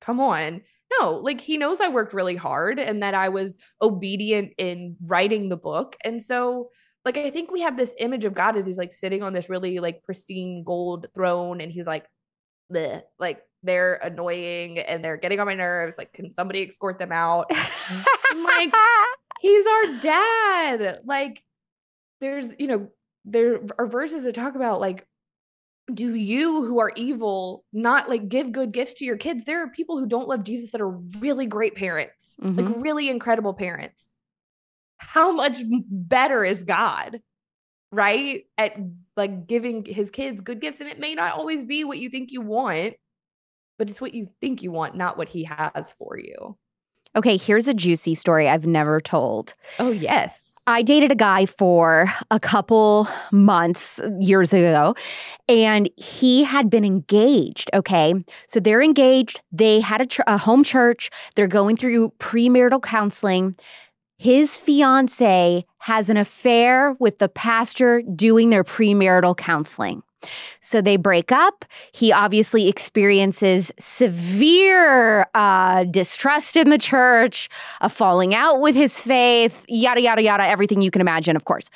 come 0.00 0.20
on. 0.20 0.62
No 1.00 1.12
like 1.16 1.40
he 1.40 1.56
knows 1.58 1.80
i 1.80 1.88
worked 1.88 2.12
really 2.14 2.36
hard 2.36 2.78
and 2.78 3.02
that 3.02 3.14
i 3.14 3.28
was 3.28 3.56
obedient 3.82 4.52
in 4.58 4.96
writing 5.04 5.48
the 5.48 5.56
book. 5.56 5.96
And 6.04 6.22
so 6.22 6.70
like 7.04 7.16
i 7.16 7.30
think 7.30 7.50
we 7.50 7.60
have 7.60 7.76
this 7.76 7.94
image 7.98 8.24
of 8.24 8.34
god 8.34 8.56
as 8.56 8.66
he's 8.66 8.78
like 8.78 8.92
sitting 8.92 9.22
on 9.22 9.32
this 9.32 9.48
really 9.50 9.78
like 9.78 10.02
pristine 10.02 10.62
gold 10.64 11.06
throne 11.14 11.60
and 11.60 11.70
he's 11.72 11.86
like 11.86 12.06
Bleh, 12.72 13.02
like 13.18 13.42
they're 13.62 13.94
annoying 13.96 14.78
and 14.78 15.04
they're 15.04 15.18
getting 15.18 15.38
on 15.38 15.46
my 15.46 15.54
nerves 15.54 15.98
like 15.98 16.12
can 16.14 16.32
somebody 16.32 16.66
escort 16.66 16.98
them 16.98 17.12
out? 17.12 17.50
Like, 18.34 18.74
he's 19.40 19.66
our 19.66 20.00
dad. 20.00 21.00
Like 21.04 21.42
there's 22.20 22.54
you 22.58 22.66
know 22.66 22.88
there 23.26 23.60
are 23.78 23.86
verses 23.86 24.22
that 24.24 24.34
talk 24.34 24.54
about 24.54 24.80
like 24.80 25.06
do 25.92 26.14
you 26.14 26.64
who 26.64 26.78
are 26.78 26.92
evil 26.96 27.64
not 27.72 28.08
like 28.08 28.28
give 28.30 28.50
good 28.50 28.72
gifts 28.72 28.94
to 28.94 29.04
your 29.04 29.18
kids? 29.18 29.44
There 29.44 29.62
are 29.62 29.68
people 29.68 29.98
who 29.98 30.06
don't 30.06 30.26
love 30.28 30.42
jesus 30.42 30.70
that 30.72 30.80
are 30.80 30.90
really 31.20 31.46
great 31.46 31.74
parents 31.74 32.36
like 32.40 32.54
Mhm. 32.66 32.82
really 32.82 33.10
incredible 33.10 33.52
parents 33.52 34.10
how 34.98 35.32
much 35.32 35.58
better 35.90 36.44
is 36.44 36.62
god 36.62 37.20
right 37.92 38.44
at 38.58 38.76
like 39.16 39.46
giving 39.46 39.84
his 39.84 40.10
kids 40.10 40.40
good 40.40 40.60
gifts 40.60 40.80
and 40.80 40.90
it 40.90 40.98
may 40.98 41.14
not 41.14 41.34
always 41.34 41.64
be 41.64 41.84
what 41.84 41.98
you 41.98 42.08
think 42.08 42.32
you 42.32 42.40
want 42.40 42.94
but 43.78 43.88
it's 43.88 44.00
what 44.00 44.14
you 44.14 44.26
think 44.40 44.62
you 44.62 44.70
want 44.70 44.96
not 44.96 45.16
what 45.16 45.28
he 45.28 45.44
has 45.44 45.94
for 45.98 46.18
you 46.18 46.56
okay, 47.16 47.36
here's 47.36 47.68
a 47.68 47.74
juicy 47.74 48.16
story 48.16 48.48
I've 48.48 48.66
never 48.66 49.00
told. 49.00 49.54
oh 49.78 49.90
yes 49.90 50.54
I 50.66 50.82
dated 50.82 51.12
a 51.12 51.16
guy 51.16 51.44
for 51.44 52.06
a 52.30 52.40
couple 52.40 53.06
months 53.30 54.00
years 54.18 54.54
ago, 54.54 54.94
and 55.46 55.90
he 55.96 56.42
had 56.42 56.70
been 56.70 56.86
engaged. 56.86 57.68
Okay. 57.74 58.14
So 58.48 58.60
they're 58.60 58.80
engaged. 58.82 59.42
They 59.52 59.80
had 59.80 60.00
a, 60.00 60.06
ch- 60.06 60.20
a 60.26 60.38
home 60.38 60.64
church. 60.64 61.10
They're 61.36 61.48
going 61.48 61.76
through 61.76 62.14
premarital 62.18 62.82
counseling. 62.82 63.54
His 64.16 64.56
fiance 64.56 65.64
has 65.78 66.08
an 66.08 66.16
affair 66.16 66.96
with 66.98 67.18
the 67.18 67.28
pastor 67.28 68.02
doing 68.02 68.50
their 68.50 68.64
premarital 68.64 69.36
counseling. 69.36 70.02
So 70.60 70.80
they 70.80 70.96
break 70.96 71.32
up. 71.32 71.64
He 71.92 72.12
obviously 72.12 72.68
experiences 72.68 73.70
severe 73.78 75.26
uh, 75.34 75.84
distrust 75.84 76.56
in 76.56 76.70
the 76.70 76.78
church, 76.78 77.48
a 77.80 77.90
falling 77.90 78.34
out 78.34 78.60
with 78.60 78.74
his 78.74 79.00
faith, 79.00 79.64
yada, 79.68 80.00
yada, 80.00 80.22
yada, 80.22 80.44
everything 80.44 80.80
you 80.80 80.90
can 80.90 81.00
imagine, 81.00 81.36
of 81.36 81.44
course. 81.44 81.68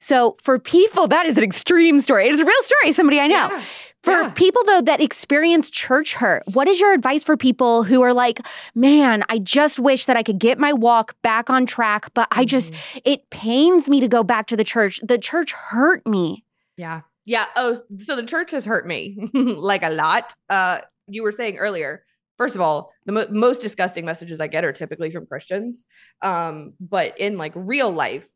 So 0.00 0.36
for 0.42 0.58
people, 0.58 1.06
that 1.08 1.26
is 1.26 1.36
an 1.36 1.44
extreme 1.44 2.00
story. 2.00 2.26
It 2.26 2.34
is 2.34 2.40
a 2.40 2.44
real 2.44 2.62
story, 2.62 2.92
somebody 2.92 3.20
I 3.20 3.26
know. 3.26 3.34
Yeah. 3.34 3.62
For 4.02 4.10
Yeah. 4.12 4.30
people, 4.30 4.62
though, 4.66 4.80
that 4.82 5.00
experience 5.00 5.70
church 5.70 6.14
hurt, 6.14 6.42
what 6.52 6.66
is 6.66 6.80
your 6.80 6.92
advice 6.92 7.22
for 7.22 7.36
people 7.36 7.84
who 7.84 8.02
are 8.02 8.12
like, 8.12 8.40
man, 8.74 9.22
I 9.28 9.38
just 9.38 9.78
wish 9.78 10.06
that 10.06 10.16
I 10.16 10.22
could 10.24 10.38
get 10.40 10.58
my 10.58 10.72
walk 10.72 11.14
back 11.22 11.48
on 11.50 11.66
track, 11.66 12.12
but 12.14 12.26
I 12.32 12.44
just, 12.44 12.72
Mhm. 12.72 13.00
it 13.04 13.30
pains 13.30 13.88
me 13.88 14.00
to 14.00 14.08
go 14.08 14.24
back 14.24 14.46
to 14.48 14.56
the 14.56 14.64
church. 14.64 14.98
The 15.04 15.18
church 15.18 15.52
hurt 15.52 16.04
me. 16.06 16.44
Yeah. 16.76 17.02
Yeah. 17.24 17.46
Oh, 17.54 17.80
so 17.98 18.16
the 18.16 18.26
church 18.26 18.50
has 18.50 18.64
hurt 18.64 18.86
me 18.88 19.16
like 19.34 19.84
a 19.84 19.90
lot. 19.90 20.34
Uh, 20.48 20.80
you 21.06 21.22
were 21.22 21.30
saying 21.30 21.58
earlier, 21.58 22.04
first 22.38 22.56
of 22.56 22.60
all, 22.60 22.90
the 23.06 23.12
mo- 23.12 23.28
most 23.30 23.62
disgusting 23.62 24.04
messages 24.04 24.40
I 24.40 24.48
get 24.48 24.64
are 24.64 24.72
typically 24.72 25.12
from 25.12 25.26
Christians. 25.26 25.86
Um, 26.22 26.72
but 26.80 27.16
in 27.18 27.38
like 27.38 27.52
real 27.54 27.92
life, 27.92 28.28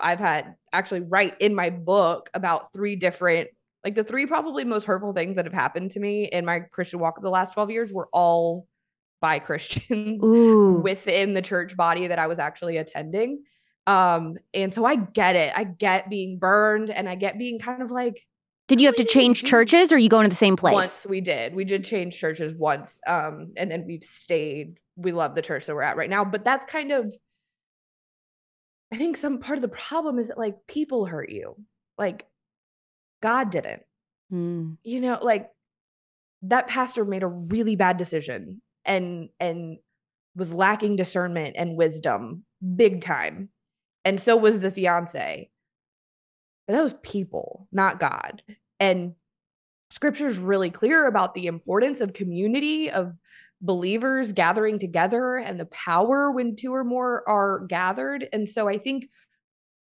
I've 0.00 0.18
had 0.18 0.56
actually 0.72 1.02
write 1.02 1.40
in 1.40 1.54
my 1.54 1.70
book 1.70 2.30
about 2.34 2.72
three 2.72 2.96
different, 2.96 3.50
like 3.84 3.94
the 3.94 4.04
three 4.04 4.26
probably 4.26 4.64
most 4.64 4.86
hurtful 4.86 5.12
things 5.12 5.36
that 5.36 5.44
have 5.44 5.54
happened 5.54 5.90
to 5.92 6.00
me 6.00 6.24
in 6.24 6.44
my 6.44 6.60
Christian 6.60 6.98
walk 6.98 7.18
of 7.18 7.22
the 7.22 7.30
last 7.30 7.52
12 7.52 7.70
years 7.70 7.92
were 7.92 8.08
all 8.12 8.66
by 9.20 9.38
Christians 9.40 10.22
Ooh. 10.24 10.80
within 10.82 11.34
the 11.34 11.42
church 11.42 11.76
body 11.76 12.06
that 12.06 12.18
I 12.18 12.26
was 12.26 12.38
actually 12.38 12.78
attending. 12.78 13.44
Um, 13.86 14.38
and 14.54 14.72
so 14.72 14.86
I 14.86 14.96
get 14.96 15.36
it. 15.36 15.52
I 15.54 15.64
get 15.64 16.08
being 16.08 16.38
burned 16.38 16.90
and 16.90 17.08
I 17.08 17.14
get 17.14 17.38
being 17.38 17.58
kind 17.58 17.82
of 17.82 17.90
like 17.90 18.26
Did 18.68 18.80
you 18.80 18.86
have 18.86 18.96
to 18.96 19.02
What 19.02 19.12
do 19.12 19.18
you 19.18 19.22
change 19.22 19.44
churches 19.44 19.92
or 19.92 19.96
are 19.96 19.98
you 19.98 20.08
going 20.08 20.24
to 20.24 20.30
the 20.30 20.34
same 20.34 20.56
place? 20.56 20.72
once 20.72 21.06
we 21.06 21.20
did. 21.20 21.54
We 21.54 21.64
did 21.64 21.84
change 21.84 22.18
churches 22.18 22.54
once. 22.54 22.98
Um, 23.06 23.52
and 23.58 23.70
then 23.70 23.84
we've 23.86 24.02
stayed. 24.02 24.78
We 24.96 25.12
love 25.12 25.34
the 25.34 25.42
church 25.42 25.66
that 25.66 25.74
we're 25.74 25.82
at 25.82 25.98
right 25.98 26.08
now. 26.08 26.24
But 26.24 26.44
that's 26.44 26.64
kind 26.64 26.92
of 26.92 27.12
I 28.92 28.96
think 28.96 29.16
some 29.16 29.38
part 29.38 29.58
of 29.58 29.62
the 29.62 29.68
problem 29.68 30.18
is 30.18 30.28
that 30.28 30.38
like 30.38 30.54
people 30.66 31.04
hurt 31.04 31.28
you. 31.28 31.56
Like 31.98 32.26
God 33.24 33.50
didn't. 33.50 33.82
Hmm. 34.30 34.72
you 34.82 35.00
know 35.00 35.18
like 35.22 35.50
that 36.42 36.66
pastor 36.66 37.04
made 37.04 37.22
a 37.22 37.26
really 37.26 37.74
bad 37.74 37.96
decision 37.96 38.60
and 38.84 39.28
and 39.40 39.78
was 40.36 40.52
lacking 40.52 40.96
discernment 40.96 41.56
and 41.58 41.76
wisdom 41.76 42.44
big 42.76 43.00
time 43.00 43.48
and 44.04 44.20
so 44.20 44.36
was 44.36 44.60
the 44.60 44.70
fiance 44.70 45.50
but 46.66 46.74
that 46.74 46.82
was 46.82 46.94
people 47.02 47.68
not 47.72 48.00
god 48.00 48.42
and 48.80 49.14
scripture 49.90 50.26
is 50.26 50.38
really 50.38 50.70
clear 50.70 51.06
about 51.06 51.34
the 51.34 51.46
importance 51.46 52.00
of 52.00 52.12
community 52.12 52.90
of 52.90 53.12
believers 53.60 54.32
gathering 54.32 54.78
together 54.78 55.36
and 55.36 55.58
the 55.58 55.66
power 55.66 56.30
when 56.30 56.56
two 56.56 56.74
or 56.74 56.84
more 56.84 57.26
are 57.28 57.66
gathered 57.68 58.26
and 58.32 58.48
so 58.48 58.68
i 58.68 58.78
think 58.78 59.06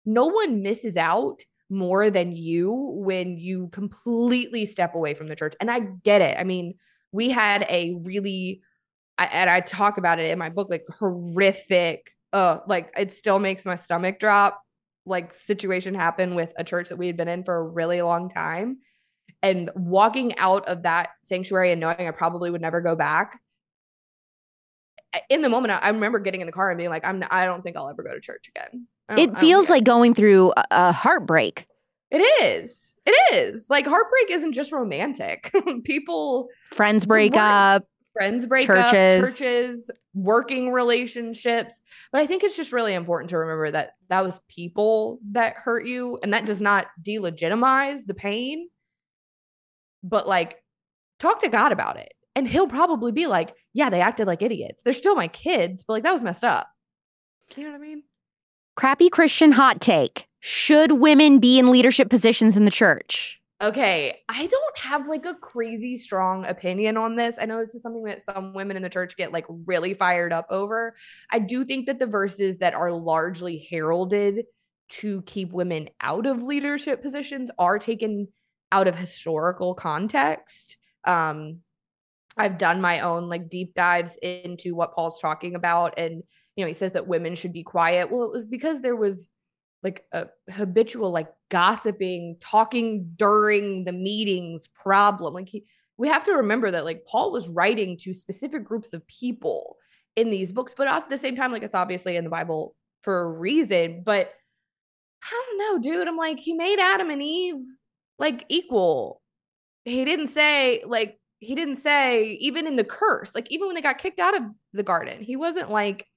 no 0.05 0.27
one 0.27 0.61
misses 0.61 0.97
out 0.97 1.41
more 1.69 2.09
than 2.09 2.31
you 2.31 2.71
when 2.71 3.37
you 3.37 3.69
completely 3.69 4.65
step 4.65 4.95
away 4.95 5.13
from 5.13 5.27
the 5.27 5.35
church. 5.35 5.53
And 5.59 5.71
I 5.71 5.79
get 5.79 6.21
it. 6.21 6.37
I 6.39 6.43
mean, 6.43 6.75
we 7.11 7.29
had 7.29 7.65
a 7.69 7.95
really, 8.03 8.61
and 9.17 9.49
I 9.49 9.61
talk 9.61 9.97
about 9.97 10.19
it 10.19 10.29
in 10.29 10.39
my 10.39 10.49
book, 10.49 10.69
like 10.69 10.85
horrific, 10.99 12.11
uh, 12.33 12.59
like 12.67 12.91
it 12.97 13.11
still 13.11 13.39
makes 13.39 13.65
my 13.65 13.75
stomach 13.75 14.19
drop. 14.19 14.61
Like 15.05 15.33
situation 15.33 15.93
happened 15.93 16.35
with 16.35 16.53
a 16.57 16.63
church 16.63 16.89
that 16.89 16.97
we 16.97 17.07
had 17.07 17.17
been 17.17 17.27
in 17.27 17.43
for 17.43 17.55
a 17.55 17.63
really 17.63 18.01
long 18.01 18.29
time, 18.29 18.77
and 19.41 19.69
walking 19.75 20.37
out 20.37 20.67
of 20.67 20.83
that 20.83 21.09
sanctuary 21.23 21.71
and 21.71 21.81
knowing 21.81 22.07
I 22.07 22.11
probably 22.11 22.49
would 22.49 22.61
never 22.61 22.81
go 22.81 22.95
back. 22.95 23.39
In 25.29 25.41
the 25.41 25.49
moment, 25.49 25.73
I 25.73 25.77
I 25.79 25.89
remember 25.89 26.19
getting 26.19 26.41
in 26.41 26.47
the 26.47 26.53
car 26.53 26.71
and 26.71 26.77
being 26.77 26.89
like, 26.89 27.05
"I'm, 27.05 27.23
I 27.29 27.45
don't 27.45 27.61
think 27.61 27.77
I'll 27.77 27.89
ever 27.89 28.01
go 28.01 28.13
to 28.13 28.19
church 28.21 28.47
again." 28.47 28.87
It 29.09 29.37
feels 29.39 29.69
like 29.69 29.83
going 29.83 30.13
through 30.13 30.51
a, 30.55 30.63
a 30.71 30.91
heartbreak. 30.91 31.67
it 32.11 32.19
is. 32.43 32.95
It 33.05 33.33
is. 33.33 33.69
Like 33.69 33.85
heartbreak 33.85 34.31
isn't 34.31 34.53
just 34.53 34.71
romantic. 34.71 35.51
People 35.83 36.47
Friends 36.71 37.05
break 37.05 37.35
up. 37.35 37.85
friends 38.13 38.45
break 38.45 38.65
Churches. 38.65 39.23
up, 39.23 39.29
churches, 39.29 39.91
working 40.13 40.71
relationships. 40.71 41.81
But 42.11 42.21
I 42.21 42.27
think 42.27 42.43
it's 42.43 42.55
just 42.55 42.71
really 42.71 42.93
important 42.93 43.29
to 43.31 43.37
remember 43.39 43.71
that 43.71 43.95
that 44.09 44.23
was 44.23 44.39
people 44.47 45.19
that 45.31 45.55
hurt 45.55 45.85
you, 45.85 46.17
and 46.23 46.31
that 46.33 46.45
does 46.45 46.61
not 46.61 46.87
delegitimize 47.01 48.05
the 48.05 48.13
pain. 48.13 48.69
But 50.03 50.27
like, 50.27 50.63
talk 51.19 51.41
to 51.41 51.49
God 51.49 51.71
about 51.71 51.97
it, 51.97 52.13
and 52.35 52.47
He'll 52.47 52.67
probably 52.67 53.11
be 53.11 53.27
like, 53.27 53.53
"Yeah, 53.73 53.89
they 53.89 54.01
acted 54.01 54.27
like 54.27 54.41
idiots. 54.41 54.83
They're 54.83 54.93
still 54.93 55.15
my 55.15 55.27
kids, 55.27 55.83
but 55.83 55.93
like 55.93 56.03
that 56.03 56.13
was 56.13 56.21
messed 56.21 56.43
up." 56.43 56.67
You 57.57 57.63
know 57.65 57.71
what 57.71 57.77
I 57.77 57.79
mean? 57.81 58.03
Crappy 58.75 59.09
Christian 59.09 59.51
hot 59.51 59.81
take. 59.81 60.27
Should 60.39 60.93
women 60.93 61.39
be 61.39 61.59
in 61.59 61.71
leadership 61.71 62.09
positions 62.09 62.57
in 62.57 62.65
the 62.65 62.71
church? 62.71 63.39
Okay, 63.61 64.19
I 64.27 64.47
don't 64.47 64.77
have 64.79 65.07
like 65.07 65.25
a 65.25 65.35
crazy 65.35 65.95
strong 65.95 66.43
opinion 66.45 66.97
on 66.97 67.15
this. 67.15 67.37
I 67.39 67.45
know 67.45 67.59
this 67.59 67.75
is 67.75 67.81
something 67.81 68.03
that 68.05 68.21
some 68.21 68.53
women 68.53 68.75
in 68.75 68.83
the 68.83 68.89
church 68.89 69.15
get 69.15 69.31
like 69.31 69.45
really 69.47 69.93
fired 69.93 70.33
up 70.33 70.47
over. 70.49 70.95
I 71.31 71.39
do 71.39 71.63
think 71.63 71.85
that 71.85 71.99
the 71.99 72.07
verses 72.07 72.57
that 72.57 72.73
are 72.73 72.91
largely 72.91 73.65
heralded 73.69 74.45
to 74.89 75.21
keep 75.21 75.53
women 75.53 75.89
out 76.01 76.25
of 76.25 76.41
leadership 76.41 77.01
positions 77.01 77.51
are 77.57 77.79
taken 77.79 78.27
out 78.71 78.87
of 78.87 78.95
historical 78.95 79.75
context. 79.75 80.77
Um 81.05 81.59
I've 82.35 82.57
done 82.57 82.81
my 82.81 83.01
own 83.01 83.29
like 83.29 83.49
deep 83.49 83.75
dives 83.75 84.17
into 84.21 84.75
what 84.75 84.93
Paul's 84.93 85.21
talking 85.21 85.55
about 85.55 85.93
and 85.97 86.23
you 86.55 86.63
know, 86.63 86.67
he 86.67 86.73
says 86.73 86.93
that 86.93 87.07
women 87.07 87.35
should 87.35 87.53
be 87.53 87.63
quiet. 87.63 88.11
Well, 88.11 88.23
it 88.23 88.31
was 88.31 88.47
because 88.47 88.81
there 88.81 88.95
was 88.95 89.29
like 89.81 90.05
a 90.13 90.27
habitual 90.49 91.11
like 91.11 91.29
gossiping 91.49 92.37
talking 92.39 93.11
during 93.15 93.85
the 93.85 93.91
meetings 93.91 94.67
problem. 94.67 95.33
Like 95.33 95.49
he 95.49 95.65
we 95.97 96.07
have 96.07 96.23
to 96.25 96.33
remember 96.33 96.71
that 96.71 96.85
like 96.85 97.05
paul 97.05 97.31
was 97.31 97.47
writing 97.49 97.97
to 97.97 98.13
specific 98.13 98.63
groups 98.63 98.93
of 98.93 99.05
people 99.07 99.77
in 100.15 100.29
these 100.29 100.51
books 100.51 100.73
but 100.75 100.87
at 100.87 101.09
the 101.09 101.17
same 101.17 101.35
time 101.35 101.51
like 101.51 101.63
it's 101.63 101.75
obviously 101.75 102.15
in 102.15 102.23
the 102.23 102.29
bible 102.29 102.75
for 103.01 103.21
a 103.21 103.31
reason 103.31 104.01
but 104.03 104.33
i 105.23 105.29
don't 105.31 105.57
know 105.59 105.79
dude. 105.79 106.07
I'm 106.07 106.17
like 106.17 106.39
he 106.39 106.53
made 106.53 106.79
adam 106.79 107.09
and 107.09 107.21
eve 107.21 107.61
like 108.19 108.45
equal. 108.47 109.21
He 109.85 110.05
didn't 110.05 110.27
say 110.27 110.83
like 110.85 111.19
he 111.39 111.55
didn't 111.55 111.75
say 111.75 112.37
even 112.39 112.67
in 112.67 112.75
the 112.75 112.83
curse 112.83 113.35
like 113.35 113.51
even 113.51 113.67
when 113.67 113.75
they 113.75 113.81
got 113.81 113.97
kicked 113.97 114.19
out 114.19 114.35
of 114.35 114.43
the 114.71 114.83
garden 114.83 115.21
he 115.21 115.35
wasn't 115.35 115.69
like 115.69 116.07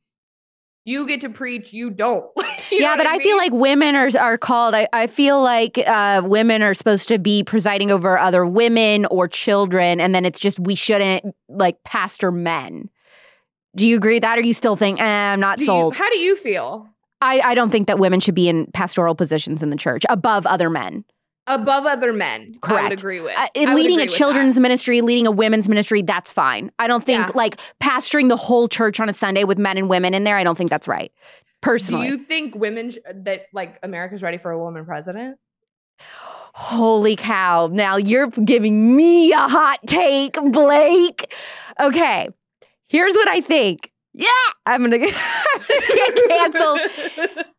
you 0.87 1.07
get 1.07 1.20
to 1.22 1.28
preach, 1.28 1.74
you 1.74 1.91
don't. 1.91 2.30
You 2.68 2.78
yeah, 2.80 2.97
but 2.97 3.07
I, 3.07 3.14
I 3.14 3.18
feel 3.20 3.37
like 3.37 3.53
women 3.53 3.95
are 3.95 4.11
are 4.18 4.37
called. 4.37 4.74
I, 4.74 4.89
I 4.93 5.07
feel 5.07 5.41
like 5.41 5.78
uh, 5.87 6.22
women 6.24 6.62
are 6.62 6.74
supposed 6.74 7.07
to 7.07 7.18
be 7.20 7.45
presiding 7.45 7.93
over 7.93 8.18
other 8.18 8.45
women 8.45 9.07
or 9.07 9.28
children, 9.28 10.01
and 10.01 10.12
then 10.12 10.24
it's 10.24 10.41
just 10.41 10.59
we 10.59 10.74
shouldn't 10.74 11.32
like 11.49 11.80
pastor 11.84 12.32
men. 12.32 12.91
Do 13.76 13.87
you 13.87 13.97
agree 13.97 14.14
with 14.14 14.24
that, 14.24 14.37
or 14.37 14.41
you 14.41 14.53
still 14.53 14.74
think 14.74 15.01
eh, 15.01 15.05
I'm 15.05 15.39
not 15.39 15.59
do 15.59 15.66
sold? 15.66 15.95
You, 15.95 15.99
how 16.03 16.11
do 16.11 16.18
you 16.18 16.34
feel? 16.34 16.89
I, 17.20 17.39
I 17.39 17.55
don't 17.55 17.70
think 17.70 17.87
that 17.87 18.01
women 18.01 18.18
should 18.18 18.34
be 18.34 18.49
in 18.49 18.66
pastoral 18.72 19.14
positions 19.14 19.62
in 19.62 19.70
the 19.70 19.76
church 19.76 20.03
above 20.09 20.45
other 20.45 20.68
men 20.68 21.05
above 21.47 21.86
other 21.86 22.12
men. 22.12 22.57
Correct. 22.61 22.80
I 22.80 22.82
would 22.88 22.99
agree 22.99 23.20
with. 23.20 23.34
Uh, 23.36 23.49
leading 23.74 24.01
a 24.01 24.07
children's 24.07 24.59
ministry, 24.59 25.01
leading 25.01 25.26
a 25.26 25.30
women's 25.30 25.68
ministry, 25.68 26.03
that's 26.03 26.30
fine. 26.30 26.70
I 26.78 26.86
don't 26.86 27.05
think 27.05 27.26
yeah. 27.26 27.32
like 27.34 27.61
pastoring 27.82 28.28
the 28.28 28.36
whole 28.36 28.68
church 28.68 29.01
on 29.01 29.09
a 29.09 29.12
Sunday 29.12 29.44
with 29.44 29.59
men 29.59 29.78
and 29.78 29.88
women 29.88 30.14
in 30.14 30.24
there. 30.24 30.36
I 30.36 30.44
don't 30.44 30.57
think 30.57 30.70
that's 30.70 30.88
right. 30.88 31.12
Personally, 31.61 32.07
do 32.07 32.12
you 32.12 32.18
think 32.18 32.55
women 32.55 32.90
sh- 32.90 32.99
that 33.12 33.47
like 33.53 33.78
America's 33.82 34.22
ready 34.22 34.38
for 34.38 34.51
a 34.51 34.59
woman 34.59 34.84
president? 34.84 35.38
Holy 36.55 37.16
cow! 37.16 37.68
Now 37.72 37.97
you're 37.97 38.28
giving 38.28 38.94
me 38.94 39.32
a 39.32 39.38
hot 39.49 39.80
take, 39.86 40.34
Blake. 40.53 41.34
Okay, 41.80 42.28
here's 42.88 43.14
what 43.14 43.28
I 43.28 43.40
think. 43.40 43.90
Yeah, 44.12 44.28
I'm 44.64 44.82
gonna, 44.82 44.97
I'm 45.07 45.61
gonna 45.61 46.14
get 46.14 46.28
canceled. 46.28 47.47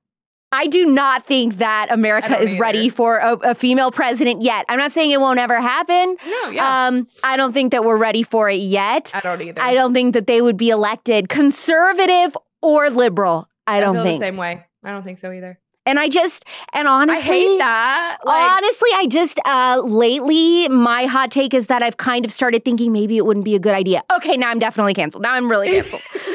I 0.51 0.67
do 0.67 0.85
not 0.85 1.27
think 1.27 1.57
that 1.57 1.87
America 1.91 2.39
is 2.39 2.51
either. 2.51 2.61
ready 2.61 2.89
for 2.89 3.17
a, 3.17 3.33
a, 3.33 3.55
female 3.55 3.91
president 3.91 4.41
yet. 4.41 4.65
I'm 4.69 4.79
not 4.79 4.93
saying 4.93 5.11
it 5.11 5.19
won't 5.19 5.39
ever 5.39 5.59
happen. 5.59 6.15
No, 6.25 6.49
yeah. 6.49 6.87
Um, 6.87 7.07
I 7.21 7.35
don't 7.35 7.51
think 7.51 7.73
that 7.73 7.83
we're 7.83 7.97
ready 7.97 8.23
for 8.23 8.49
it 8.49 8.61
yet. 8.61 9.11
I 9.13 9.19
don't 9.19 9.41
either. 9.41 9.61
I 9.61 9.73
don't 9.73 9.93
think 9.93 10.13
that 10.13 10.25
they 10.25 10.41
would 10.41 10.55
be 10.55 10.69
elected 10.69 11.27
conservative 11.27 12.37
or 12.61 12.89
liberal. 12.89 13.49
I, 13.65 13.77
I 13.77 13.79
don't 13.81 14.01
think 14.03 14.21
the 14.21 14.25
same 14.25 14.37
way. 14.37 14.63
I 14.83 14.91
don't 14.91 15.03
think 15.03 15.19
so 15.19 15.31
either. 15.31 15.59
And 15.85 15.99
I 15.99 16.09
just, 16.09 16.43
and 16.73 16.85
honestly, 16.87 17.17
I 17.17 17.21
hate 17.21 17.57
that. 17.59 18.17
Like, 18.25 18.51
honestly, 18.51 18.89
I 18.95 19.07
just, 19.07 19.39
uh, 19.45 19.81
lately, 19.85 20.67
my 20.67 21.05
hot 21.05 21.31
take 21.31 21.53
is 21.53 21.67
that 21.67 21.81
I've 21.81 21.95
kind 21.95 22.25
of 22.25 22.31
started 22.31 22.65
thinking 22.65 22.91
maybe 22.91 23.17
it 23.17 23.25
wouldn't 23.25 23.45
be 23.45 23.55
a 23.55 23.59
good 23.59 23.73
idea. 23.73 24.03
Okay, 24.17 24.35
now 24.35 24.49
I'm 24.49 24.59
definitely 24.59 24.93
canceled. 24.93 25.23
Now 25.23 25.31
I'm 25.31 25.49
really 25.49 25.67
canceled. 25.67 26.01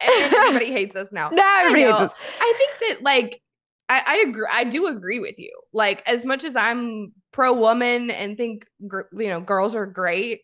and 0.00 0.32
everybody 0.32 0.72
hates 0.72 0.96
us 0.96 1.12
now. 1.12 1.28
Now 1.32 1.60
everybody 1.60 1.82
hates 1.82 2.00
us. 2.00 2.14
I 2.40 2.54
think 2.56 2.98
that, 2.98 3.04
like, 3.04 3.42
I, 3.88 4.02
I 4.06 4.24
agree. 4.28 4.46
I 4.50 4.64
do 4.64 4.86
agree 4.86 5.20
with 5.20 5.38
you. 5.38 5.52
Like 5.72 6.08
as 6.08 6.24
much 6.24 6.44
as 6.44 6.56
I'm 6.56 7.12
pro 7.32 7.52
woman 7.52 8.10
and 8.10 8.36
think 8.36 8.66
you 8.80 9.28
know 9.28 9.40
girls 9.40 9.74
are 9.74 9.86
great, 9.86 10.40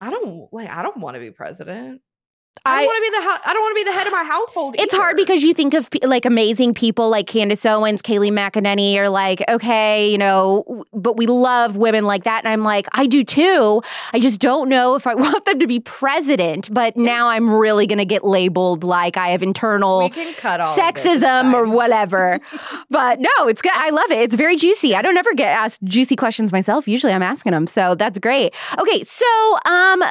I 0.00 0.10
don't 0.10 0.52
like. 0.52 0.70
I 0.70 0.82
don't 0.82 0.98
want 0.98 1.14
to 1.14 1.20
be 1.20 1.30
president. 1.30 2.02
I, 2.66 2.76
don't 2.78 2.86
want 2.86 2.96
to 2.96 3.02
be 3.02 3.18
the 3.18 3.48
I 3.48 3.52
don't 3.52 3.62
want 3.62 3.76
to 3.76 3.84
be 3.84 3.84
the 3.84 3.92
head 3.92 4.06
of 4.06 4.12
my 4.12 4.24
household. 4.24 4.76
It's 4.78 4.94
either. 4.94 5.02
hard 5.02 5.16
because 5.16 5.42
you 5.42 5.52
think 5.52 5.74
of 5.74 5.88
like 6.02 6.24
amazing 6.24 6.72
people 6.72 7.10
like 7.10 7.26
Candace 7.26 7.66
Owens, 7.66 8.00
Kayleigh 8.00 8.32
McEnany, 8.32 8.96
or 8.96 9.10
like, 9.10 9.44
okay, 9.50 10.10
you 10.10 10.16
know, 10.16 10.84
but 10.94 11.18
we 11.18 11.26
love 11.26 11.76
women 11.76 12.04
like 12.04 12.24
that, 12.24 12.42
and 12.44 12.48
I'm 12.50 12.64
like, 12.64 12.86
I 12.92 13.06
do 13.06 13.22
too. 13.22 13.82
I 14.14 14.18
just 14.18 14.40
don't 14.40 14.70
know 14.70 14.94
if 14.94 15.06
I 15.06 15.14
want 15.24 15.44
them 15.44 15.58
to 15.58 15.66
be 15.66 15.80
president. 15.80 16.72
But 16.72 16.96
now 16.96 17.28
I'm 17.28 17.50
really 17.50 17.86
going 17.86 17.98
to 17.98 18.06
get 18.06 18.24
labeled 18.24 18.82
like 18.82 19.18
I 19.18 19.28
have 19.28 19.42
internal 19.42 20.08
sexism 20.10 21.52
or 21.52 21.68
whatever. 21.68 22.40
but 22.88 23.20
no, 23.20 23.46
it's 23.46 23.60
good. 23.60 23.72
I 23.74 23.90
love 23.90 24.10
it. 24.10 24.20
It's 24.20 24.34
very 24.34 24.56
juicy. 24.56 24.94
I 24.94 25.02
don't 25.02 25.18
ever 25.18 25.34
get 25.34 25.48
asked 25.48 25.82
juicy 25.84 26.16
questions 26.16 26.50
myself. 26.50 26.88
Usually, 26.88 27.12
I'm 27.12 27.22
asking 27.22 27.52
them, 27.52 27.66
so 27.66 27.94
that's 27.94 28.18
great. 28.18 28.54
Okay, 28.78 29.02
so 29.04 29.58
um, 29.66 30.02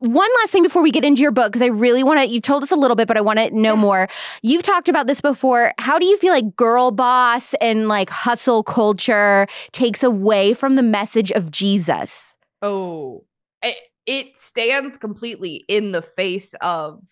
one 0.00 0.30
last 0.42 0.50
thing 0.50 0.62
before 0.62 0.82
we 0.82 0.90
get 0.90 1.04
into 1.04 1.22
your 1.22 1.30
book 1.30 1.46
because 1.46 1.62
I 1.62 1.66
really 1.66 1.83
want 1.92 2.20
to, 2.20 2.26
you've 2.26 2.42
told 2.42 2.62
us 2.62 2.70
a 2.70 2.76
little 2.76 2.96
bit, 2.96 3.08
but 3.08 3.16
I 3.16 3.20
want 3.20 3.38
to 3.38 3.50
know 3.50 3.74
yeah. 3.74 3.80
more. 3.80 4.08
You've 4.42 4.62
talked 4.62 4.88
about 4.88 5.06
this 5.06 5.20
before. 5.20 5.72
How 5.78 5.98
do 5.98 6.06
you 6.06 6.16
feel 6.18 6.32
like 6.32 6.56
girl 6.56 6.90
boss 6.90 7.54
and 7.60 7.88
like 7.88 8.10
hustle 8.10 8.62
culture 8.62 9.46
takes 9.72 10.02
away 10.02 10.54
from 10.54 10.76
the 10.76 10.82
message 10.82 11.30
of 11.32 11.50
Jesus? 11.50 12.36
Oh, 12.62 13.24
it, 13.62 13.76
it 14.06 14.38
stands 14.38 14.96
completely 14.96 15.64
in 15.68 15.92
the 15.92 16.02
face 16.02 16.54
of 16.60 17.02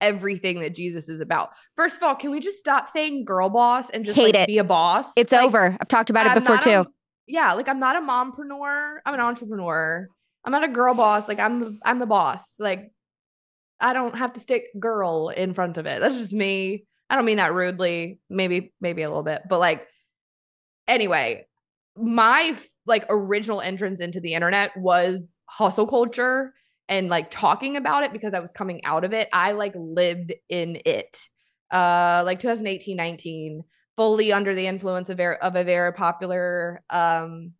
everything 0.00 0.60
that 0.60 0.74
Jesus 0.74 1.08
is 1.08 1.20
about. 1.20 1.50
First 1.76 1.96
of 1.96 2.02
all, 2.02 2.14
can 2.14 2.30
we 2.30 2.40
just 2.40 2.58
stop 2.58 2.88
saying 2.88 3.24
girl 3.24 3.48
boss 3.48 3.90
and 3.90 4.04
just 4.04 4.16
Hate 4.16 4.34
like 4.34 4.42
it. 4.42 4.46
be 4.46 4.58
a 4.58 4.64
boss? 4.64 5.12
It's 5.16 5.32
like, 5.32 5.46
over. 5.46 5.76
I've 5.80 5.88
talked 5.88 6.10
about 6.10 6.26
it 6.26 6.32
I'm 6.32 6.40
before 6.40 6.58
too. 6.58 6.70
A, 6.70 6.86
yeah, 7.26 7.54
like 7.54 7.68
I'm 7.68 7.80
not 7.80 7.96
a 7.96 8.00
mompreneur. 8.00 8.98
I'm 9.06 9.14
an 9.14 9.20
entrepreneur. 9.20 10.08
I'm 10.44 10.52
not 10.52 10.64
a 10.64 10.68
girl 10.68 10.94
boss. 10.94 11.26
Like 11.28 11.38
I'm 11.38 11.60
the 11.60 11.78
I'm 11.84 11.98
the 11.98 12.06
boss. 12.06 12.54
Like 12.58 12.92
I 13.84 13.92
don't 13.92 14.16
have 14.16 14.32
to 14.32 14.40
stick 14.40 14.68
girl 14.80 15.28
in 15.28 15.52
front 15.52 15.76
of 15.76 15.84
it. 15.84 16.00
That's 16.00 16.16
just 16.16 16.32
me. 16.32 16.86
I 17.10 17.16
don't 17.16 17.26
mean 17.26 17.36
that 17.36 17.52
rudely. 17.52 18.18
Maybe, 18.30 18.72
maybe 18.80 19.02
a 19.02 19.08
little 19.10 19.22
bit, 19.22 19.42
but 19.46 19.60
like, 19.60 19.86
anyway, 20.88 21.46
my 21.94 22.56
like 22.86 23.04
original 23.10 23.60
entrance 23.60 24.00
into 24.00 24.20
the 24.20 24.32
internet 24.32 24.74
was 24.74 25.36
hustle 25.44 25.86
culture 25.86 26.54
and 26.88 27.10
like 27.10 27.30
talking 27.30 27.76
about 27.76 28.04
it 28.04 28.12
because 28.14 28.32
I 28.32 28.40
was 28.40 28.50
coming 28.50 28.82
out 28.86 29.04
of 29.04 29.12
it. 29.12 29.28
I 29.34 29.52
like 29.52 29.74
lived 29.76 30.32
in 30.48 30.80
it. 30.86 31.28
Uh, 31.70 32.22
like 32.24 32.40
2018, 32.40 32.96
19, 32.96 33.64
fully 33.96 34.32
under 34.32 34.54
the 34.54 34.66
influence 34.66 35.10
of, 35.10 35.18
very, 35.18 35.36
of 35.38 35.56
a 35.56 35.64
very 35.64 35.92
popular 35.92 36.82
um 36.88 37.52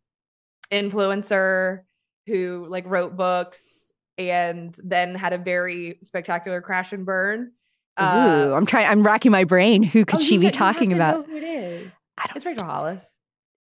influencer 0.72 1.80
who 2.26 2.66
like 2.70 2.86
wrote 2.86 3.14
books 3.14 3.83
and 4.18 4.76
then 4.82 5.14
had 5.14 5.32
a 5.32 5.38
very 5.38 5.98
spectacular 6.02 6.60
crash 6.60 6.92
and 6.92 7.04
burn. 7.04 7.52
Uh, 7.96 8.46
Ooh, 8.48 8.52
I'm 8.54 8.66
trying. 8.66 8.86
I'm 8.86 9.04
racking 9.04 9.32
my 9.32 9.44
brain. 9.44 9.82
Who 9.82 10.04
could 10.04 10.20
oh, 10.20 10.22
she 10.22 10.38
be 10.38 10.50
talking 10.50 10.92
about? 10.92 11.26
who 11.26 11.36
it 11.36 11.44
is? 11.44 11.90
I 12.18 12.26
don't. 12.26 12.36
It's 12.36 12.46
Rachel 12.46 12.66
Hollis. 12.66 13.16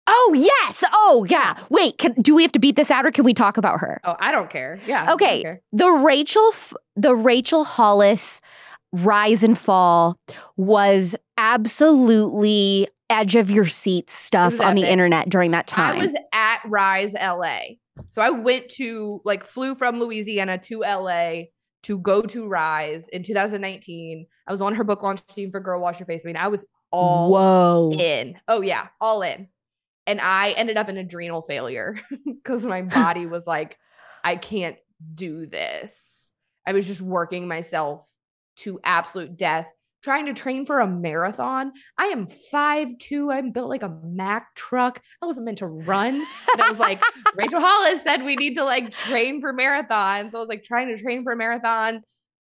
Oh 0.08 0.34
yes. 0.36 0.84
Oh 0.92 1.26
yeah. 1.30 1.58
Wait. 1.70 1.98
Can, 1.98 2.14
do 2.14 2.36
we 2.36 2.42
have 2.42 2.52
to 2.54 2.60
beat 2.60 2.76
this 2.76 2.92
out, 2.92 3.06
or 3.06 3.12
can 3.12 3.24
we 3.24 3.34
talk 3.34 3.58
about 3.58 3.80
her? 3.80 4.02
Oh, 4.04 4.16
I 4.20 4.32
don't 4.32 4.50
care. 4.50 4.80
Yeah. 4.86 5.14
Okay. 5.14 5.42
Care. 5.42 5.62
The 5.72 5.90
Rachel, 5.90 6.54
the 6.96 7.16
Rachel 7.16 7.64
Hollis 7.64 8.42
rise 8.92 9.44
and 9.44 9.58
fall 9.58 10.18
was 10.58 11.16
absolutely 11.38 12.88
edge 13.10 13.36
of 13.36 13.52
your 13.52 13.66
seat 13.66 14.10
stuff 14.10 14.60
on 14.60 14.76
the 14.76 14.90
internet 14.90 15.30
during 15.30 15.52
that 15.52 15.68
time. 15.68 15.98
I 15.98 16.02
was 16.02 16.16
at 16.34 16.60
Rise 16.66 17.14
LA. 17.14 17.60
So 18.10 18.22
I 18.22 18.30
went 18.30 18.70
to 18.72 19.22
like 19.26 19.44
flew 19.44 19.76
from 19.76 20.00
Louisiana 20.00 20.58
to 20.60 20.80
LA 20.82 21.44
to 21.84 22.00
go 22.00 22.22
to 22.22 22.48
Rise 22.48 23.10
in 23.10 23.24
2019. 23.24 24.26
I 24.48 24.52
was 24.52 24.62
on 24.62 24.76
her 24.76 24.84
book 24.84 25.04
launch 25.04 25.26
team 25.28 25.52
for 25.52 25.60
Girl 25.60 25.82
Wash 25.82 26.00
Your 26.00 26.08
Face. 26.08 26.26
I 26.26 26.28
mean, 26.28 26.38
I 26.38 26.48
was 26.48 26.66
all 26.92 27.32
Whoa. 27.32 27.92
in. 27.94 28.40
Oh 28.48 28.62
yeah, 28.62 28.88
all 29.02 29.22
in. 29.22 29.48
And 30.06 30.20
I 30.20 30.52
ended 30.52 30.78
up 30.78 30.90
in 30.90 30.98
adrenal 30.98 31.42
failure 31.42 32.00
because 32.26 32.66
my 32.66 32.82
body 32.82 33.26
was 33.28 33.48
like, 33.48 33.78
I 34.24 34.36
can't 34.36 34.78
do 35.14 35.46
this. 35.46 36.32
I 36.66 36.74
was 36.74 36.88
just 36.88 37.02
working 37.02 37.48
myself 37.48 38.08
to 38.58 38.80
absolute 38.84 39.38
death 39.38 39.72
trying 40.04 40.26
to 40.26 40.34
train 40.34 40.66
for 40.66 40.80
a 40.80 40.88
marathon. 40.88 41.72
I 41.98 42.08
am 42.08 42.28
five 42.28 42.90
two. 43.00 43.32
I'm 43.32 43.52
built 43.52 43.70
like 43.70 43.84
a 43.84 43.98
Mack 44.04 44.54
truck. 44.56 45.02
I 45.22 45.26
wasn't 45.26 45.46
meant 45.46 45.60
to 45.60 45.68
run. 45.68 46.16
And 46.16 46.62
I 46.62 46.70
was 46.70 46.80
like, 46.80 47.02
Rachel 47.36 47.62
Hollis 47.62 48.04
said 48.04 48.24
we 48.24 48.36
need 48.36 48.56
to 48.56 48.64
like 48.64 48.92
train 48.92 49.42
for 49.42 49.54
marathons. 49.54 50.32
So 50.32 50.38
I 50.38 50.42
was 50.42 50.50
like 50.50 50.64
trying 50.64 50.96
to 50.96 51.02
train 51.02 51.24
for 51.24 51.32
a 51.32 51.38
marathon. 51.38 52.02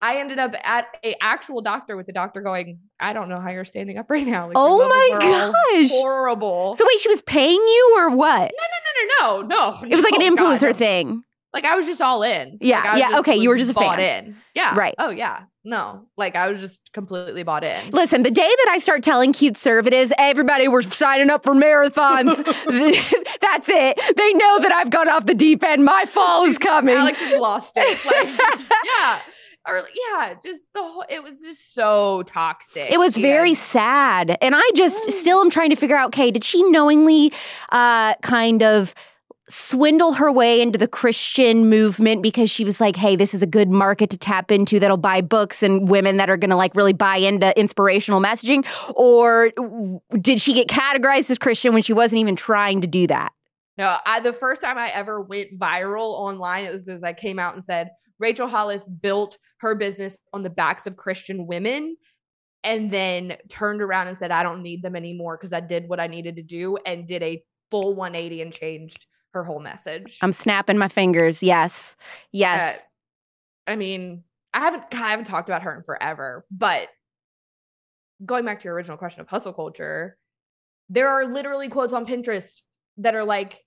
I 0.01 0.17
ended 0.17 0.37
up 0.37 0.53
at 0.65 0.87
a 1.05 1.15
actual 1.23 1.61
doctor 1.61 1.95
with 1.95 2.07
the 2.07 2.11
doctor 2.11 2.41
going, 2.41 2.79
I 2.99 3.13
don't 3.13 3.29
know 3.29 3.39
how 3.39 3.51
you're 3.51 3.63
standing 3.63 3.97
up 3.97 4.09
right 4.09 4.27
now. 4.27 4.47
Like, 4.47 4.57
oh 4.57 4.85
my 4.89 5.17
gosh. 5.17 5.91
Horrible. 5.91 6.75
So 6.75 6.85
wait, 6.85 6.99
she 6.99 7.07
was 7.07 7.21
paying 7.21 7.55
you 7.55 7.95
or 7.97 8.09
what? 8.13 8.51
No, 8.51 8.65
no, 8.73 8.81
no, 8.83 9.41
no, 9.41 9.47
no. 9.47 9.47
No. 9.47 9.87
It 9.87 9.95
was 9.95 10.03
like 10.03 10.13
an 10.15 10.23
oh, 10.23 10.35
influencer 10.35 10.71
God, 10.71 10.75
thing. 10.75 11.23
Like 11.53 11.65
I 11.65 11.75
was 11.75 11.85
just 11.85 12.01
all 12.01 12.23
in. 12.23 12.57
Yeah, 12.61 12.79
Like, 12.79 12.87
I 12.89 12.97
yeah, 12.97 13.19
okay, 13.19 13.35
you 13.35 13.49
were 13.49 13.57
just 13.57 13.71
a 13.71 13.73
bought 13.73 13.99
fan. 13.99 14.25
in. 14.25 14.37
Yeah. 14.55 14.75
Right. 14.77 14.95
Oh 14.97 15.09
yeah. 15.09 15.43
No. 15.63 16.07
Like 16.17 16.35
I 16.35 16.49
was 16.49 16.59
just 16.59 16.91
completely 16.93 17.43
bought 17.43 17.63
in. 17.63 17.91
Listen, 17.91 18.23
the 18.23 18.31
day 18.31 18.41
that 18.41 18.67
I 18.71 18.79
start 18.79 19.03
telling 19.03 19.33
cute 19.33 19.53
conservatives, 19.53 20.11
everybody 20.17 20.67
we're 20.67 20.81
signing 20.81 21.29
up 21.29 21.43
for 21.43 21.53
marathons, 21.53 22.35
that's 23.41 23.69
it. 23.69 24.17
They 24.17 24.33
know 24.33 24.59
that 24.59 24.71
I've 24.73 24.89
gone 24.89 25.07
off 25.09 25.25
the 25.25 25.35
deep 25.35 25.63
end. 25.63 25.85
My 25.85 26.05
fall 26.07 26.43
is 26.45 26.57
coming. 26.57 26.95
Alex 26.95 27.19
has 27.19 27.39
lost 27.39 27.73
it. 27.75 27.99
Like, 28.05 28.59
yeah. 28.85 29.19
Or 29.65 29.87
yeah, 30.11 30.33
just 30.43 30.67
the 30.73 30.81
whole 30.83 31.05
it 31.07 31.23
was 31.23 31.41
just 31.41 31.73
so 31.73 32.23
toxic. 32.23 32.91
It 32.91 32.99
was 32.99 33.15
very 33.15 33.53
sad. 33.53 34.37
And 34.41 34.55
I 34.57 34.69
just 34.75 35.09
still 35.11 35.39
am 35.39 35.49
trying 35.49 35.69
to 35.69 35.77
figure 35.77 35.95
out 35.95 36.07
okay, 36.07 36.31
did 36.31 36.43
she 36.43 36.61
knowingly 36.63 37.31
uh, 37.71 38.15
kind 38.15 38.61
of 38.61 38.93
swindle 39.49 40.13
her 40.13 40.31
way 40.31 40.61
into 40.61 40.77
the 40.77 40.87
Christian 40.87 41.69
movement 41.69 42.23
because 42.23 42.49
she 42.49 42.63
was 42.63 42.79
like, 42.79 42.95
hey, 42.95 43.15
this 43.15 43.33
is 43.33 43.41
a 43.41 43.47
good 43.47 43.69
market 43.69 44.09
to 44.11 44.17
tap 44.17 44.51
into 44.51 44.79
that'll 44.79 44.97
buy 44.97 45.21
books 45.21 45.61
and 45.61 45.89
women 45.89 46.17
that 46.17 46.29
are 46.29 46.37
going 46.37 46.49
to 46.49 46.55
like 46.55 46.75
really 46.75 46.93
buy 46.93 47.17
into 47.17 47.57
inspirational 47.59 48.21
messaging? 48.21 48.65
Or 48.95 49.51
did 50.21 50.39
she 50.39 50.53
get 50.53 50.67
categorized 50.67 51.29
as 51.29 51.37
Christian 51.37 51.73
when 51.73 51.83
she 51.83 51.93
wasn't 51.93 52.19
even 52.19 52.35
trying 52.35 52.81
to 52.81 52.87
do 52.87 53.07
that? 53.07 53.33
No, 53.77 53.97
I 54.05 54.19
the 54.19 54.33
first 54.33 54.61
time 54.61 54.77
I 54.77 54.89
ever 54.91 55.21
went 55.21 55.59
viral 55.59 56.13
online, 56.13 56.63
it 56.65 56.71
was 56.71 56.83
because 56.83 57.03
I 57.03 57.13
came 57.13 57.39
out 57.39 57.53
and 57.53 57.63
said 57.63 57.89
Rachel 58.19 58.47
Hollis 58.47 58.87
built 58.87 59.37
her 59.57 59.75
business 59.75 60.17
on 60.31 60.43
the 60.43 60.49
backs 60.49 60.87
of 60.87 60.95
Christian 60.95 61.47
women 61.47 61.97
and 62.63 62.91
then 62.91 63.35
turned 63.49 63.81
around 63.81 64.07
and 64.07 64.17
said, 64.17 64.31
I 64.31 64.43
don't 64.43 64.61
need 64.61 64.83
them 64.83 64.95
anymore 64.95 65.37
because 65.37 65.51
I 65.51 65.59
did 65.59 65.89
what 65.89 65.99
I 65.99 66.07
needed 66.07 66.37
to 66.37 66.43
do 66.43 66.77
and 66.85 67.07
did 67.07 67.23
a 67.23 67.43
full 67.71 67.95
180 67.95 68.41
and 68.41 68.53
changed 68.53 69.07
her 69.33 69.43
whole 69.43 69.59
message. 69.59 70.19
I'm 70.21 70.31
snapping 70.31 70.77
my 70.77 70.87
fingers. 70.87 71.43
Yes. 71.43 71.95
Yes. 72.31 72.79
Uh, 73.67 73.71
I 73.71 73.75
mean, 73.75 74.23
I 74.53 74.59
haven't 74.59 74.83
I 74.93 75.09
haven't 75.09 75.25
talked 75.25 75.49
about 75.49 75.63
her 75.63 75.75
in 75.75 75.83
forever, 75.83 76.45
but 76.51 76.87
going 78.23 78.45
back 78.45 78.59
to 78.61 78.65
your 78.65 78.75
original 78.75 78.97
question 78.97 79.21
of 79.21 79.27
hustle 79.27 79.53
culture, 79.53 80.17
there 80.89 81.07
are 81.07 81.25
literally 81.25 81.69
quotes 81.69 81.93
on 81.93 82.05
Pinterest 82.05 82.61
that 82.97 83.15
are 83.15 83.23
like, 83.23 83.59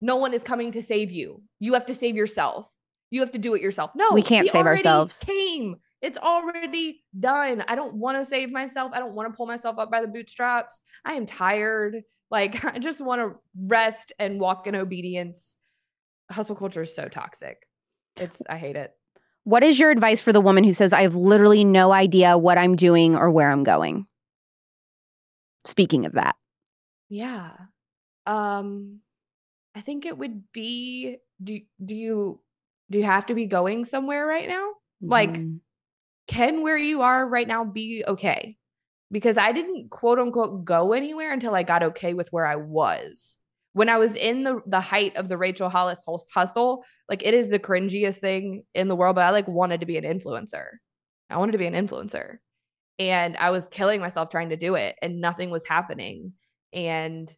no 0.00 0.16
one 0.16 0.34
is 0.34 0.42
coming 0.42 0.72
to 0.72 0.82
save 0.82 1.10
you. 1.10 1.42
You 1.58 1.72
have 1.74 1.86
to 1.86 1.94
save 1.94 2.16
yourself. 2.16 2.70
You 3.10 3.20
have 3.20 3.32
to 3.32 3.38
do 3.38 3.54
it 3.54 3.62
yourself. 3.62 3.92
No, 3.94 4.12
We 4.12 4.22
can't 4.22 4.50
save 4.50 4.66
ourselves. 4.66 5.18
Came. 5.20 5.76
It's 6.02 6.18
already 6.18 7.02
done. 7.18 7.64
I 7.66 7.74
don't 7.74 7.94
want 7.94 8.18
to 8.18 8.24
save 8.24 8.52
myself. 8.52 8.92
I 8.94 8.98
don't 8.98 9.14
want 9.14 9.32
to 9.32 9.36
pull 9.36 9.46
myself 9.46 9.78
up 9.78 9.90
by 9.90 10.02
the 10.02 10.08
bootstraps. 10.08 10.80
I 11.04 11.14
am 11.14 11.24
tired. 11.24 12.02
Like 12.30 12.64
I 12.74 12.78
just 12.78 13.00
want 13.00 13.20
to 13.20 13.38
rest 13.66 14.12
and 14.18 14.40
walk 14.40 14.66
in 14.66 14.74
obedience. 14.74 15.56
Hustle 16.30 16.56
culture 16.56 16.82
is 16.82 16.94
so 16.94 17.08
toxic. 17.08 17.58
It's 18.16 18.42
I 18.48 18.56
hate 18.56 18.76
it. 18.76 18.92
What 19.44 19.62
is 19.62 19.78
your 19.78 19.90
advice 19.90 20.20
for 20.20 20.32
the 20.32 20.40
woman 20.40 20.64
who 20.64 20.72
says, 20.72 20.92
I 20.92 21.02
have 21.02 21.14
literally 21.14 21.62
no 21.62 21.92
idea 21.92 22.36
what 22.36 22.58
I'm 22.58 22.74
doing 22.74 23.14
or 23.14 23.30
where 23.30 23.50
I'm 23.50 23.62
going? 23.62 24.06
Speaking 25.64 26.06
of 26.06 26.12
that, 26.12 26.36
Yeah. 27.08 27.52
Um 28.26 29.00
I 29.74 29.80
think 29.82 30.06
it 30.06 30.16
would 30.16 30.50
be 30.52 31.18
do 31.42 31.60
do 31.84 31.94
you 31.94 32.40
do 32.90 32.98
you 32.98 33.04
have 33.04 33.26
to 33.26 33.34
be 33.34 33.46
going 33.46 33.84
somewhere 33.84 34.26
right 34.26 34.48
now? 34.48 34.72
Like 35.00 35.30
Mhm. 35.30 35.60
can 36.28 36.62
where 36.62 36.78
you 36.78 37.02
are 37.02 37.28
right 37.28 37.46
now 37.46 37.64
be 37.64 38.04
okay? 38.06 38.56
Because 39.10 39.38
I 39.38 39.52
didn't 39.52 39.90
quote 39.90 40.18
unquote 40.18 40.64
go 40.64 40.92
anywhere 40.92 41.32
until 41.32 41.54
I 41.54 41.62
got 41.62 41.82
okay 41.82 42.14
with 42.14 42.28
where 42.30 42.46
I 42.46 42.56
was. 42.56 43.38
When 43.72 43.88
I 43.88 43.98
was 43.98 44.16
in 44.16 44.42
the 44.42 44.60
the 44.66 44.80
height 44.80 45.14
of 45.16 45.28
the 45.28 45.38
Rachel 45.38 45.68
Hollis 45.68 46.02
hustle, 46.32 46.84
like 47.08 47.24
it 47.24 47.34
is 47.34 47.50
the 47.50 47.58
cringiest 47.58 48.18
thing 48.18 48.64
in 48.74 48.88
the 48.88 48.96
world, 48.96 49.16
but 49.16 49.24
I 49.24 49.30
like 49.30 49.46
wanted 49.46 49.80
to 49.80 49.86
be 49.86 49.98
an 49.98 50.04
influencer. 50.04 50.66
I 51.30 51.38
wanted 51.38 51.52
to 51.52 51.58
be 51.58 51.66
an 51.66 51.74
influencer. 51.74 52.36
And 52.98 53.36
I 53.36 53.50
was 53.50 53.68
killing 53.68 54.00
myself 54.00 54.30
trying 54.30 54.48
to 54.48 54.56
do 54.56 54.74
it 54.74 54.96
and 55.02 55.20
nothing 55.20 55.50
was 55.50 55.66
happening. 55.66 56.32
And 56.72 57.32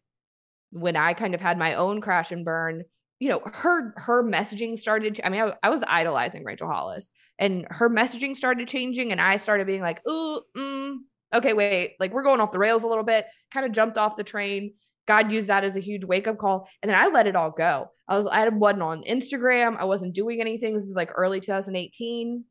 when 0.71 0.95
I 0.95 1.13
kind 1.13 1.35
of 1.35 1.41
had 1.41 1.57
my 1.57 1.73
own 1.75 2.01
crash 2.01 2.31
and 2.31 2.45
burn, 2.45 2.83
you 3.19 3.29
know, 3.29 3.41
her 3.45 3.93
her 3.97 4.23
messaging 4.23 4.77
started. 4.77 5.19
I 5.23 5.29
mean, 5.29 5.41
I, 5.41 5.53
I 5.63 5.69
was 5.69 5.83
idolizing 5.85 6.45
Rachel 6.45 6.69
Hollis, 6.69 7.11
and 7.37 7.67
her 7.69 7.89
messaging 7.89 8.35
started 8.35 8.67
changing, 8.67 9.11
and 9.11 9.19
I 9.19 9.37
started 9.37 9.67
being 9.67 9.81
like, 9.81 10.01
"Ooh, 10.07 10.41
mm, 10.55 10.97
okay, 11.33 11.53
wait, 11.53 11.95
like 11.99 12.13
we're 12.13 12.23
going 12.23 12.41
off 12.41 12.51
the 12.51 12.59
rails 12.59 12.83
a 12.83 12.87
little 12.87 13.03
bit." 13.03 13.25
Kind 13.53 13.65
of 13.65 13.71
jumped 13.71 13.97
off 13.97 14.15
the 14.15 14.23
train. 14.23 14.73
God 15.07 15.31
used 15.31 15.49
that 15.49 15.63
as 15.63 15.75
a 15.75 15.79
huge 15.79 16.05
wake 16.05 16.27
up 16.27 16.37
call, 16.37 16.67
and 16.81 16.89
then 16.89 16.99
I 16.99 17.07
let 17.07 17.27
it 17.27 17.35
all 17.35 17.51
go. 17.51 17.91
I 18.07 18.17
was 18.17 18.27
I 18.27 18.47
wasn't 18.49 18.83
on 18.83 19.03
Instagram. 19.03 19.77
I 19.77 19.85
wasn't 19.85 20.15
doing 20.15 20.41
anything. 20.41 20.73
This 20.73 20.83
is 20.83 20.95
like 20.95 21.11
early 21.15 21.39
2018. 21.39 22.43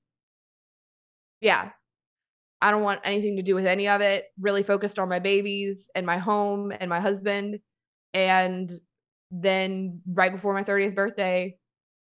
Yeah, 1.40 1.70
I 2.60 2.70
don't 2.70 2.82
want 2.82 3.00
anything 3.04 3.36
to 3.36 3.42
do 3.42 3.54
with 3.54 3.66
any 3.66 3.88
of 3.88 4.00
it. 4.00 4.26
Really 4.40 4.62
focused 4.62 4.98
on 4.98 5.08
my 5.08 5.18
babies 5.18 5.90
and 5.94 6.04
my 6.04 6.18
home 6.18 6.72
and 6.78 6.88
my 6.88 7.00
husband. 7.00 7.60
And 8.14 8.72
then 9.30 10.00
right 10.06 10.32
before 10.32 10.54
my 10.54 10.64
30th 10.64 10.94
birthday, 10.94 11.56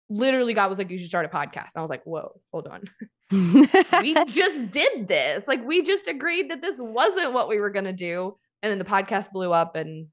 literally 0.10 0.54
God 0.54 0.70
was 0.70 0.80
like, 0.80 0.90
You 0.90 0.98
should 0.98 1.10
start 1.10 1.26
a 1.26 1.30
podcast. 1.30 1.74
And 1.76 1.78
I 1.78 1.82
was 1.82 1.90
like, 1.90 2.04
Whoa, 2.04 2.40
hold 2.52 2.68
on. 2.68 2.84
we 3.32 4.16
just 4.26 4.72
did 4.72 5.08
this. 5.08 5.48
Like, 5.48 5.66
we 5.66 5.82
just 5.82 6.08
agreed 6.08 6.52
that 6.52 6.62
this 6.62 6.80
wasn't 6.80 7.34
what 7.34 7.50
we 7.50 7.60
were 7.60 7.70
going 7.70 7.86
to 7.86 7.94
do. 7.94 8.38
And 8.64 8.72
then 8.72 8.80
the 8.80 8.86
podcast 8.86 9.32
blew 9.32 9.54
up, 9.54 9.76
and 9.76 10.08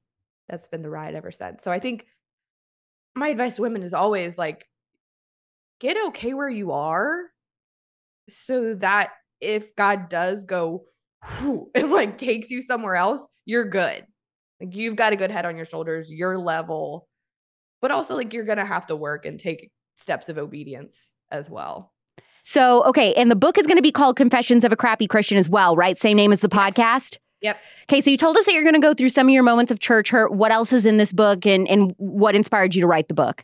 that's 0.47 0.67
been 0.67 0.81
the 0.81 0.89
ride 0.89 1.15
ever 1.15 1.31
since. 1.31 1.63
So 1.63 1.71
I 1.71 1.79
think 1.79 2.05
my 3.15 3.29
advice 3.29 3.55
to 3.55 3.61
women 3.61 3.83
is 3.83 3.93
always 3.93 4.37
like, 4.37 4.67
get 5.79 5.97
okay 6.07 6.33
where 6.33 6.49
you 6.49 6.71
are 6.71 7.23
so 8.27 8.75
that 8.75 9.11
if 9.41 9.75
God 9.75 10.09
does 10.09 10.43
go 10.43 10.83
and 11.75 11.91
like 11.91 12.17
takes 12.17 12.49
you 12.49 12.61
somewhere 12.61 12.95
else, 12.95 13.25
you're 13.45 13.69
good. 13.69 14.05
Like 14.59 14.75
you've 14.75 14.95
got 14.95 15.13
a 15.13 15.17
good 15.17 15.31
head 15.31 15.45
on 15.45 15.55
your 15.55 15.65
shoulders, 15.65 16.11
you're 16.11 16.37
level, 16.37 17.07
but 17.81 17.91
also 17.91 18.15
like 18.15 18.33
you're 18.33 18.45
gonna 18.45 18.65
have 18.65 18.87
to 18.87 18.95
work 18.95 19.25
and 19.25 19.39
take 19.39 19.71
steps 19.95 20.29
of 20.29 20.37
obedience 20.37 21.13
as 21.31 21.49
well. 21.49 21.93
So, 22.47 22.83
okay, 22.83 23.11
and 23.15 23.31
the 23.31 23.35
book 23.35 23.57
is 23.57 23.65
going 23.65 23.77
to 23.77 23.81
be 23.81 23.91
called 23.91 24.15
Confessions 24.15 24.63
of 24.63 24.71
a 24.71 24.75
Crappy 24.75 25.07
Christian 25.07 25.39
as 25.39 25.49
well, 25.49 25.75
right? 25.75 25.97
Same 25.97 26.15
name 26.15 26.31
as 26.31 26.41
the 26.41 26.49
Yes. 26.51 26.73
podcast. 26.73 27.17
Yep. 27.41 27.57
Okay, 27.89 28.01
so 28.01 28.11
you 28.11 28.17
told 28.17 28.37
us 28.37 28.45
that 28.45 28.53
you're 28.53 28.63
going 28.63 28.75
to 28.75 28.79
go 28.79 28.93
through 28.93 29.09
some 29.09 29.27
of 29.27 29.33
your 29.33 29.41
moments 29.41 29.71
of 29.71 29.79
church 29.79 30.09
hurt. 30.09 30.31
What 30.31 30.51
else 30.51 30.71
is 30.71 30.85
in 30.85 30.97
this 30.97 31.11
book, 31.11 31.45
and 31.47 31.67
and 31.67 31.95
what 31.97 32.35
inspired 32.35 32.75
you 32.75 32.81
to 32.81 32.87
write 32.87 33.07
the 33.07 33.15
book? 33.15 33.43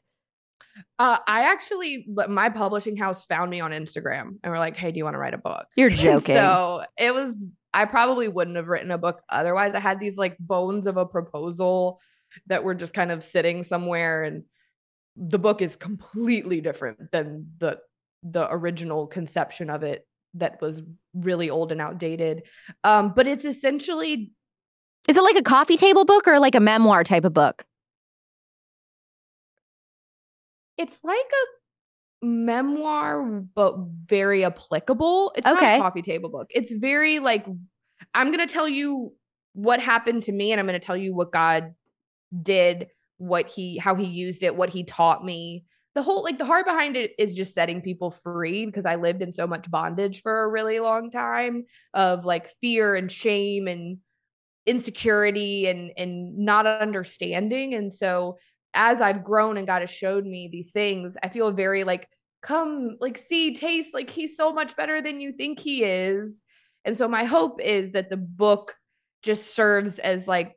Uh, 0.99 1.17
I 1.27 1.51
actually, 1.51 2.05
my 2.07 2.49
publishing 2.49 2.95
house 2.95 3.25
found 3.25 3.49
me 3.49 3.59
on 3.59 3.71
Instagram 3.71 4.37
and 4.43 4.51
were 4.51 4.59
like, 4.59 4.77
"Hey, 4.77 4.91
do 4.91 4.99
you 4.99 5.03
want 5.03 5.15
to 5.15 5.19
write 5.19 5.33
a 5.33 5.39
book?" 5.39 5.65
You're 5.75 5.89
joking. 5.89 6.35
So 6.35 6.83
it 6.97 7.13
was. 7.13 7.43
I 7.73 7.85
probably 7.85 8.27
wouldn't 8.27 8.55
have 8.57 8.67
written 8.67 8.91
a 8.91 8.97
book 8.99 9.21
otherwise. 9.29 9.73
I 9.73 9.79
had 9.79 9.99
these 9.99 10.17
like 10.17 10.37
bones 10.37 10.85
of 10.85 10.97
a 10.97 11.05
proposal 11.07 11.99
that 12.47 12.63
were 12.63 12.75
just 12.75 12.93
kind 12.93 13.11
of 13.11 13.23
sitting 13.23 13.63
somewhere, 13.63 14.23
and 14.23 14.43
the 15.15 15.39
book 15.39 15.61
is 15.61 15.75
completely 15.75 16.61
different 16.61 17.11
than 17.11 17.47
the 17.57 17.79
the 18.23 18.47
original 18.51 19.07
conception 19.07 19.69
of 19.69 19.83
it 19.83 20.07
that 20.35 20.61
was 20.61 20.81
really 21.13 21.49
old 21.49 21.71
and 21.71 21.81
outdated. 21.81 22.43
Um, 22.83 23.13
but 23.15 23.27
it's 23.27 23.45
essentially 23.45 24.31
is 25.09 25.17
it 25.17 25.23
like 25.23 25.35
a 25.35 25.41
coffee 25.41 25.77
table 25.77 26.05
book 26.05 26.27
or 26.27 26.39
like 26.39 26.55
a 26.55 26.59
memoir 26.59 27.03
type 27.03 27.25
of 27.25 27.33
book? 27.33 27.65
it's 30.81 30.99
like 31.03 31.17
a 31.17 32.25
memoir 32.25 33.23
but 33.55 33.75
very 34.05 34.43
applicable 34.43 35.31
it's 35.35 35.45
not 35.45 35.61
a 35.61 35.79
coffee 35.79 36.01
table 36.01 36.29
book 36.29 36.47
it's 36.51 36.73
very 36.73 37.19
like 37.19 37.45
i'm 38.13 38.31
going 38.31 38.45
to 38.45 38.51
tell 38.51 38.67
you 38.67 39.13
what 39.53 39.79
happened 39.79 40.23
to 40.23 40.31
me 40.31 40.51
and 40.51 40.59
i'm 40.59 40.67
going 40.67 40.79
to 40.79 40.85
tell 40.85 40.97
you 40.97 41.15
what 41.15 41.31
god 41.31 41.73
did 42.41 42.87
what 43.17 43.49
he 43.49 43.77
how 43.77 43.95
he 43.95 44.05
used 44.05 44.43
it 44.43 44.55
what 44.55 44.69
he 44.69 44.83
taught 44.83 45.25
me 45.25 45.65
the 45.95 46.01
whole 46.01 46.23
like 46.23 46.37
the 46.37 46.45
heart 46.45 46.65
behind 46.65 46.95
it 46.95 47.11
is 47.17 47.35
just 47.35 47.53
setting 47.53 47.81
people 47.81 48.11
free 48.11 48.65
because 48.65 48.85
i 48.85 48.95
lived 48.95 49.21
in 49.21 49.33
so 49.33 49.45
much 49.45 49.69
bondage 49.69 50.21
for 50.21 50.43
a 50.43 50.49
really 50.49 50.79
long 50.79 51.09
time 51.09 51.65
of 51.93 52.25
like 52.25 52.53
fear 52.61 52.95
and 52.95 53.11
shame 53.11 53.67
and 53.67 53.97
insecurity 54.65 55.67
and 55.67 55.91
and 55.97 56.37
not 56.37 56.65
understanding 56.65 57.73
and 57.73 57.93
so 57.93 58.37
as 58.73 59.01
I've 59.01 59.23
grown 59.23 59.57
and 59.57 59.67
God 59.67 59.81
has 59.81 59.89
showed 59.89 60.25
me 60.25 60.47
these 60.49 60.71
things, 60.71 61.17
I 61.21 61.27
feel 61.29 61.51
very 61.51 61.83
like 61.83 62.07
come 62.41 62.97
like 62.99 63.17
see 63.17 63.53
taste 63.53 63.93
like 63.93 64.09
he's 64.09 64.35
so 64.35 64.51
much 64.51 64.75
better 64.75 65.01
than 65.01 65.21
you 65.21 65.31
think 65.31 65.59
he 65.59 65.83
is. 65.83 66.43
And 66.85 66.97
so 66.97 67.07
my 67.07 67.23
hope 67.23 67.61
is 67.61 67.91
that 67.91 68.09
the 68.09 68.17
book 68.17 68.75
just 69.23 69.53
serves 69.53 69.99
as 69.99 70.27
like 70.27 70.55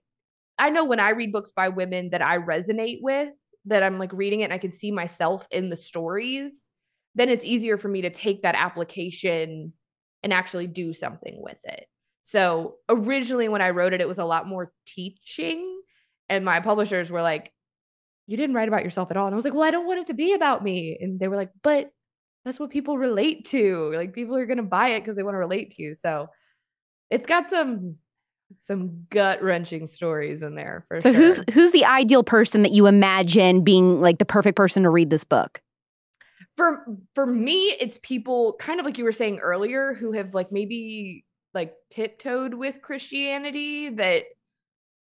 i 0.59 0.71
know 0.71 0.85
when 0.85 1.01
i 1.01 1.11
read 1.11 1.33
books 1.33 1.53
by 1.55 1.69
women 1.69 2.11
that 2.11 2.23
i 2.23 2.39
resonate 2.39 2.99
with 3.03 3.31
that 3.67 3.83
i'm 3.83 3.99
like 3.99 4.13
reading 4.13 4.41
it 4.41 4.45
and 4.45 4.53
i 4.53 4.59
can 4.59 4.73
see 4.73 4.91
myself 4.91 5.47
in 5.51 5.69
the 5.69 5.77
stories 5.77 6.67
then 7.15 7.29
it's 7.29 7.45
easier 7.45 7.77
for 7.77 7.89
me 7.89 8.03
to 8.03 8.11
take 8.11 8.43
that 8.43 8.57
application 8.57 9.73
and 10.23 10.33
actually 10.33 10.67
do 10.67 10.93
something 10.93 11.37
with 11.41 11.59
it 11.65 11.87
so 12.23 12.77
originally 12.89 13.49
when 13.49 13.63
i 13.63 13.71
wrote 13.71 13.93
it 13.93 14.01
it 14.01 14.09
was 14.09 14.19
a 14.19 14.25
lot 14.25 14.47
more 14.47 14.73
teaching 14.87 15.81
and 16.29 16.45
my 16.45 16.61
publishers 16.61 17.11
were 17.11 17.23
like 17.23 17.53
you 18.27 18.37
didn't 18.37 18.57
write 18.57 18.69
about 18.69 18.85
yourself 18.85 19.11
at 19.11 19.17
all. 19.17 19.27
And 19.27 19.35
I 19.35 19.37
was 19.37 19.45
like, 19.45 19.55
well, 19.55 19.65
I 19.65 19.71
don't 19.71 19.87
want 19.87 20.01
it 20.01 20.07
to 20.09 20.15
be 20.15 20.33
about 20.33 20.65
me. 20.65 20.97
And 21.01 21.21
they 21.21 21.29
were 21.29 21.37
like, 21.37 21.51
but 21.63 21.91
that's 22.45 22.59
what 22.59 22.71
people 22.71 22.99
relate 22.99 23.47
to. 23.47 23.93
Like 23.95 24.13
people 24.13 24.37
are 24.37 24.47
going 24.47 24.59
to 24.59 24.63
buy 24.63 24.89
it 24.91 25.01
because 25.01 25.17
they 25.17 25.23
want 25.23 25.35
to 25.35 25.39
relate 25.39 25.73
to 25.73 25.83
you. 25.83 25.95
So 25.95 26.29
it's 27.11 27.27
got 27.27 27.49
some 27.49 27.97
some 28.61 29.07
gut 29.11 29.43
wrenching 29.43 29.87
stories 29.87 30.43
in 30.43 30.55
there 30.55 30.85
for 30.89 31.01
so 31.01 31.13
sure. 31.13 31.21
who's 31.21 31.43
who's 31.53 31.73
the 31.73 31.85
ideal 31.85 32.23
person 32.23 32.63
that 32.63 32.73
you 32.73 32.87
imagine 32.87 33.63
being 33.63 34.01
like 34.01 34.19
the 34.19 34.25
perfect 34.25 34.57
person 34.57 34.83
to 34.83 34.91
read 34.91 35.11
this 35.11 35.25
book? 35.25 35.61
For 36.57 36.85
for 37.15 37.27
me, 37.27 37.77
it's 37.81 37.99
people 38.03 38.57
kind 38.59 38.81
of 38.81 38.87
like 38.87 38.99
you 38.99 39.05
were 39.05 39.13
saying 39.13 39.39
earlier 39.39 39.95
who 39.95 40.13
have 40.13 40.35
like 40.35 40.53
maybe 40.53 41.25
like 41.53 41.75
tiptoed 41.91 42.55
with 42.55 42.83
Christianity 42.83 43.91
that 43.91 44.25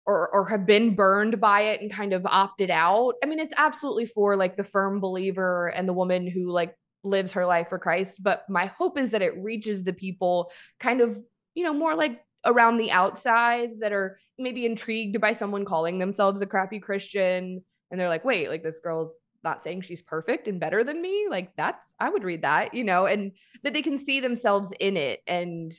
or 0.05 0.29
or 0.33 0.49
have 0.49 0.65
been 0.65 0.95
burned 0.95 1.39
by 1.39 1.61
it 1.61 1.81
and 1.81 1.91
kind 1.91 2.13
of 2.13 2.25
opted 2.25 2.71
out. 2.71 3.15
I 3.23 3.27
mean, 3.27 3.39
it's 3.39 3.53
absolutely 3.57 4.05
for 4.05 4.35
like 4.35 4.55
the 4.55 4.63
firm 4.63 4.99
believer 4.99 5.67
and 5.75 5.87
the 5.87 5.93
woman 5.93 6.27
who 6.27 6.51
like 6.51 6.75
lives 7.03 7.33
her 7.33 7.45
life 7.45 7.69
for 7.69 7.79
Christ, 7.79 8.21
but 8.21 8.43
my 8.49 8.67
hope 8.77 8.97
is 8.97 9.11
that 9.11 9.21
it 9.21 9.33
reaches 9.37 9.83
the 9.83 9.93
people 9.93 10.51
kind 10.79 11.01
of, 11.01 11.17
you 11.53 11.63
know, 11.63 11.73
more 11.73 11.95
like 11.95 12.21
around 12.45 12.77
the 12.77 12.91
outsides 12.91 13.79
that 13.79 13.93
are 13.93 14.19
maybe 14.39 14.65
intrigued 14.65 15.19
by 15.21 15.33
someone 15.33 15.65
calling 15.65 15.99
themselves 15.99 16.41
a 16.41 16.45
crappy 16.45 16.79
Christian 16.79 17.63
and 17.91 17.99
they're 17.99 18.09
like, 18.09 18.25
"Wait, 18.25 18.49
like 18.49 18.63
this 18.63 18.79
girl's 18.79 19.15
not 19.43 19.61
saying 19.61 19.81
she's 19.81 20.01
perfect 20.01 20.47
and 20.47 20.59
better 20.59 20.83
than 20.83 21.01
me." 21.01 21.27
Like 21.29 21.55
that's 21.55 21.93
I 21.99 22.09
would 22.09 22.23
read 22.23 22.41
that, 22.41 22.73
you 22.73 22.83
know, 22.83 23.05
and 23.05 23.31
that 23.63 23.73
they 23.73 23.81
can 23.81 23.97
see 23.97 24.19
themselves 24.19 24.73
in 24.79 24.97
it 24.97 25.21
and 25.27 25.71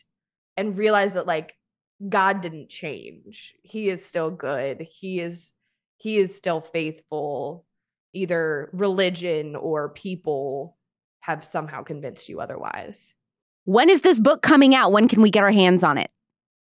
and 0.57 0.77
realize 0.77 1.15
that 1.15 1.27
like 1.27 1.55
God 2.09 2.41
didn't 2.41 2.69
change. 2.69 3.55
He 3.63 3.89
is 3.89 4.05
still 4.05 4.31
good. 4.31 4.81
He 4.81 5.21
is 5.21 5.53
he 5.97 6.19
is 6.19 6.35
still 6.35 6.61
faithful. 6.61 7.67
Either 8.13 8.71
religion 8.73 9.57
or 9.57 9.89
people 9.89 10.77
have 11.21 11.43
somehow 11.43 11.83
convinced 11.83 12.29
you 12.29 12.41
otherwise. 12.41 13.15
When 13.65 13.89
is 13.89 14.03
this 14.03 14.21
book 14.21 14.43
coming 14.43 14.75
out? 14.75 14.93
When 14.93 15.09
can 15.09 15.23
we 15.23 15.31
get 15.31 15.43
our 15.43 15.51
hands 15.51 15.83
on 15.83 15.99
it? 15.99 16.11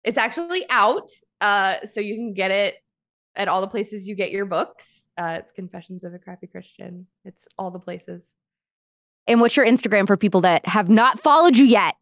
It's 0.03 0.17
actually 0.17 0.65
out. 0.69 1.11
Uh, 1.39 1.85
so 1.85 2.01
you 2.01 2.15
can 2.15 2.33
get 2.33 2.51
it 2.51 2.75
at 3.35 3.47
all 3.47 3.61
the 3.61 3.67
places 3.67 4.07
you 4.07 4.15
get 4.15 4.31
your 4.31 4.45
books. 4.45 5.07
Uh, 5.17 5.37
it's 5.39 5.51
Confessions 5.51 6.03
of 6.03 6.13
a 6.13 6.19
Crappy 6.19 6.47
Christian. 6.47 7.07
It's 7.25 7.47
all 7.57 7.71
the 7.71 7.79
places. 7.79 8.33
And 9.27 9.39
what's 9.39 9.55
your 9.55 9.65
Instagram 9.65 10.07
for 10.07 10.17
people 10.17 10.41
that 10.41 10.65
have 10.65 10.89
not 10.89 11.19
followed 11.19 11.55
you 11.55 11.65
yet? 11.65 11.95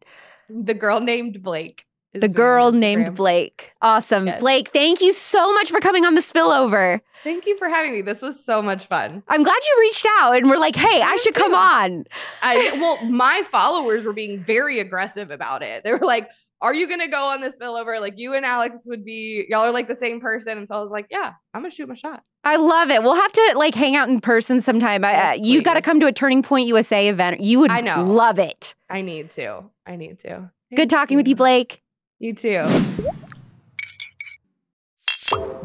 The 0.48 0.74
girl 0.74 1.00
named 1.00 1.42
Blake. 1.42 1.84
The 2.12 2.28
girl 2.28 2.72
named 2.72 3.14
Blake. 3.14 3.72
Awesome. 3.82 4.26
Yes. 4.26 4.40
Blake, 4.40 4.70
thank 4.72 5.00
you 5.00 5.12
so 5.12 5.52
much 5.54 5.70
for 5.70 5.78
coming 5.78 6.04
on 6.04 6.16
the 6.16 6.20
spillover. 6.20 7.00
Thank 7.22 7.46
you 7.46 7.56
for 7.56 7.68
having 7.68 7.92
me. 7.92 8.02
This 8.02 8.20
was 8.20 8.44
so 8.44 8.60
much 8.60 8.86
fun. 8.86 9.22
I'm 9.28 9.44
glad 9.44 9.54
you 9.54 9.76
reached 9.80 10.06
out 10.18 10.36
and 10.36 10.50
were 10.50 10.58
like, 10.58 10.74
hey, 10.74 11.02
I, 11.02 11.10
I 11.10 11.16
should 11.18 11.34
too. 11.34 11.40
come 11.40 11.54
on. 11.54 12.04
I, 12.42 12.72
well, 12.80 13.04
my 13.08 13.42
followers 13.42 14.04
were 14.04 14.12
being 14.12 14.42
very 14.42 14.80
aggressive 14.80 15.30
about 15.30 15.62
it. 15.62 15.84
They 15.84 15.92
were 15.92 15.98
like, 16.00 16.28
are 16.62 16.74
you 16.74 16.86
going 16.86 17.00
to 17.00 17.08
go 17.08 17.26
on 17.26 17.40
the 17.40 17.48
spillover? 17.48 18.00
Like, 18.00 18.14
you 18.16 18.34
and 18.34 18.44
Alex 18.44 18.82
would 18.86 19.04
be, 19.04 19.46
y'all 19.48 19.60
are 19.62 19.72
like 19.72 19.88
the 19.88 19.94
same 19.94 20.20
person. 20.20 20.58
And 20.58 20.68
so 20.68 20.76
I 20.76 20.80
was 20.80 20.90
like, 20.90 21.06
yeah, 21.10 21.32
I'm 21.54 21.62
going 21.62 21.70
to 21.70 21.74
shoot 21.74 21.88
my 21.88 21.94
shot. 21.94 22.22
I 22.44 22.56
love 22.56 22.90
it. 22.90 23.02
We'll 23.02 23.14
have 23.14 23.32
to 23.32 23.52
like 23.56 23.74
hang 23.74 23.96
out 23.96 24.08
in 24.08 24.20
person 24.20 24.60
sometime. 24.60 25.02
Yes, 25.02 25.38
uh, 25.38 25.42
you 25.42 25.62
got 25.62 25.74
to 25.74 25.82
come 25.82 26.00
to 26.00 26.06
a 26.06 26.12
Turning 26.12 26.42
Point 26.42 26.66
USA 26.68 27.08
event. 27.08 27.40
You 27.40 27.60
would 27.60 27.70
I 27.70 27.80
know. 27.80 28.02
love 28.04 28.38
it. 28.38 28.74
I 28.88 29.02
need 29.02 29.30
to. 29.32 29.64
I 29.86 29.96
need 29.96 30.18
to. 30.20 30.50
Good 30.74 30.88
talking 30.88 31.16
with 31.16 31.28
you, 31.28 31.36
Blake. 31.36 31.82
You 32.18 32.34
too. 32.34 32.64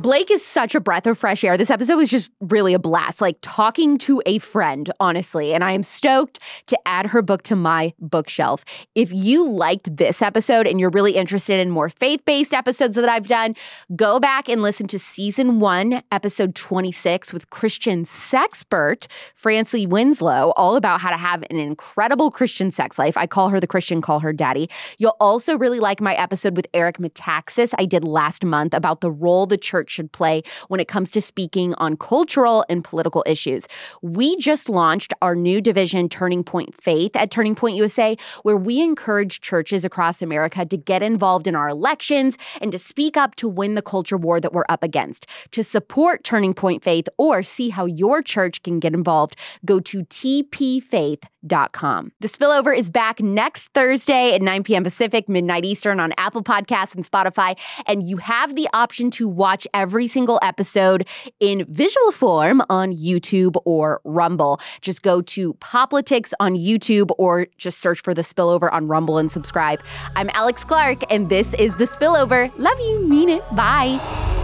Blake 0.05 0.29
is 0.29 0.45
such 0.45 0.75
a 0.75 0.79
breath 0.79 1.07
of 1.07 1.17
fresh 1.17 1.43
air. 1.43 1.57
This 1.57 1.71
episode 1.71 1.95
was 1.95 2.11
just 2.11 2.29
really 2.39 2.75
a 2.75 2.79
blast, 2.79 3.21
like 3.21 3.39
talking 3.41 3.97
to 3.97 4.21
a 4.27 4.37
friend, 4.37 4.91
honestly. 4.99 5.51
And 5.51 5.63
I 5.63 5.71
am 5.71 5.81
stoked 5.81 6.37
to 6.67 6.77
add 6.85 7.07
her 7.07 7.23
book 7.23 7.41
to 7.45 7.55
my 7.55 7.91
bookshelf. 7.99 8.63
If 8.93 9.11
you 9.11 9.49
liked 9.49 9.97
this 9.97 10.21
episode 10.21 10.67
and 10.67 10.79
you're 10.79 10.91
really 10.91 11.13
interested 11.13 11.59
in 11.59 11.71
more 11.71 11.89
faith 11.89 12.23
based 12.23 12.53
episodes 12.53 12.93
that 12.93 13.09
I've 13.09 13.27
done, 13.27 13.55
go 13.95 14.19
back 14.19 14.47
and 14.47 14.61
listen 14.61 14.85
to 14.89 14.99
season 14.99 15.59
one, 15.59 16.03
episode 16.11 16.53
26 16.53 17.33
with 17.33 17.49
Christian 17.49 18.03
sexpert 18.03 19.07
Francie 19.33 19.87
Winslow, 19.87 20.53
all 20.55 20.75
about 20.75 21.01
how 21.01 21.09
to 21.09 21.17
have 21.17 21.43
an 21.49 21.57
incredible 21.57 22.29
Christian 22.29 22.71
sex 22.71 22.99
life. 22.99 23.17
I 23.17 23.25
call 23.25 23.49
her 23.49 23.59
the 23.59 23.65
Christian, 23.65 24.03
call 24.03 24.19
her 24.19 24.33
daddy. 24.33 24.69
You'll 24.99 25.17
also 25.19 25.57
really 25.57 25.79
like 25.79 25.99
my 25.99 26.13
episode 26.13 26.55
with 26.55 26.67
Eric 26.75 26.99
Metaxas 26.99 27.73
I 27.79 27.85
did 27.85 28.03
last 28.03 28.45
month 28.45 28.75
about 28.75 29.01
the 29.01 29.09
role 29.09 29.47
the 29.47 29.57
church 29.57 29.94
should 29.95 30.11
play 30.11 30.43
when 30.67 30.79
it 30.79 30.87
comes 30.87 31.09
to 31.11 31.21
speaking 31.21 31.73
on 31.75 31.95
cultural 31.97 32.65
and 32.69 32.83
political 32.83 33.23
issues. 33.25 33.67
We 34.01 34.35
just 34.37 34.69
launched 34.69 35.13
our 35.21 35.35
new 35.35 35.61
division, 35.61 36.09
Turning 36.09 36.43
Point 36.43 36.75
Faith, 36.79 37.15
at 37.15 37.31
Turning 37.31 37.55
Point 37.55 37.77
USA, 37.77 38.17
where 38.43 38.57
we 38.57 38.81
encourage 38.81 39.41
churches 39.41 39.85
across 39.85 40.21
America 40.21 40.65
to 40.65 40.77
get 40.77 41.01
involved 41.01 41.47
in 41.47 41.55
our 41.55 41.69
elections 41.69 42.37
and 42.61 42.71
to 42.71 42.79
speak 42.79 43.15
up 43.15 43.35
to 43.35 43.47
win 43.47 43.75
the 43.75 43.81
culture 43.81 44.17
war 44.17 44.39
that 44.39 44.53
we're 44.53 44.65
up 44.69 44.83
against. 44.83 45.27
To 45.51 45.63
support 45.63 46.23
Turning 46.23 46.53
Point 46.53 46.83
Faith 46.83 47.07
or 47.17 47.41
see 47.41 47.69
how 47.69 47.85
your 47.85 48.21
church 48.21 48.61
can 48.63 48.79
get 48.79 48.93
involved, 48.93 49.35
go 49.63 49.79
to 49.79 50.03
tpfaith.com. 50.03 51.34
The 52.19 52.27
spillover 52.27 52.75
is 52.75 52.89
back 52.89 53.21
next 53.21 53.67
Thursday 53.73 54.33
at 54.33 54.41
9 54.41 54.63
p.m. 54.63 54.83
Pacific, 54.83 55.29
midnight 55.29 55.65
Eastern 55.65 55.99
on 55.99 56.13
Apple 56.17 56.43
Podcasts 56.43 56.95
and 56.95 57.09
Spotify. 57.09 57.57
And 57.85 58.03
you 58.07 58.17
have 58.17 58.55
the 58.55 58.67
option 58.73 59.11
to 59.11 59.27
watch 59.27 59.67
every 59.73 60.07
single 60.07 60.39
episode 60.41 61.07
in 61.39 61.65
visual 61.69 62.11
form 62.11 62.61
on 62.69 62.93
YouTube 62.93 63.55
or 63.65 64.01
Rumble. 64.03 64.59
Just 64.81 65.01
go 65.01 65.21
to 65.21 65.53
Poplitics 65.55 66.33
on 66.39 66.55
YouTube 66.55 67.11
or 67.17 67.47
just 67.57 67.79
search 67.79 68.01
for 68.01 68.13
The 68.13 68.23
Spillover 68.23 68.71
on 68.71 68.87
Rumble 68.87 69.17
and 69.17 69.31
subscribe. 69.31 69.81
I'm 70.15 70.29
Alex 70.33 70.63
Clark, 70.63 71.11
and 71.11 71.29
this 71.29 71.53
is 71.53 71.75
The 71.77 71.85
Spillover. 71.85 72.51
Love 72.57 72.79
you, 72.79 73.07
mean 73.07 73.29
it. 73.29 73.43
Bye. 73.55 74.34